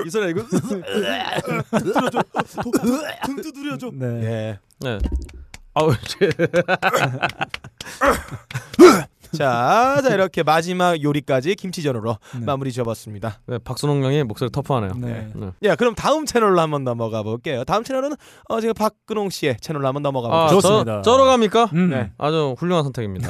이 0.05 0.09
소리 0.09 0.31
이거 0.31 0.43
등 3.25 3.41
두드려줘. 3.41 3.91
네. 3.93 4.05
예. 4.23 4.59
네. 4.79 4.97
아우 5.73 5.93
제- 6.05 6.29
자, 9.33 10.01
자 10.03 10.13
이렇게 10.13 10.43
마지막 10.43 11.01
요리까지 11.01 11.55
김치전으로 11.55 12.17
네. 12.39 12.45
마무리 12.45 12.71
지어봤습니다. 12.71 13.39
네, 13.47 13.57
박순홍 13.59 14.03
양이 14.03 14.23
목소리 14.23 14.49
터프하네요. 14.49 14.93
네. 14.97 15.31
네. 15.35 15.51
예, 15.63 15.75
그럼 15.75 15.95
다음 15.95 16.25
채널로 16.25 16.59
한번 16.59 16.83
넘어가 16.83 17.23
볼게요. 17.23 17.63
다음 17.63 17.83
채널은 17.83 18.13
어, 18.49 18.61
지금 18.61 18.73
박근홍 18.73 19.29
씨의 19.29 19.57
채널로 19.61 19.87
한번 19.87 20.03
넘어가 20.03 20.27
아, 20.27 20.47
볼게요. 20.47 20.61
좋습니다. 20.61 21.01
저, 21.01 21.17
러 21.17 21.25
갑니까? 21.25 21.69
음. 21.73 21.89
네. 21.89 22.11
아주 22.17 22.55
훌륭한 22.57 22.83
선택입니다. 22.83 23.29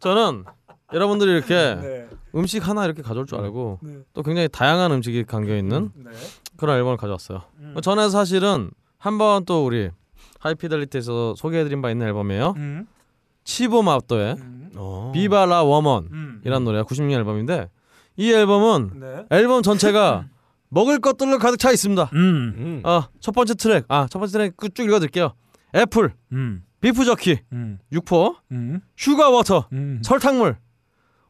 저는 0.00 0.44
여러분들이 0.92 1.30
이렇게 1.30 1.54
네. 1.54 2.08
음식 2.34 2.66
하나 2.66 2.84
이렇게 2.84 3.02
가져올 3.02 3.26
줄 3.26 3.38
알고 3.38 3.78
네. 3.82 3.98
또 4.12 4.22
굉장히 4.22 4.48
다양한 4.48 4.92
음식이 4.92 5.24
담겨 5.26 5.56
있는 5.56 5.90
네. 5.94 6.10
그런 6.56 6.76
앨범을 6.76 6.96
가져왔어요. 6.96 7.42
음. 7.58 7.76
저는 7.82 8.10
사실은 8.10 8.70
한번 8.98 9.44
또 9.44 9.64
우리 9.64 9.90
하이피델리티에서 10.40 11.34
소개해드린 11.36 11.82
바 11.82 11.90
있는 11.90 12.06
앨범이에요. 12.06 12.54
음. 12.56 12.86
Cibo 13.44 13.82
Matto의 13.82 14.36
음. 14.38 14.70
어. 14.76 15.12
Viva! 15.14 15.48
La 15.48 15.62
Woman 15.62 16.08
음. 16.12 16.40
이란 16.44 16.64
노래가 16.64 16.84
96년 16.84 17.14
앨범인데 17.18 17.68
이 18.16 18.32
앨범은 18.32 18.90
네. 19.00 19.26
앨범 19.30 19.62
전체가 19.62 20.26
먹을 20.68 21.00
것들로 21.00 21.38
가득 21.38 21.58
차 21.58 21.70
있습니다. 21.70 22.10
음. 22.14 22.54
음. 22.56 22.82
어, 22.84 23.04
첫 23.20 23.32
번째 23.32 23.54
트랙, 23.54 23.84
아, 23.88 24.06
첫 24.10 24.18
번째 24.18 24.32
트랙 24.32 24.54
쭉 24.74 24.84
읽어 24.84 24.98
드릴게요. 25.00 25.34
애플, 25.74 26.14
음. 26.32 26.62
Beef 26.80 27.04
Jerky, 27.04 27.40
음. 27.52 27.78
육포, 27.92 28.36
음. 28.52 28.80
Sugar 28.96 29.28
Water, 29.28 29.68
음. 29.72 30.00
설탕물, 30.02 30.56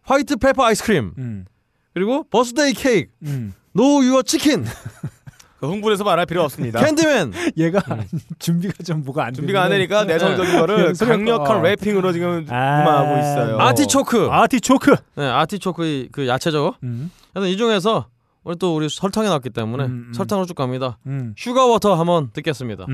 White 0.03 0.36
Pepper 0.36 0.64
Ice 0.64 0.80
Cream, 0.80 1.12
음. 1.18 1.44
그리고 1.92 2.24
Birthday 2.30 2.72
Cake, 2.72 3.12
음. 3.24 3.52
Know 3.72 4.05
Your 4.05 4.22
Chicken, 4.22 4.64
그 4.64 4.70
흥분해서 5.68 6.04
말할 6.04 6.26
필요 6.26 6.42
없습니다. 6.42 6.80
Candy 6.84 7.11
Man. 7.11 7.32
얘가 7.58 7.80
준비가 8.38 8.74
좀 8.84 9.02
뭐가 9.04 9.26
안 9.26 9.34
준비가 9.34 9.62
안 9.62 9.70
되니까 9.70 10.04
내성적인 10.04 10.58
거를 10.58 10.94
소리가 10.94 11.16
강력한 11.16 11.60
커. 11.60 11.68
rapping으로 11.68 12.12
지금 12.12 12.46
아. 12.48 12.82
음악하고 12.82 13.18
있어요. 13.20 13.58
Artichoke. 13.61 14.28
Artichoke. 14.30 14.97
네, 15.16 15.26
아티초크 15.28 15.84
이- 15.84 16.08
그 16.12 16.26
야채죠. 16.26 16.74
음. 16.82 17.10
그래서 17.32 17.48
이 17.48 17.56
중에서 17.56 18.06
우리 18.44 18.56
또 18.58 18.74
우리 18.74 18.88
설탕이 18.88 19.28
나왔기 19.28 19.50
때문에 19.50 19.84
음, 19.84 20.06
음. 20.08 20.12
설탕으로 20.14 20.46
쭉 20.46 20.54
갑니다. 20.54 20.98
음. 21.06 21.34
Sugar 21.36 21.64
Water 21.66 21.95
한번 21.94 22.30
듣겠습니다. 22.32 22.86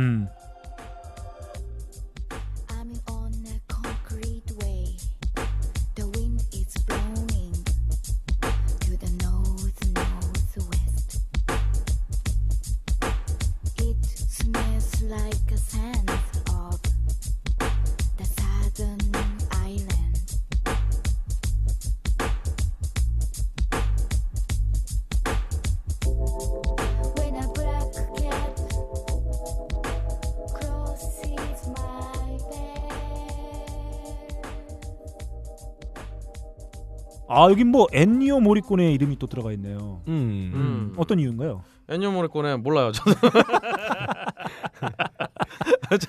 아 37.38 37.48
여기 37.50 37.62
뭐 37.64 37.86
엔니오 37.92 38.40
모리콘의 38.40 38.92
이름이 38.94 39.18
또 39.18 39.26
들어가 39.28 39.52
있네요. 39.52 40.02
음. 40.08 40.50
음. 40.54 40.92
어떤 40.96 41.18
이유인가요? 41.20 41.62
엔뇨 41.90 42.10
모리코네 42.10 42.56
몰라요. 42.56 42.92
저는. 42.92 43.16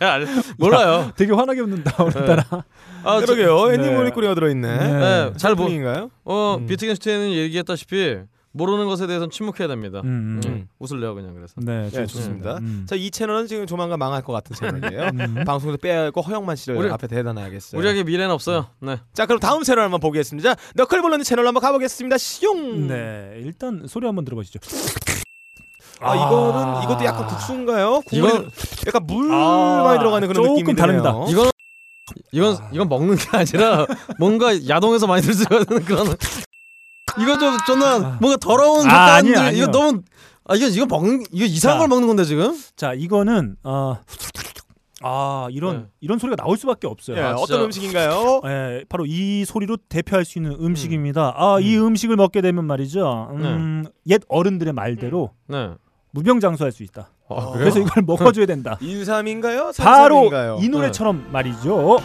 알- 0.01 0.27
몰라요. 0.57 1.11
되게 1.15 1.31
환하게 1.33 1.61
웃는다 1.61 2.03
오늘따라. 2.03 2.43
아, 3.03 3.19
저- 3.21 3.25
그러게요. 3.33 3.67
네. 3.67 3.73
애니 3.75 3.89
모리코리가 3.95 4.35
들어있네. 4.35 4.77
네. 4.77 4.99
네, 4.99 5.33
잘 5.37 5.55
보. 5.55 5.63
분인가요? 5.65 6.09
어 6.25 6.57
음. 6.59 6.65
비트겐슈타인은 6.67 7.31
얘기했다시피 7.31 8.17
모르는 8.51 8.87
것에 8.87 9.05
대해서는 9.07 9.29
침묵해야 9.29 9.67
됩니다. 9.67 10.01
음, 10.03 10.39
음. 10.43 10.49
음, 10.49 10.67
웃을래요 10.79 11.13
그냥 11.13 11.35
그래서. 11.35 11.53
네, 11.57 11.89
네, 11.89 12.05
좋습니다. 12.07 12.57
음. 12.57 12.85
자, 12.89 12.95
이 12.95 13.11
채널은 13.11 13.45
지금 13.47 13.67
조만간 13.67 13.99
망할 13.99 14.23
것 14.23 14.33
같은 14.33 14.55
채널이에요. 14.55 15.09
음. 15.13 15.43
방송에서 15.45 15.77
빼고 15.77 16.21
허영만 16.21 16.55
씨를 16.55 16.77
우리- 16.77 16.89
앞에 16.89 17.07
대단해야겠어요. 17.07 17.79
우리에게 17.79 18.03
미래는 18.03 18.31
없어요. 18.33 18.67
네. 18.79 18.97
자, 19.13 19.25
그럼 19.27 19.39
다음 19.39 19.61
채널 19.63 19.83
한번 19.83 19.99
보겠습니다. 19.99 20.55
자, 20.55 20.61
너클볼러는 20.75 21.23
채널 21.23 21.45
한번 21.45 21.61
가보겠습니다. 21.61 22.17
시용. 22.17 22.87
네, 22.87 23.33
일단 23.43 23.83
소리 23.87 24.05
한번 24.07 24.25
들어보시죠. 24.25 24.59
아, 26.01 26.15
이거는 26.15 26.83
이것도 26.83 27.05
약간 27.05 27.27
국수인가요? 27.27 28.01
국물이 28.07 28.33
이건- 28.33 28.51
약간 28.87 29.05
물 29.05 29.31
아, 29.33 29.83
많이 29.83 29.99
들어가는 29.99 30.27
그런 30.27 30.43
조금 30.43 30.55
느낌이 30.57 30.75
다릅니다. 30.75 31.09
이거는 31.29 31.51
이건 32.31 32.57
이건 32.71 32.89
먹는 32.89 33.15
게 33.17 33.25
아니라 33.37 33.85
뭔가 34.17 34.67
야동에서 34.67 35.05
많이 35.07 35.21
들수 35.21 35.43
있는 35.51 35.83
그런 35.85 36.07
이거 37.19 37.37
좀 37.37 37.57
저는 37.65 38.17
뭔가 38.19 38.37
더러운 38.37 38.89
아, 38.89 38.93
아, 38.93 39.13
아니에요, 39.15 39.49
이거. 39.53 39.67
너무 39.71 40.01
아 40.45 40.55
이거 40.55 40.67
이거 40.67 40.85
먹는 40.85 41.23
이거 41.31 41.45
이상한 41.45 41.75
자. 41.75 41.79
걸 41.79 41.87
먹는 41.87 42.07
건데 42.07 42.23
지금 42.25 42.57
자 42.75 42.93
이거는 42.93 43.55
어, 43.63 43.97
아 45.01 45.47
이런 45.51 45.77
네. 45.77 45.85
이런 46.01 46.19
소리가 46.19 46.35
나올 46.35 46.57
수밖에 46.57 46.87
없어요. 46.87 47.17
예, 47.17 47.21
아, 47.21 47.35
어떤. 47.35 47.61
음식인가요? 47.63 48.41
예, 48.45 48.83
바로 48.89 49.05
이 49.05 49.45
소리로 49.45 49.77
대표할 49.87 50.25
수 50.25 50.37
있는 50.39 50.51
음식입니다. 50.59 51.33
아, 51.37 51.59
이 51.61 51.77
음 51.77 51.95
식을 51.95 52.15
먹게 52.17 52.41
되면 52.41 52.65
말이죠. 52.65 53.29
음, 53.31 53.85
옛 54.07 54.21
어른들의 54.27 54.73
말대로 54.73 55.31
네 55.47 55.69
무병장수할 56.11 56.71
수 56.71 56.83
있다. 56.83 57.09
아? 57.29 57.51
그래서 57.53 57.79
이걸 57.79 58.03
먹어줘야 58.03 58.45
된다. 58.47 58.77
인삼인가요? 58.81 59.71
바로? 59.77 60.29
이 60.59 60.67
노래처럼 60.67 61.27
말이죠. 61.31 61.97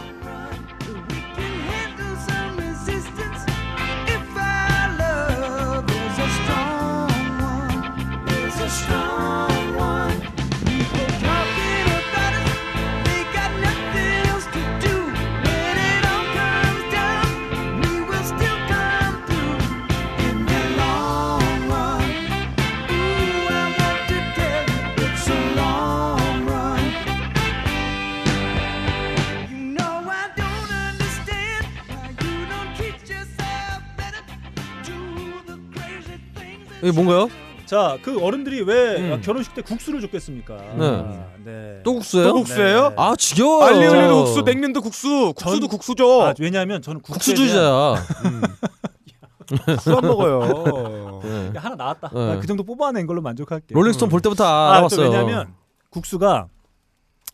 이게 36.85 36.93
뭔가요? 36.93 37.29
자, 37.65 37.97
그 38.03 38.23
어른들이 38.23 38.61
왜 38.63 38.97
음. 39.15 39.21
결혼식 39.23 39.55
때 39.55 39.63
국수를 39.63 40.01
줬겠습니까? 40.03 40.57
네. 40.77 41.25
네. 41.45 41.81
또 41.83 41.95
국수예요? 41.95 42.29
또 42.29 42.35
국수예요? 42.35 42.89
네. 42.91 42.95
아 42.99 43.17
지겨워요. 43.17 43.65
알리 43.65 43.87
올리도 43.87 44.25
국수, 44.25 44.43
냉면도 44.43 44.81
국수, 44.83 45.33
국수도 45.35 45.61
전- 45.61 45.69
국수죠. 45.69 46.23
아, 46.23 46.35
왜냐하면 46.39 46.83
저는 46.83 47.01
국수에 47.01 47.35
대한- 47.35 47.97
국수주의자야. 47.97 49.75
국수 49.77 49.95
안 49.97 50.01
먹어요. 50.03 51.21
네. 51.23 51.47
야, 51.57 51.61
하나 51.61 51.75
나왔다. 51.77 52.11
네. 52.13 52.35
나 52.35 52.41
그 52.41 52.47
정도 52.47 52.63
뽑아낸 52.65 53.07
걸로 53.07 53.23
만족할게. 53.23 53.75
롤링스톤 53.75 54.09
볼 54.11 54.21
때부터 54.21 54.45
아, 54.45 54.69
또 54.69 54.73
알아봤어요. 54.75 55.07
왜냐하면 55.11 55.55
국수가 55.91 56.49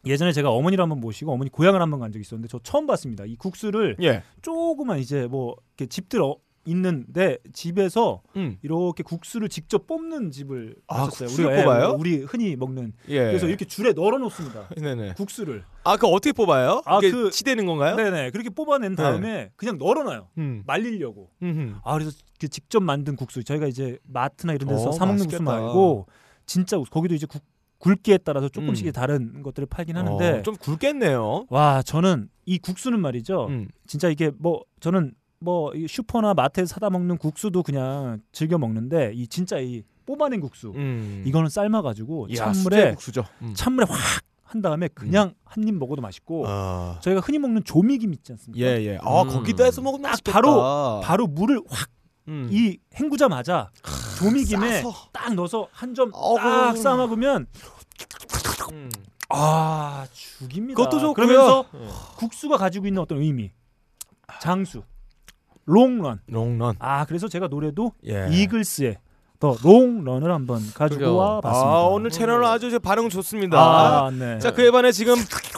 예전에 0.07 0.33
제가 0.33 0.51
어머니를 0.51 0.83
한번 0.83 1.01
모시고 1.01 1.33
어머니 1.33 1.51
고향을 1.51 1.83
한번 1.83 2.01
간 2.01 2.11
적이 2.13 2.23
있었는데 2.23 2.49
저 2.49 2.59
처음 2.63 2.87
봤습니다. 2.87 3.25
이 3.27 3.37
국수를 3.37 3.97
예. 4.03 4.23
조그만 4.43 4.99
이제 4.99 5.27
뭐 5.29 5.57
이렇게 5.77 5.89
집들 5.89 6.23
어, 6.23 6.37
있는데 6.67 7.39
집에서 7.53 8.23
음. 8.37 8.59
이렇게 8.63 9.03
국수를 9.03 9.49
직접 9.49 9.87
뽑는 9.87 10.31
집을 10.31 10.77
아, 10.87 10.99
봤었어요. 11.05 11.29
국수를 11.29 11.51
우리가, 11.51 11.65
뽑아요? 11.65 11.97
우리 11.99 12.23
흔히 12.23 12.55
먹는. 12.57 12.93
예. 13.09 13.19
그래서 13.27 13.47
이렇게 13.49 13.65
줄에 13.65 13.93
널어 13.93 14.19
놓습니다. 14.19 14.69
네네. 14.77 15.15
국수를. 15.15 15.65
아, 15.85 15.97
그 15.97 16.07
어떻게 16.07 16.33
뽑아요? 16.33 16.83
아, 16.85 17.01
그- 17.01 17.31
치대는 17.31 17.67
건가요? 17.67 17.97
네네. 17.97 18.31
그렇게 18.31 18.51
뽑아낸 18.51 18.95
다음에 18.95 19.51
그냥 19.57 19.79
널어놔요. 19.79 20.29
음. 20.39 20.63
말리려고. 20.67 21.31
음흠. 21.43 21.77
아 21.85 21.95
그래서 21.95 22.13
그 22.39 22.49
직접 22.49 22.83
만든 22.83 23.17
국수 23.17 23.43
저희가 23.43 23.67
이제 23.67 23.99
마트나 24.05 24.53
이런 24.55 24.69
데서 24.69 24.91
어, 24.91 24.93
사 24.93 25.07
먹는 25.07 25.27
국수. 25.27 25.43
말고 25.43 26.07
진짜. 26.47 26.79
거기도 26.91 27.15
이제 27.15 27.27
국, 27.27 27.43
굵기에 27.79 28.19
따라서 28.19 28.49
조금씩 28.51 28.87
음. 28.87 28.93
다른 28.93 29.43
것들을 29.43 29.67
팔긴 29.67 29.97
하는데 29.97 30.39
어, 30.39 30.43
좀 30.43 30.55
굵겠네요. 30.57 31.47
와 31.49 31.81
저는 31.83 32.29
이 32.45 32.59
국수는 32.59 33.01
말이죠 33.01 33.47
음. 33.47 33.69
진짜 33.87 34.11
이게 34.11 34.31
뭐 34.39 34.63
저는 34.81 35.15
뭐이 35.41 35.89
슈퍼나 35.89 36.35
마트에서 36.35 36.75
사다 36.75 36.91
먹는 36.91 37.19
국수도 37.19 37.63
그냥 37.63 38.21
즐겨 38.33 38.59
먹는데 38.59 39.13
이 39.15 39.27
진짜 39.27 39.59
이 39.59 39.83
뽑아낸 40.07 40.41
국수 40.41 40.73
음. 40.75 41.23
이거는 41.27 41.49
삶아가지고 41.49 42.29
이야, 42.31 42.53
찬물에 42.53 42.91
국수죠. 42.93 43.25
음. 43.43 43.53
찬물에 43.55 43.87
확 43.89 44.31
한 44.51 44.63
다음에 44.63 44.89
그냥 44.89 45.35
한입 45.45 45.77
먹어도 45.77 46.03
맛있고 46.03 46.45
아. 46.49 46.99
저희가 47.03 47.21
흔히 47.21 47.39
먹는 47.39 47.63
조미김 47.63 48.13
있지 48.15 48.33
않습니까? 48.33 48.67
예, 48.67 48.83
예. 48.85 48.99
아, 49.01 49.23
음. 49.23 49.29
거기다 49.29 49.63
해서 49.63 49.81
먹으면 49.81 50.03
딱 50.03 50.09
맛있겠다. 50.11 50.35
바로 50.35 51.01
바로 51.05 51.27
물을 51.29 51.61
확 51.69 51.89
음. 52.27 52.49
이 52.51 52.77
헹구자마자 52.99 53.71
조미김에 54.19 54.83
싸서. 54.83 54.93
딱 55.13 55.35
넣어서 55.35 55.69
한 55.71 55.95
점. 55.95 56.11
딱 56.11 56.77
싸 56.77 56.97
먹으면 56.97 57.47
음. 58.73 58.91
아 59.29 60.05
죽입니다. 60.13 60.77
그것도 60.77 60.99
좋고요. 60.99 61.15
그러면서 61.15 61.65
예. 61.75 61.87
국수가 62.17 62.57
가지고 62.57 62.89
있는 62.89 63.01
어떤 63.01 63.19
의미, 63.19 63.53
장수, 64.41 64.83
롱런. 65.67 66.21
롱런. 66.27 66.77
아 66.79 67.05
그래서 67.05 67.29
제가 67.29 67.49
노래도 67.49 67.93
예. 68.07 68.29
이글스의 68.31 68.99
더 69.39 69.57
롱런을 69.63 70.31
한번 70.31 70.59
가지고 70.75 70.99
그러게요. 70.99 71.17
와 71.17 71.41
봤습니다. 71.41 71.71
아, 71.71 71.81
오늘 71.87 72.11
채널 72.11 72.45
아주 72.45 72.79
반응 72.79 73.09
좋습니다. 73.09 73.59
아, 73.59 74.11
네. 74.11 74.39
자, 74.39 74.53
그에 74.53 74.71
반해 74.71 74.93
지금 74.93 75.15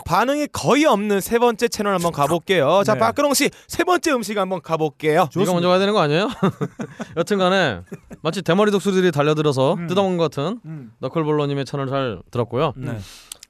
반응이 0.06 0.46
거의 0.52 0.84
없는 0.84 1.20
세 1.20 1.40
번째 1.40 1.66
채널 1.66 1.92
한번 1.94 2.12
가볼게요. 2.12 2.82
자, 2.86 2.94
네. 2.94 3.00
박근홍 3.00 3.34
씨 3.34 3.50
세 3.66 3.82
번째 3.82 4.12
음식 4.12 4.38
한번 4.38 4.60
가볼게요. 4.62 5.26
네가 5.34 5.52
먼저 5.52 5.66
가야 5.66 5.80
되는 5.80 5.92
거 5.94 5.98
아니에요? 6.00 6.28
여튼간에 7.16 7.80
마치 8.22 8.42
대머리 8.42 8.70
독수리들이 8.70 9.10
달려들어서 9.10 9.74
음. 9.74 9.86
뜯어먹는 9.88 10.16
것 10.16 10.30
같은 10.30 10.60
음. 10.64 10.92
너클볼러님의 11.00 11.64
채널 11.64 11.88
잘 11.88 12.20
들었고요. 12.30 12.74
네. 12.76 12.98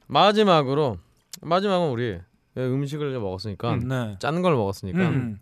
마지막으로 0.07 0.97
마지막은 1.43 1.91
우리 1.91 2.19
음식을 2.57 3.19
먹었으니까 3.19 3.75
음. 3.75 3.89
네. 3.89 4.17
짠걸 4.19 4.55
먹었으니까 4.55 4.99
음. 4.99 5.41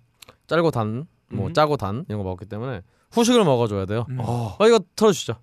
짜고 0.51 0.72
단, 0.72 1.07
뭐 1.30 1.46
음. 1.46 1.53
짜고 1.53 1.76
단 1.76 2.05
이런 2.09 2.18
거 2.18 2.24
먹었기 2.24 2.46
때문에 2.46 2.82
후식을 3.12 3.44
먹어줘야 3.44 3.86
돼요. 3.86 4.05
음. 4.09 4.18
어. 4.20 4.57
어 4.59 4.66
이거 4.66 4.80
틀어주시죠. 4.96 5.36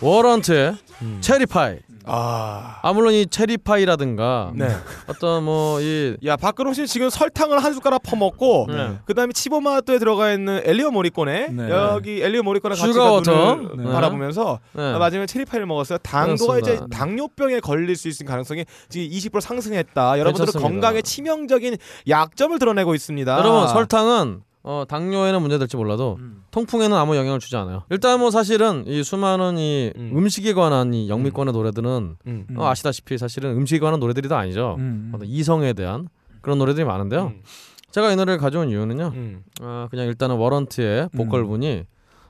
워런트의 0.00 0.76
체리파이. 1.20 1.78
아. 2.06 2.78
아 2.82 2.92
물론 2.92 3.12
이 3.12 3.26
체리파이라든가 3.26 4.52
네. 4.54 4.68
어떤 5.06 5.44
뭐이 5.44 6.16
야, 6.24 6.36
박근홍 6.36 6.72
씨 6.72 6.86
지금 6.86 7.10
설탕을 7.10 7.62
한 7.62 7.72
숟가락 7.74 8.02
퍼먹고 8.02 8.66
네. 8.68 8.98
그다음에 9.04 9.32
치보마토에 9.32 9.98
들어가 9.98 10.32
있는 10.32 10.60
엘리오 10.64 10.90
모리꼬네 10.90 11.48
네. 11.48 11.70
여기 11.70 12.22
엘리오 12.22 12.42
모리꼬네 12.42 12.74
같이. 12.74 12.86
눈을 12.92 13.68
네. 13.76 13.92
바라보면서 13.92 14.58
네. 14.72 14.82
아, 14.94 14.98
마지막에 14.98 15.26
체리파이를 15.26 15.66
먹었어요. 15.66 15.98
당도가 15.98 16.58
이제 16.58 16.70
그렇습니다. 16.72 16.98
당뇨병에 16.98 17.60
걸릴 17.60 17.94
수 17.94 18.08
있는 18.08 18.26
가능성이 18.26 18.64
지금 18.88 19.06
20% 19.08 19.40
상승했다. 19.40 20.18
여러분들은 20.18 20.46
괜찮습니다. 20.46 20.68
건강에 20.68 21.02
치명적인 21.02 21.76
약점을 22.08 22.58
드러내고 22.58 22.94
있습니다. 22.94 23.38
여러분 23.38 23.68
설탕은 23.68 24.42
어, 24.62 24.84
당뇨에는 24.86 25.40
문제될지 25.40 25.76
몰라도 25.76 26.16
음. 26.20 26.42
통풍에는 26.50 26.94
아무 26.96 27.16
영향을 27.16 27.38
주지 27.38 27.56
않아요. 27.56 27.84
일단 27.88 28.20
뭐 28.20 28.30
사실은 28.30 28.84
이 28.86 29.02
수많은 29.02 29.56
이 29.56 29.92
음. 29.96 30.12
음. 30.14 30.28
식에 30.28 30.52
관한 30.52 30.92
이 30.92 31.08
영미권의 31.08 31.52
노래들은 31.52 32.16
음. 32.26 32.46
음. 32.50 32.58
어, 32.58 32.66
아시다시피 32.66 33.16
사실은 33.16 33.56
음식에 33.56 33.80
관한 33.80 34.00
노래들이 34.00 34.28
다 34.28 34.38
아니죠. 34.38 34.76
음. 34.78 35.12
어떤 35.14 35.26
이성에 35.26 35.72
대한 35.72 36.08
그런 36.42 36.58
노래들이 36.58 36.84
많은데요. 36.84 37.28
음. 37.28 37.42
제가 37.90 38.12
이 38.12 38.16
노래를 38.16 38.38
가져온 38.38 38.68
이유는요. 38.68 39.12
음. 39.14 39.42
아, 39.62 39.88
그냥 39.90 40.06
일단은 40.06 40.36
Warrant의 40.36 41.08
보컬 41.16 41.44
분이 41.44 41.84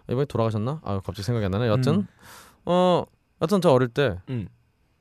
이번에 0.09 0.25
돌아가셨나? 0.25 0.81
아 0.83 1.01
갑자기 1.05 1.23
생각이 1.23 1.45
안 1.45 1.51
나네. 1.51 1.67
여튼 1.69 1.95
음. 1.95 2.07
어 2.65 3.05
여튼 3.43 3.61
저 3.61 3.71
어릴 3.71 3.89
때 3.89 4.19
음. 4.29 4.49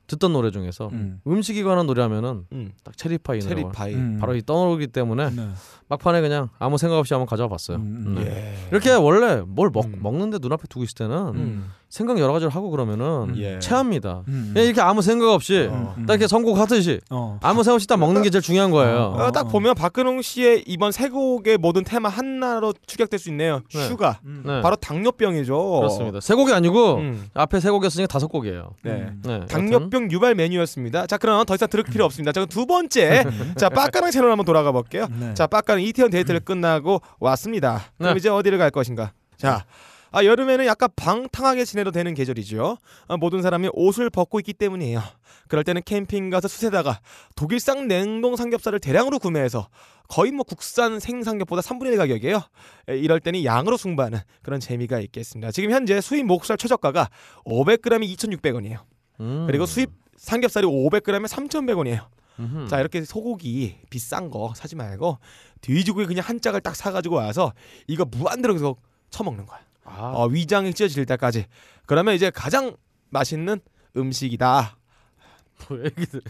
듣던 0.09 0.33
노래 0.33 0.51
중에서 0.51 0.89
음. 0.91 1.21
음. 1.25 1.41
식에 1.41 1.63
관한 1.63 1.85
노래 1.85 2.01
하면은 2.01 2.45
음. 2.51 2.71
딱 2.83 2.97
Cherry 2.97 3.27
Pie 3.27 3.41
Cherry 3.41 3.73
Pie. 3.73 3.93
음. 3.93 4.17
바로 4.19 4.35
이 4.35 4.41
떠오르기 4.41 4.87
때문에 4.87 5.29
네. 5.29 5.49
막판에 5.87 6.21
그냥 6.21 6.49
아무 6.59 6.77
생각 6.77 6.97
없이 6.97 7.13
한번 7.13 7.27
가져와 7.27 7.47
봤어요. 7.47 7.77
음, 7.77 8.03
음. 8.07 8.17
음. 8.17 8.23
예. 8.25 8.55
이렇게 8.71 8.91
원래 8.93 9.41
뭘 9.45 9.69
먹, 9.71 9.85
음. 9.85 9.99
먹는데 10.01 10.39
눈앞에 10.41 10.63
두고 10.67 10.83
있을 10.83 10.95
때는 10.95 11.15
음. 11.35 11.71
생각 11.89 12.19
여러 12.19 12.31
가지를 12.33 12.53
하고 12.53 12.69
그러면은 12.69 13.33
예. 13.37 13.57
체합니다. 13.57 14.21
음. 14.27 14.51
그냥 14.53 14.67
이렇게 14.67 14.79
아무 14.79 15.01
생각 15.01 15.31
없이 15.31 15.67
어. 15.71 15.95
딱 16.07 16.13
이렇게 16.13 16.27
선곡하듯이 16.27 16.99
어. 17.09 17.39
아무 17.41 17.63
생각 17.63 17.75
없이 17.75 17.87
딱 17.87 17.97
먹는 17.97 18.21
게 18.21 18.29
제일 18.29 18.43
중요한 18.43 18.69
거예요. 18.69 19.15
어, 19.17 19.31
딱 19.31 19.45
보면 19.45 19.73
박근홍 19.73 20.21
씨의 20.21 20.65
이번 20.67 20.91
세 20.91 21.09
곡의 21.09 21.57
모든 21.57 21.83
테마 21.83 22.09
하나로 22.09 22.73
축약될 22.85 23.19
수 23.19 23.29
있네요. 23.29 23.61
네. 23.73 23.87
Sugar. 23.87 24.19
음. 24.23 24.43
네. 24.45 24.61
바로 24.61 24.75
당뇨병이죠. 24.75 25.79
그렇습니다. 25.79 26.19
세 26.19 26.35
곡이 26.35 26.53
아니고 26.53 26.95
음. 26.97 27.27
앞에 27.33 27.59
세 27.59 27.71
곡이었으니까 27.71 28.05
다섯 28.05 28.27
곡이에요. 28.27 28.75
네. 28.83 28.91
음. 28.91 29.21
네. 29.25 29.45
당뇨병 29.47 30.11
유발 30.11 30.35
메뉴였습니다. 30.35 31.07
자, 31.07 31.17
그럼 31.17 31.43
더 31.45 31.55
이상 31.55 31.67
들을 31.67 31.83
필요 31.83 32.05
없습니다. 32.05 32.31
자, 32.31 32.41
그럼 32.41 32.49
두 32.49 32.67
번째. 32.67 33.25
자, 33.57 33.67
빡가랑 33.69 34.11
채널 34.11 34.29
한번 34.29 34.45
돌아가 34.45 34.71
볼게요. 34.71 35.07
네. 35.19 35.33
자, 35.33 35.47
빡가는 35.47 35.81
이태원 35.81 36.11
데이트를 36.11 36.41
끝나고 36.41 37.01
왔습니다. 37.19 37.81
그럼 37.97 38.13
네. 38.13 38.17
이제 38.19 38.29
어디를 38.29 38.59
갈 38.59 38.69
것인가? 38.69 39.11
자, 39.37 39.65
아, 40.11 40.23
여름에는 40.23 40.65
약간 40.65 40.89
방탕하게 40.95 41.65
지내도 41.65 41.91
되는 41.91 42.13
계절이죠. 42.13 42.77
아, 43.07 43.17
모든 43.17 43.41
사람이 43.41 43.69
옷을 43.73 44.09
벗고 44.09 44.39
있기 44.39 44.53
때문이에요. 44.53 45.01
그럴 45.47 45.63
때는 45.63 45.81
캠핑 45.85 46.29
가서 46.29 46.47
숯에다가 46.47 46.99
독일산 47.35 47.87
냉동 47.87 48.35
삼겹살을 48.35 48.79
대량으로 48.79 49.19
구매해서 49.19 49.67
거의 50.07 50.31
뭐 50.31 50.43
국산 50.43 50.99
생삼겹보다 50.99 51.61
3분의 51.61 51.91
1 51.93 51.97
가격이에요. 51.97 52.41
에, 52.89 52.97
이럴 52.97 53.19
때는 53.19 53.43
양으로 53.43 53.77
승부하는 53.77 54.19
그런 54.41 54.59
재미가 54.59 54.99
있겠습니다. 55.01 55.51
지금 55.51 55.71
현재 55.71 56.01
수입 56.01 56.25
목살 56.25 56.57
최저가가 56.57 57.09
500g이 57.45 58.15
2,600원이에요. 58.17 58.79
음. 59.19 59.45
그리고 59.47 59.65
수입 59.65 59.91
삼겹살이 60.17 60.65
500g에 60.65 61.27
3,100원이에요. 61.27 62.07
음흠. 62.39 62.67
자 62.69 62.79
이렇게 62.79 63.03
소고기 63.03 63.75
비싼 63.89 64.29
거 64.29 64.53
사지 64.55 64.75
말고 64.75 65.19
돼지고기 65.61 66.05
그냥 66.05 66.23
한 66.25 66.39
짝을 66.39 66.61
딱 66.61 66.75
사가지고 66.75 67.15
와서 67.15 67.53
이거 67.87 68.05
무한대로 68.05 68.53
계속 68.53 68.81
처먹는 69.09 69.45
거야. 69.45 69.59
아, 69.89 70.11
어, 70.13 70.27
위장이 70.27 70.73
찢어질 70.73 71.05
때까지. 71.05 71.45
그러면 71.85 72.15
이제 72.15 72.29
가장 72.29 72.75
맛있는 73.09 73.59
음식이다. 73.97 74.77
뭐 75.67 75.83
얘기들. 75.83 76.21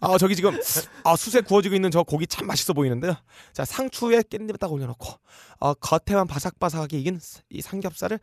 아 0.00 0.18
저기 0.18 0.34
지금 0.34 0.58
아, 1.04 1.16
숯에 1.16 1.42
구워지고 1.42 1.74
있는 1.74 1.90
저 1.90 2.02
고기 2.02 2.26
참 2.26 2.46
맛있어 2.46 2.72
보이는데요. 2.72 3.14
자 3.52 3.64
상추에 3.64 4.20
깻잎 4.22 4.58
딱 4.58 4.72
올려놓고 4.72 5.06
어, 5.58 5.74
겉에만 5.74 6.26
바삭바삭하게 6.26 6.98
익은 7.00 7.20
이 7.50 7.60
삼겹살을 7.60 8.18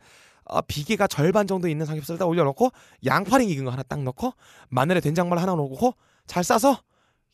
어, 0.46 0.62
비계가 0.62 1.06
절반 1.06 1.46
정도 1.46 1.68
있는 1.68 1.86
삼겹살을 1.86 2.18
딱 2.18 2.26
올려놓고 2.26 2.70
양파링 3.04 3.48
익은 3.50 3.66
거 3.66 3.70
하나 3.70 3.82
딱 3.82 4.02
넣고 4.02 4.32
마늘에 4.68 5.00
된장말 5.00 5.38
하나 5.38 5.54
넣고 5.54 5.94
잘 6.26 6.42
싸서 6.42 6.82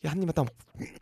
이한 0.03 0.21
입에 0.21 0.31
딱 0.31 0.45
먹고 0.45 0.95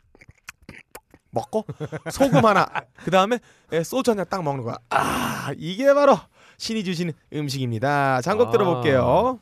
소금 2.12 2.46
하나 2.46 2.66
그 3.04 3.12
다음에 3.12 3.40
소주 3.84 4.12
한 4.12 4.18
잔 4.18 4.26
딱 4.30 4.44
먹는 4.44 4.64
거야. 4.64 4.76
아 4.90 5.52
이게 5.58 5.94
바로 5.94 6.18
신이 6.58 6.84
주신 6.84 7.12
음식입니다. 7.34 8.22
장곡 8.22 8.50
아. 8.50 8.52
들어볼게요. 8.52 9.40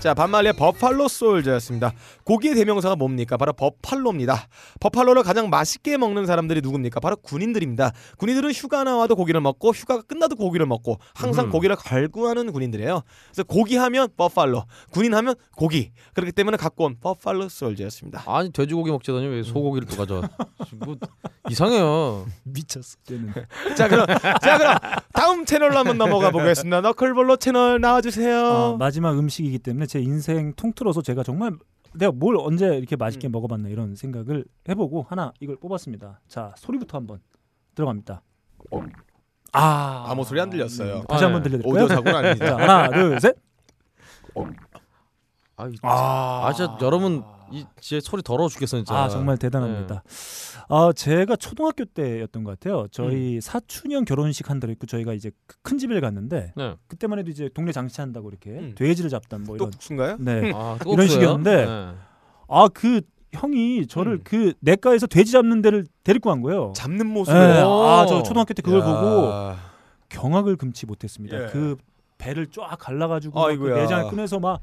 자 0.00 0.14
반말리의 0.14 0.52
버팔로 0.52 1.08
솔저였습니다. 1.08 1.92
고기의 2.22 2.54
대명사가 2.54 2.94
뭡니까? 2.94 3.36
바로 3.36 3.52
버팔로입니다. 3.52 4.46
버팔로를 4.78 5.24
가장 5.24 5.50
맛있게 5.50 5.96
먹는 5.96 6.24
사람들이 6.24 6.60
누굽니까? 6.60 7.00
바로 7.00 7.16
군인들입니다. 7.16 7.90
군인들은 8.16 8.52
휴가 8.52 8.84
나와도 8.84 9.16
고기를 9.16 9.40
먹고 9.40 9.70
휴가가 9.72 10.02
끝나도 10.02 10.36
고기를 10.36 10.66
먹고 10.66 10.98
항상 11.14 11.46
음. 11.46 11.50
고기를 11.50 11.74
갈구하는 11.74 12.52
군인들이에요. 12.52 13.02
그래서 13.26 13.42
고기 13.42 13.76
하면 13.76 14.08
버팔로, 14.16 14.64
군인 14.92 15.14
하면 15.14 15.34
고기. 15.56 15.90
그렇기 16.14 16.30
때문에 16.30 16.56
갖고 16.58 16.84
온 16.84 16.96
버팔로 17.00 17.48
솔저였습니다. 17.48 18.22
아니 18.26 18.52
돼지고기 18.52 18.92
먹자더니 18.92 19.26
왜 19.26 19.42
소고기를 19.42 19.88
또 19.88 19.96
가져와? 19.96 20.28
뭐 20.78 20.94
이상해요. 21.50 22.24
미쳤어. 22.44 22.98
쟤는. 23.04 23.32
자 23.76 23.88
그럼 23.88 24.06
자 24.42 24.58
그럼 24.58 24.76
다음 25.12 25.44
채널로 25.44 25.76
한번 25.76 25.98
넘어가 25.98 26.30
보겠습니다. 26.30 26.82
너클볼로 26.82 27.38
채널 27.38 27.80
나와주세요. 27.80 28.44
어, 28.46 28.76
마지막 28.76 29.18
음식이기 29.18 29.58
때문에 29.58 29.86
제 29.88 29.97
인생 30.02 30.52
통틀어서 30.54 31.02
제가 31.02 31.22
정말 31.22 31.52
내가 31.94 32.12
뭘 32.12 32.36
언제 32.36 32.76
이렇게 32.76 32.96
맛있게 32.96 33.28
먹어봤나 33.28 33.68
이런 33.68 33.94
생각을 33.94 34.44
해보고 34.68 35.06
하나 35.08 35.32
이걸 35.40 35.56
뽑았습니다. 35.56 36.20
자 36.28 36.52
소리부터 36.56 36.98
한번 36.98 37.20
들어갑니다. 37.74 38.22
아 39.52 40.04
아무 40.08 40.24
소리 40.24 40.40
안 40.40 40.50
들렸어요. 40.50 41.04
다시 41.08 41.24
아, 41.24 41.26
한번 41.28 41.42
네. 41.42 41.48
들려드릴까요? 41.50 41.84
오디오 41.84 41.94
사고는 41.96 42.14
아닙니다. 42.16 42.46
자, 42.46 42.56
하나 42.58 42.88
둘 42.90 43.20
셋. 43.20 43.36
아, 45.56 45.66
이- 45.66 45.74
아, 45.82 46.46
아 46.46 46.52
진짜 46.52 46.78
여러분 46.82 47.24
이 47.50 47.64
진짜 47.80 48.00
소리 48.04 48.22
더러워 48.22 48.48
죽겠어 48.48 48.76
진짜. 48.78 48.94
아 48.94 49.08
정말 49.08 49.38
대단합니다. 49.38 50.02
아 50.68 50.92
제가 50.94 51.36
초등학교 51.36 51.84
때였던 51.84 52.44
것 52.44 52.58
같아요. 52.58 52.86
저희 52.90 53.40
사춘형 53.40 54.04
결혼식 54.04 54.50
한다고 54.50 54.70
했고 54.70 54.86
저희가 54.86 55.12
이제 55.14 55.30
그큰 55.46 55.78
집을 55.78 56.00
갔는데 56.00 56.52
네. 56.56 56.76
그때만 56.88 57.18
해도 57.18 57.30
이제 57.30 57.48
동네 57.54 57.72
장치한다고 57.72 58.28
이렇게 58.28 58.50
음. 58.50 58.74
돼지를 58.76 59.10
잡던 59.10 59.44
뭐또 59.44 59.56
이런 59.56 59.70
국수인가요? 59.70 60.16
네. 60.20 60.52
아, 60.54 60.78
이런. 60.86 61.08
식이었는데 61.08 61.66
네. 61.66 61.94
아그 62.48 63.00
형이 63.32 63.86
저를 63.86 64.14
음. 64.14 64.20
그 64.24 64.52
내과에서 64.60 65.06
돼지 65.06 65.32
잡는 65.32 65.62
데를 65.62 65.86
데리고 66.04 66.30
간 66.30 66.40
거예요. 66.42 66.72
잡는 66.74 67.06
네. 67.06 67.12
모습을. 67.12 67.38
아저 67.38 68.22
초등학교 68.22 68.54
때 68.54 68.62
그걸 68.62 68.80
야. 68.80 68.84
보고 68.84 69.32
경악을 70.08 70.56
금치 70.56 70.86
못했습니다. 70.86 71.44
예. 71.44 71.46
그 71.48 71.76
배를 72.18 72.46
쫙 72.48 72.76
갈라가지고 72.78 73.44
아이고야. 73.46 73.76
내장을 73.76 74.10
꺼내서 74.10 74.40
막 74.40 74.60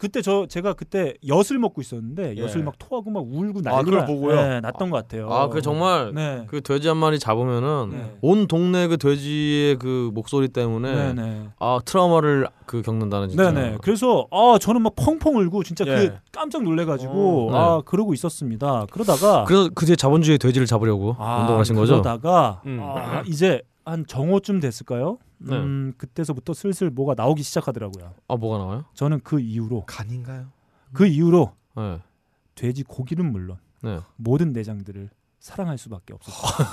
그때 0.00 0.22
저 0.22 0.46
제가 0.48 0.72
그때 0.72 1.12
엿을 1.28 1.58
먹고 1.58 1.82
있었는데 1.82 2.34
예. 2.38 2.40
엿을 2.40 2.64
막 2.64 2.74
토하고 2.78 3.10
막 3.10 3.22
울고 3.30 3.60
아, 3.66 3.82
난리가 3.82 4.06
보고요? 4.06 4.34
네, 4.34 4.60
났던 4.62 4.88
것 4.88 4.96
같아요. 4.96 5.30
아, 5.30 5.48
그 5.50 5.60
정말 5.60 6.12
네. 6.14 6.44
그 6.48 6.62
돼지 6.62 6.88
한 6.88 6.96
마리 6.96 7.18
잡으면은 7.18 7.90
네. 7.90 8.16
온 8.22 8.46
동네 8.46 8.88
그 8.88 8.96
돼지의 8.96 9.76
그 9.76 10.10
목소리 10.14 10.48
때문에 10.48 11.12
네네. 11.12 11.48
아 11.58 11.78
트라우마를 11.84 12.48
그 12.64 12.80
겪는다는 12.80 13.28
진짜. 13.28 13.52
네네. 13.52 13.76
그래서 13.82 14.26
아 14.30 14.56
저는 14.58 14.80
막 14.80 14.94
펑펑 14.96 15.36
울고 15.36 15.64
진짜 15.64 15.84
예. 15.86 15.94
그 15.94 16.14
깜짝 16.32 16.62
놀래가지고 16.62 17.48
어, 17.48 17.52
네. 17.52 17.58
아 17.58 17.82
그러고 17.84 18.14
있었습니다. 18.14 18.86
그러다가 18.90 19.44
그래서 19.44 19.68
그제 19.74 19.96
자본주의 19.96 20.38
돼지를 20.38 20.66
잡으려고 20.66 21.14
아, 21.18 21.40
운동을 21.40 21.60
하신 21.60 21.76
거죠? 21.76 22.00
그러다가 22.00 22.62
음. 22.64 22.78
아, 22.80 23.22
이제 23.26 23.60
한 23.84 24.06
정오쯤 24.06 24.60
됐을까요? 24.60 25.18
네. 25.42 25.56
음 25.56 25.92
그때서부터 25.96 26.52
슬슬 26.54 26.90
뭐가 26.90 27.14
나오기 27.16 27.42
시작하더라고요. 27.42 28.14
아 28.28 28.36
뭐가 28.36 28.58
나와요? 28.58 28.84
저는 28.94 29.20
그 29.24 29.40
이후로 29.40 29.84
간인가요? 29.86 30.46
그 30.92 31.06
이후로 31.06 31.52
네. 31.76 32.00
돼지 32.54 32.82
고기는 32.82 33.24
물론 33.32 33.56
네. 33.82 34.00
모든 34.16 34.52
내장들을 34.52 35.08
사랑할 35.38 35.78
수밖에 35.78 36.12
없었어요. 36.12 36.68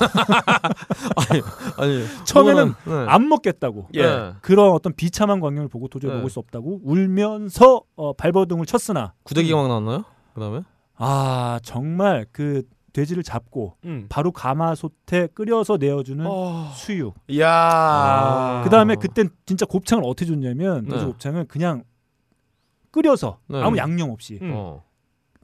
아니 1.77 2.03
처음에는 2.25 2.73
그거는- 2.73 3.05
네. 3.05 3.11
안 3.11 3.29
먹겠다고 3.29 3.87
예. 3.93 4.01
네. 4.05 4.33
그런 4.41 4.71
어떤 4.71 4.93
비참한 4.93 5.39
광경을 5.39 5.69
보고 5.69 5.87
도저히 5.87 6.11
네. 6.11 6.17
먹을 6.17 6.29
수 6.29 6.39
없다고 6.39 6.81
울면서 6.83 7.83
어, 7.95 8.13
발버둥을 8.13 8.65
쳤으나 8.65 9.13
구데기가 9.23 9.55
막 9.55 9.67
나왔나요? 9.69 10.03
그다음에 10.33 10.61
아 10.95 11.59
정말 11.63 12.25
그 12.31 12.63
돼지를 12.97 13.21
잡고 13.21 13.77
음. 13.85 14.07
바로 14.09 14.31
가마솥에 14.31 15.27
끓여서 15.35 15.77
내어주는 15.77 16.25
어. 16.27 16.71
수육. 16.73 17.13
이야. 17.27 17.47
아. 17.47 18.61
그 18.63 18.71
다음에 18.71 18.95
그땐 18.95 19.29
진짜 19.45 19.67
곱창을 19.67 20.03
어떻게 20.03 20.25
줬냐면 20.25 20.85
돼지 20.85 20.97
네. 20.97 21.05
곱창을 21.05 21.45
그냥 21.45 21.83
끓여서 22.89 23.37
네. 23.49 23.61
아무 23.61 23.77
양념 23.77 24.09
없이 24.09 24.39
음. 24.41 24.51
어. 24.55 24.83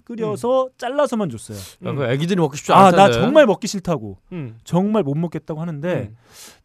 끓여서 0.04 0.70
잘라서만 0.78 1.30
줬어요. 1.30 1.58
야, 1.86 1.94
그 1.94 2.06
애기들이 2.06 2.42
먹기 2.42 2.58
쉽지 2.58 2.74
아 2.74 2.88
않을 2.88 2.98
나. 2.98 3.12
정말 3.12 3.46
먹기 3.46 3.68
싫다고 3.68 4.18
음. 4.32 4.58
정말 4.64 5.04
못 5.04 5.14
먹겠다고 5.16 5.62
하는데 5.62 5.94
음. 6.10 6.18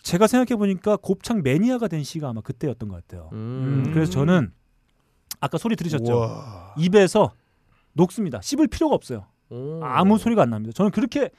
제가 0.03 0.27
생각해 0.27 0.57
보니까 0.57 0.97
곱창 0.97 1.43
매니아가 1.43 1.89
된 1.89 2.03
시가 2.03 2.31
아마 2.31 2.41
그때였던 2.41 2.89
것 2.89 2.97
같아요. 3.07 3.29
음. 3.33 3.85
음, 3.87 3.93
그래서 3.93 4.11
저는 4.11 4.53
아까 5.39 5.59
소리 5.59 5.77
들으셨죠? 5.77 6.13
우와. 6.13 6.75
입에서 6.79 7.33
녹습니다. 7.93 8.41
씹을 8.41 8.69
필요가 8.69 8.95
없어요. 8.95 9.27
오. 9.51 9.81
아무 9.83 10.19
소리가 10.19 10.43
안 10.43 10.51
납니다. 10.51 10.73
저는 10.75 10.91
그렇게 10.91 11.31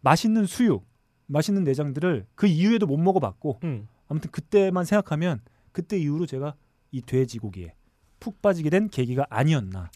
맛있는 0.00 0.46
수육, 0.46 0.84
맛있는 1.26 1.64
내장들을 1.64 2.26
그 2.34 2.46
이후에도 2.46 2.86
못 2.86 2.96
먹어봤고 2.98 3.60
음. 3.64 3.88
아무튼 4.08 4.30
그때만 4.30 4.84
생각하면 4.84 5.40
그때 5.72 5.98
이후로 5.98 6.26
제가 6.26 6.54
이 6.92 7.02
돼지고기에 7.02 7.74
푹 8.20 8.40
빠지게 8.40 8.70
된 8.70 8.88
계기가 8.88 9.26
아니었나. 9.28 9.90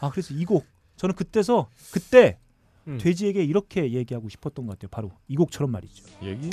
아 0.00 0.10
그래서 0.10 0.34
이 0.34 0.44
곡 0.44 0.66
저는 0.96 1.14
그때서 1.14 1.68
그때 1.92 2.38
음. 2.86 2.98
돼지에게 2.98 3.42
이렇게 3.42 3.92
얘기하고 3.92 4.28
싶었던 4.28 4.66
것 4.66 4.72
같아요. 4.78 4.88
바로 4.90 5.10
이 5.28 5.36
곡처럼 5.36 5.70
말이죠. 5.70 6.04
얘기. 6.22 6.50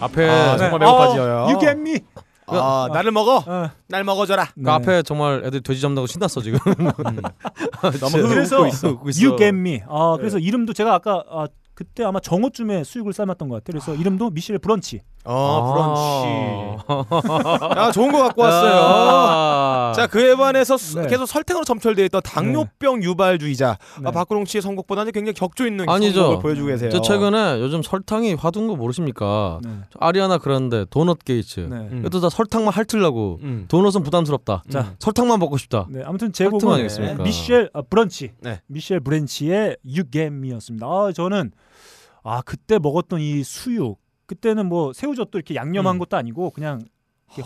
앞에 0.00 0.28
아, 0.28 0.52
네. 0.52 0.58
정말 0.58 0.78
매운맛이에요. 0.80 1.22
어, 1.22 1.50
you 1.50 1.58
get 1.60 1.78
me. 1.78 2.00
아, 2.46 2.88
나를 2.92 3.10
먹어. 3.10 3.42
어. 3.46 3.70
날 3.88 4.04
먹어줘라. 4.04 4.46
그 4.46 4.52
네. 4.56 4.70
앞에 4.70 5.02
정말 5.02 5.42
애들 5.44 5.60
돼지 5.62 5.80
잡는다고 5.80 6.06
신났어 6.06 6.40
지금. 6.40 6.58
너무 7.82 7.92
진짜. 7.98 8.28
그래서 8.28 8.56
웃고 8.58 8.66
있어, 8.68 8.88
웃고 8.88 9.08
있어. 9.10 9.26
You 9.26 9.36
get 9.36 9.56
me. 9.56 9.82
아 9.88 10.16
그래서 10.18 10.38
이름도 10.38 10.72
제가 10.72 10.94
아까 10.94 11.22
아, 11.30 11.46
그때 11.78 12.02
아마 12.02 12.18
정오쯤에 12.18 12.82
수육을 12.82 13.12
삶았던 13.12 13.48
것 13.48 13.54
같아요. 13.62 13.80
그래서 13.80 13.94
이름도 13.94 14.30
미셸 14.30 14.58
브런치. 14.58 15.00
어, 15.24 16.82
아. 16.82 16.82
브런치. 16.82 17.78
야, 17.78 17.92
좋은 17.92 18.10
거 18.10 18.18
갖고 18.18 18.42
왔어요. 18.42 18.72
아. 18.82 19.92
자, 19.94 20.08
그에 20.08 20.34
반해서 20.34 20.76
수- 20.76 21.00
네. 21.00 21.06
계속 21.06 21.26
설탕으로 21.26 21.64
점철되어 21.64 22.04
있던 22.06 22.20
당뇨병 22.24 23.00
유발주의자 23.04 23.78
네. 24.00 24.08
아, 24.08 24.10
박근홍 24.10 24.46
씨의 24.46 24.60
선곡보다는 24.62 25.12
굉장히 25.12 25.34
격조 25.34 25.68
있는 25.68 25.88
아니죠. 25.88 26.18
선곡을 26.20 26.42
보여주고 26.42 26.66
계세요. 26.66 26.90
저 26.90 27.00
최근에 27.00 27.60
요즘 27.60 27.80
설탕이 27.82 28.34
화두인 28.34 28.66
거 28.66 28.74
모르십니까? 28.74 29.60
네. 29.62 29.70
저 29.92 29.98
아리아나 30.00 30.38
그란데 30.38 30.84
도넛 30.90 31.24
게이트. 31.24 31.60
네. 31.60 31.76
음. 31.76 31.98
이것도 32.00 32.20
다 32.22 32.28
설탕만 32.28 32.74
핥으려고 32.74 33.38
음. 33.44 33.66
도넛은 33.68 34.02
부담스럽다. 34.02 34.64
자. 34.68 34.94
설탕만 34.98 35.38
먹고 35.38 35.56
싶다. 35.58 35.86
네, 35.90 36.02
아무튼 36.04 36.32
설탕 36.34 36.58
제곡은 36.58 36.74
아니겠습니까? 36.74 37.22
미셸 37.22 37.70
아, 37.72 37.82
브랜치. 37.82 38.32
네. 38.40 38.62
미셸 38.66 38.98
브랜치의 38.98 39.76
Me였습니다. 40.12 40.84
아, 40.86 41.12
저는 41.14 41.52
아 42.28 42.42
그때 42.42 42.78
먹었던 42.78 43.20
이 43.20 43.42
수육 43.42 43.98
그때는 44.26 44.66
뭐 44.66 44.92
새우젓도 44.92 45.38
이렇게 45.38 45.54
양념한 45.54 45.96
음. 45.96 45.98
것도 45.98 46.16
아니고 46.16 46.50
그냥 46.50 46.80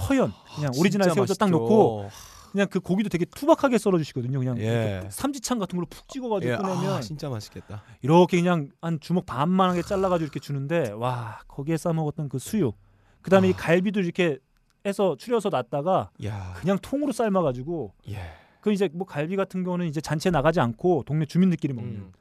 허연 0.09 0.33
그냥 0.57 0.72
오리지널 0.76 1.11
새우젓 1.11 1.39
딱 1.39 1.47
맛있죠. 1.47 1.59
넣고 1.59 2.09
그냥 2.51 2.66
그 2.68 2.80
고기도 2.80 3.09
되게 3.09 3.24
투박하게 3.24 3.78
썰어 3.78 3.97
주시거든요. 3.99 4.39
그냥 4.39 4.59
예. 4.59 5.09
삼지창 5.11 5.59
같은 5.59 5.76
걸로 5.76 5.87
푹 5.87 6.09
찍어 6.09 6.28
가지고 6.28 6.53
예, 6.53 6.57
꺼내면 6.57 6.95
아, 6.95 7.01
진짜 7.01 7.28
맛있겠다. 7.30 7.83
이렇게 8.03 8.37
그냥 8.37 8.70
한 8.83 9.01
주먹 9.01 9.24
반만하게 9.24 9.83
잘라 9.83 10.09
가지고 10.09 10.24
이렇게 10.24 10.41
주는데 10.41 10.91
와 10.91 11.41
거기에 11.49 11.76
싸 11.76 11.93
먹었던 11.93 12.28
그 12.28 12.39
수육 12.39 12.76
그다음에 13.22 13.49
이 13.49 13.53
갈비도 13.53 14.01
이렇게 14.01 14.39
해서 14.85 15.16
추려서 15.16 15.49
놨다가 15.49 16.11
야, 16.24 16.55
그냥 16.57 16.76
통으로 16.83 17.12
삶아 17.12 17.43
가지고 17.43 17.95
예. 18.09 18.18
그 18.61 18.72
이제 18.72 18.89
뭐 18.93 19.07
갈비 19.07 19.37
같은 19.37 19.62
경우는 19.64 19.87
이제 19.87 20.01
잔치에 20.01 20.30
나가지 20.30 20.61
않고 20.61 21.05
동네 21.07 21.24
주민들끼리 21.24 21.72
먹는 21.72 21.95
음. 21.95 22.12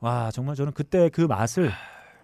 와 0.00 0.30
정말 0.30 0.56
저는 0.56 0.72
그때 0.72 1.08
그 1.10 1.20
맛을 1.22 1.70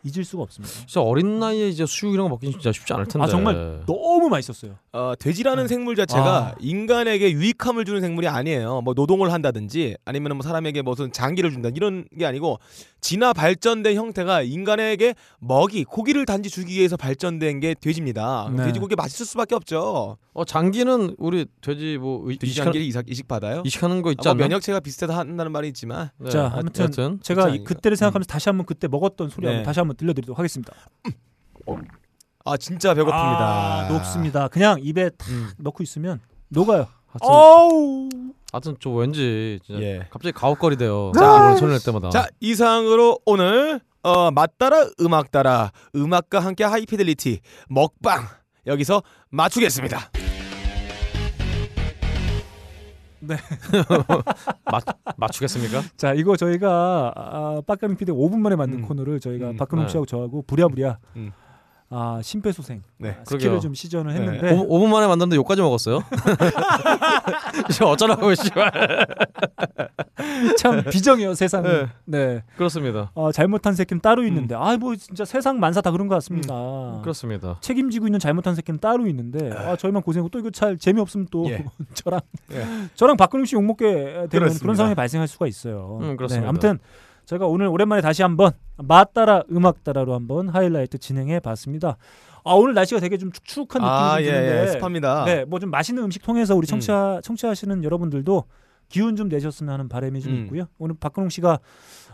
잊을 0.03 0.25
수가 0.25 0.43
없습니다. 0.45 0.73
진짜 0.75 1.01
어린 1.01 1.39
나이에 1.39 1.69
이제 1.69 1.85
수육 1.87 2.15
이런 2.15 2.25
거 2.25 2.31
먹기 2.31 2.51
진짜 2.53 2.73
쉽지 2.73 2.93
않을 2.95 3.07
텐데. 3.07 3.25
아 3.25 3.29
정말 3.29 3.83
너무 3.87 4.29
맛있었어요. 4.29 4.77
어, 4.93 5.13
돼지라는 5.19 5.65
네. 5.65 5.69
생물 5.69 5.97
자체가 5.97 6.37
아. 6.39 6.55
인간에게 6.61 7.33
유익함을 7.33 7.85
주는 7.85 8.01
생물이 8.01 8.29
아니에요. 8.29 8.81
뭐 8.83 8.95
노동을 8.95 9.33
한다든지 9.33 9.97
아니면 10.05 10.37
뭐 10.37 10.43
사람에게 10.43 10.83
무슨 10.83 11.13
장기를 11.13 11.51
준다 11.51 11.69
이런 11.75 12.05
게 12.19 12.25
아니고 12.27 12.59
진화 13.01 13.33
발전된 13.33 13.95
형태가 13.95 14.43
인간에게 14.43 15.15
먹이 15.39 15.85
고기를 15.85 16.27
단지 16.27 16.51
주기 16.51 16.75
위해서 16.75 16.97
발전된 16.97 17.61
게 17.61 17.75
돼지입니다. 17.81 18.51
네. 18.57 18.65
돼지고기 18.67 18.97
맛있을 18.97 19.27
수밖에 19.27 19.55
없죠. 19.55 20.17
어 20.33 20.45
장기는 20.45 21.15
우리 21.19 21.47
돼지 21.61 21.99
뭐 21.99 22.29
의- 22.29 22.37
돼지 22.39 22.55
장기를 22.55 22.85
이식, 22.87 23.03
이식 23.09 23.29
받아요. 23.29 23.63
이식하는 23.65 24.03
거 24.03 24.11
있지 24.13 24.29
아, 24.29 24.35
뭐? 24.35 24.43
면역체가 24.43 24.81
비슷해서 24.81 25.15
한다는 25.17 25.53
말이 25.53 25.69
있지만 25.69 26.11
네. 26.19 26.31
자, 26.31 26.49
하- 26.49 26.59
아무튼 26.59 27.21
제가 27.23 27.51
이? 27.51 27.65
그때를 27.65 27.97
생각하면서 27.97 28.27
다시 28.27 28.49
한번 28.49 28.67
그때 28.67 28.89
먹었던 28.89 29.29
소리 29.31 29.47
한번 29.47 29.63
네. 29.63 29.65
다시 29.65 29.79
한번 29.81 29.86
들려드리도록 29.95 30.39
하겠습니다. 30.39 30.73
아 32.45 32.57
진짜 32.57 32.95
배고픕니다. 32.95 33.11
아, 33.13 33.89
녹습니다. 33.91 34.49
그냥 34.49 34.79
입에 34.81 35.11
탁 35.11 35.29
음. 35.29 35.51
넣고 35.59 35.83
있으면 35.83 36.21
녹아요. 36.49 36.87
어우. 37.21 38.09
하여튼 38.53 38.77
좀 38.79 38.97
왠지 38.97 39.59
진짜 39.65 39.81
예. 39.83 40.07
갑자기 40.11 40.33
가혹거리대요. 40.33 41.13
자, 41.15 41.21
자, 41.21 41.57
손낼 41.57 41.79
때마다. 41.85 42.11
자 42.11 42.29
이상으로 42.41 43.19
오늘 43.27 43.81
어, 44.03 44.31
맛 44.31 44.57
따라 44.59 44.87
음악 45.01 45.31
따라 45.33 45.73
음악과 45.95 46.41
함께 46.41 46.63
하이피델리티 46.65 47.41
먹방 47.69 48.25
여기서 48.67 49.03
맞추겠습니다. 49.31 50.11
맞 54.71 54.85
맞추겠습니까? 55.17 55.83
자 55.97 56.15
이거 56.15 56.37
저희가 56.37 57.13
아, 57.15 57.63
빡가는 57.67 57.97
PD 57.97 58.13
5분 58.13 58.39
만에 58.39 58.57
만든 58.57 58.81
음. 58.81 58.83
코너를 58.87 59.21
저희가 59.21 59.51
음. 59.51 59.57
박근홍 59.57 59.87
네. 59.87 59.91
씨하고 59.91 60.07
저하고 60.07 60.43
부랴부랴 60.43 60.99
음. 61.17 61.33
아 61.89 62.21
심폐소생 62.23 62.83
네. 62.99 63.11
아, 63.11 63.25
스킬을 63.25 63.39
그러게요. 63.39 63.61
좀 63.61 63.75
시전을 63.75 64.13
네. 64.13 64.21
했는데 64.21 64.53
5, 64.55 64.67
5분 64.69 64.89
만에 64.91 65.07
만드는데 65.07 65.37
욕까지 65.37 65.63
먹었어요. 65.63 66.01
이제 67.71 67.85
어쩌라고 67.85 68.35
씨발. 68.35 69.07
참 70.59 70.83
비정해요 70.91 71.35
세상은. 71.35 71.89
네. 72.05 72.27
네. 72.35 72.43
그렇습니다. 72.57 73.13
아, 73.15 73.31
잘못한 73.33 73.75
새끼는 73.75 74.01
따로 74.01 74.23
음. 74.23 74.27
있는데 74.29 74.55
아뭐 74.55 74.97
진짜 74.97 75.25
세상 75.25 75.61
만사 75.61 75.81
다 75.81 75.91
그런 75.91 76.09
것 76.09 76.15
같습니다. 76.17 76.55
그렇습니다. 77.03 77.59
책임지고 77.61 78.07
있는 78.09 78.19
잘못한 78.19 78.55
새끼는 78.55 78.81
따로 78.81 79.07
있는데 79.07 79.53
아 79.53 79.77
저희만 79.77 80.03
고생하고 80.03 80.29
또 80.31 80.39
이거 80.41 80.51
잘 80.51 80.77
재미 80.79 81.01
없으면 81.01 81.29
또 81.31 81.49
예. 81.51 81.65
저랑 81.95 82.21
예. 82.53 82.65
저랑 82.95 83.17
박근홍 83.17 83.45
씨 83.45 83.55
욕 83.57 83.63
먹게 83.65 83.87
되는 83.87 84.29
그렇습니다. 84.29 84.63
그런 84.63 84.77
상황이 84.77 84.95
발생할 84.95 85.29
수가 85.29 85.47
있어요. 85.47 85.99
음, 86.03 86.17
그렇습니다. 86.17 86.43
네, 86.45 86.49
아무튼 86.49 86.79
제가 87.27 87.47
오늘 87.47 87.67
오랜만에 87.67 88.01
다시 88.03 88.23
한번 88.23 88.53
맛 88.77 89.13
따라 89.13 89.43
음악 89.51 89.83
따라로 89.83 90.15
한번 90.15 90.49
하이라이트 90.49 90.99
진행해 90.99 91.41
봤습니다. 91.41 91.97
아 92.45 92.53
오늘 92.53 92.75
날씨가 92.75 93.01
되게 93.01 93.19
좀 93.19 93.33
축축한 93.33 93.83
느낌이 93.83 93.91
아좀 93.91 94.25
예, 94.25 94.31
드는데 94.31 94.63
예, 94.63 94.67
습합니다. 94.79 95.25
네, 95.25 95.45
뭐 95.45 95.59
좀 95.59 95.71
맛있는 95.71 96.05
음식 96.05 96.23
통해서 96.23 96.55
우리 96.55 96.67
음. 96.67 96.69
청취하 96.69 97.21
청취하시는 97.25 97.83
여러분들도 97.83 98.45
기운 98.89 99.17
좀 99.17 99.29
내셨으면 99.29 99.73
하는 99.73 99.89
바람이 99.89 100.21
좀 100.21 100.33
음. 100.33 100.45
있고요. 100.45 100.67
오늘 100.79 100.95
박근홍 101.01 101.29
씨가 101.31 101.59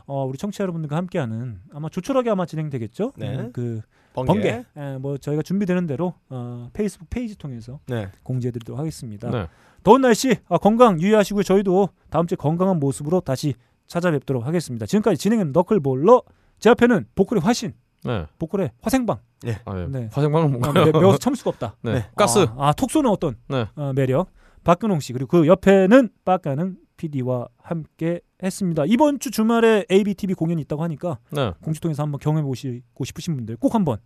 어, 0.06 0.24
우리 0.24 0.38
청취자 0.38 0.62
여러분들과 0.62 0.96
함께하는 0.96 1.58
아마 1.74 1.90
조촐하게 1.90 2.30
아마 2.30 2.46
진행되겠죠. 2.46 3.12
네. 3.18 3.36
음, 3.38 3.50
그 3.52 3.82
번개. 4.14 4.32
번개. 4.32 4.64
예, 4.78 4.96
뭐 4.98 5.18
저희가 5.18 5.42
준비되는 5.42 5.86
대로 5.86 6.14
어, 6.30 6.70
페이스북 6.72 7.10
페이지 7.10 7.36
통해서 7.36 7.80
네. 7.86 8.08
공지해드리도록 8.22 8.78
하겠습니다. 8.78 9.30
네. 9.30 9.46
더운 9.82 10.00
날씨 10.00 10.36
아, 10.48 10.56
건강 10.56 10.98
유의하시고요. 11.00 11.42
저희도 11.42 11.90
다음 12.08 12.26
주에 12.26 12.36
건강한 12.36 12.78
모습으로 12.80 13.20
다시 13.20 13.54
찾아뵙도록 13.86 14.46
하겠습니다. 14.46 14.86
지금까지 14.86 15.18
진행은 15.18 15.52
너클볼러 15.52 16.22
제 16.58 16.70
앞에는 16.70 17.06
보컬의 17.14 17.42
화신, 17.42 17.72
네. 18.04 18.26
보컬의 18.38 18.70
화생방. 18.80 19.18
아, 19.64 19.74
네. 19.74 19.86
네. 19.88 20.08
화생방은 20.12 20.46
아, 20.46 20.48
뭔가요? 20.48 20.84
매, 20.86 20.92
매워서 20.92 21.18
참을 21.18 21.36
수가 21.36 21.50
없다. 21.50 21.76
네. 21.82 21.92
네. 21.94 22.06
가스. 22.16 22.40
아, 22.56 22.68
아, 22.68 22.72
톡 22.72 22.90
쏘는 22.90 23.10
어떤 23.10 23.36
네. 23.48 23.66
어, 23.74 23.92
매력. 23.94 24.28
박근홍 24.64 25.00
씨 25.00 25.12
그리고 25.12 25.26
그 25.26 25.46
옆에는 25.48 26.10
빡가는 26.24 26.76
PD와 26.96 27.48
함께 27.58 28.20
했습니다. 28.42 28.84
이번 28.86 29.18
주 29.18 29.30
주말에 29.30 29.84
ABTV 29.90 30.34
공연이 30.34 30.62
있다고 30.62 30.84
하니까 30.84 31.18
네. 31.30 31.52
공지통에서 31.62 32.02
한번 32.02 32.20
경험해 32.20 32.44
보시고 32.44 33.04
싶으신 33.04 33.34
분들 33.34 33.56
꼭 33.56 33.74
한번 33.74 33.98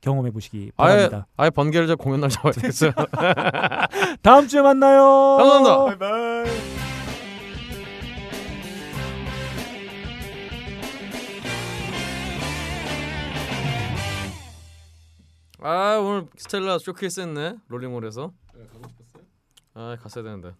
경험해 0.00 0.30
보시기 0.30 0.72
아예 0.76 0.94
바랍니다. 0.94 1.26
아예 1.36 1.50
번개를 1.50 1.86
저 1.86 1.96
공연 1.96 2.20
날 2.20 2.30
잡아야 2.30 2.52
되겠어요. 2.52 2.92
다음 4.22 4.46
주에 4.46 4.60
만나요. 4.62 5.36
감사합니다. 5.38 5.84
바이바이. 5.84 6.87
아 15.60 15.96
오늘 15.98 16.28
스텔라 16.36 16.78
쇼케이스 16.78 17.20
했네 17.20 17.56
롤링홀에서. 17.68 18.32
아 19.74 19.96
갔어야 20.00 20.22
되는데. 20.24 20.54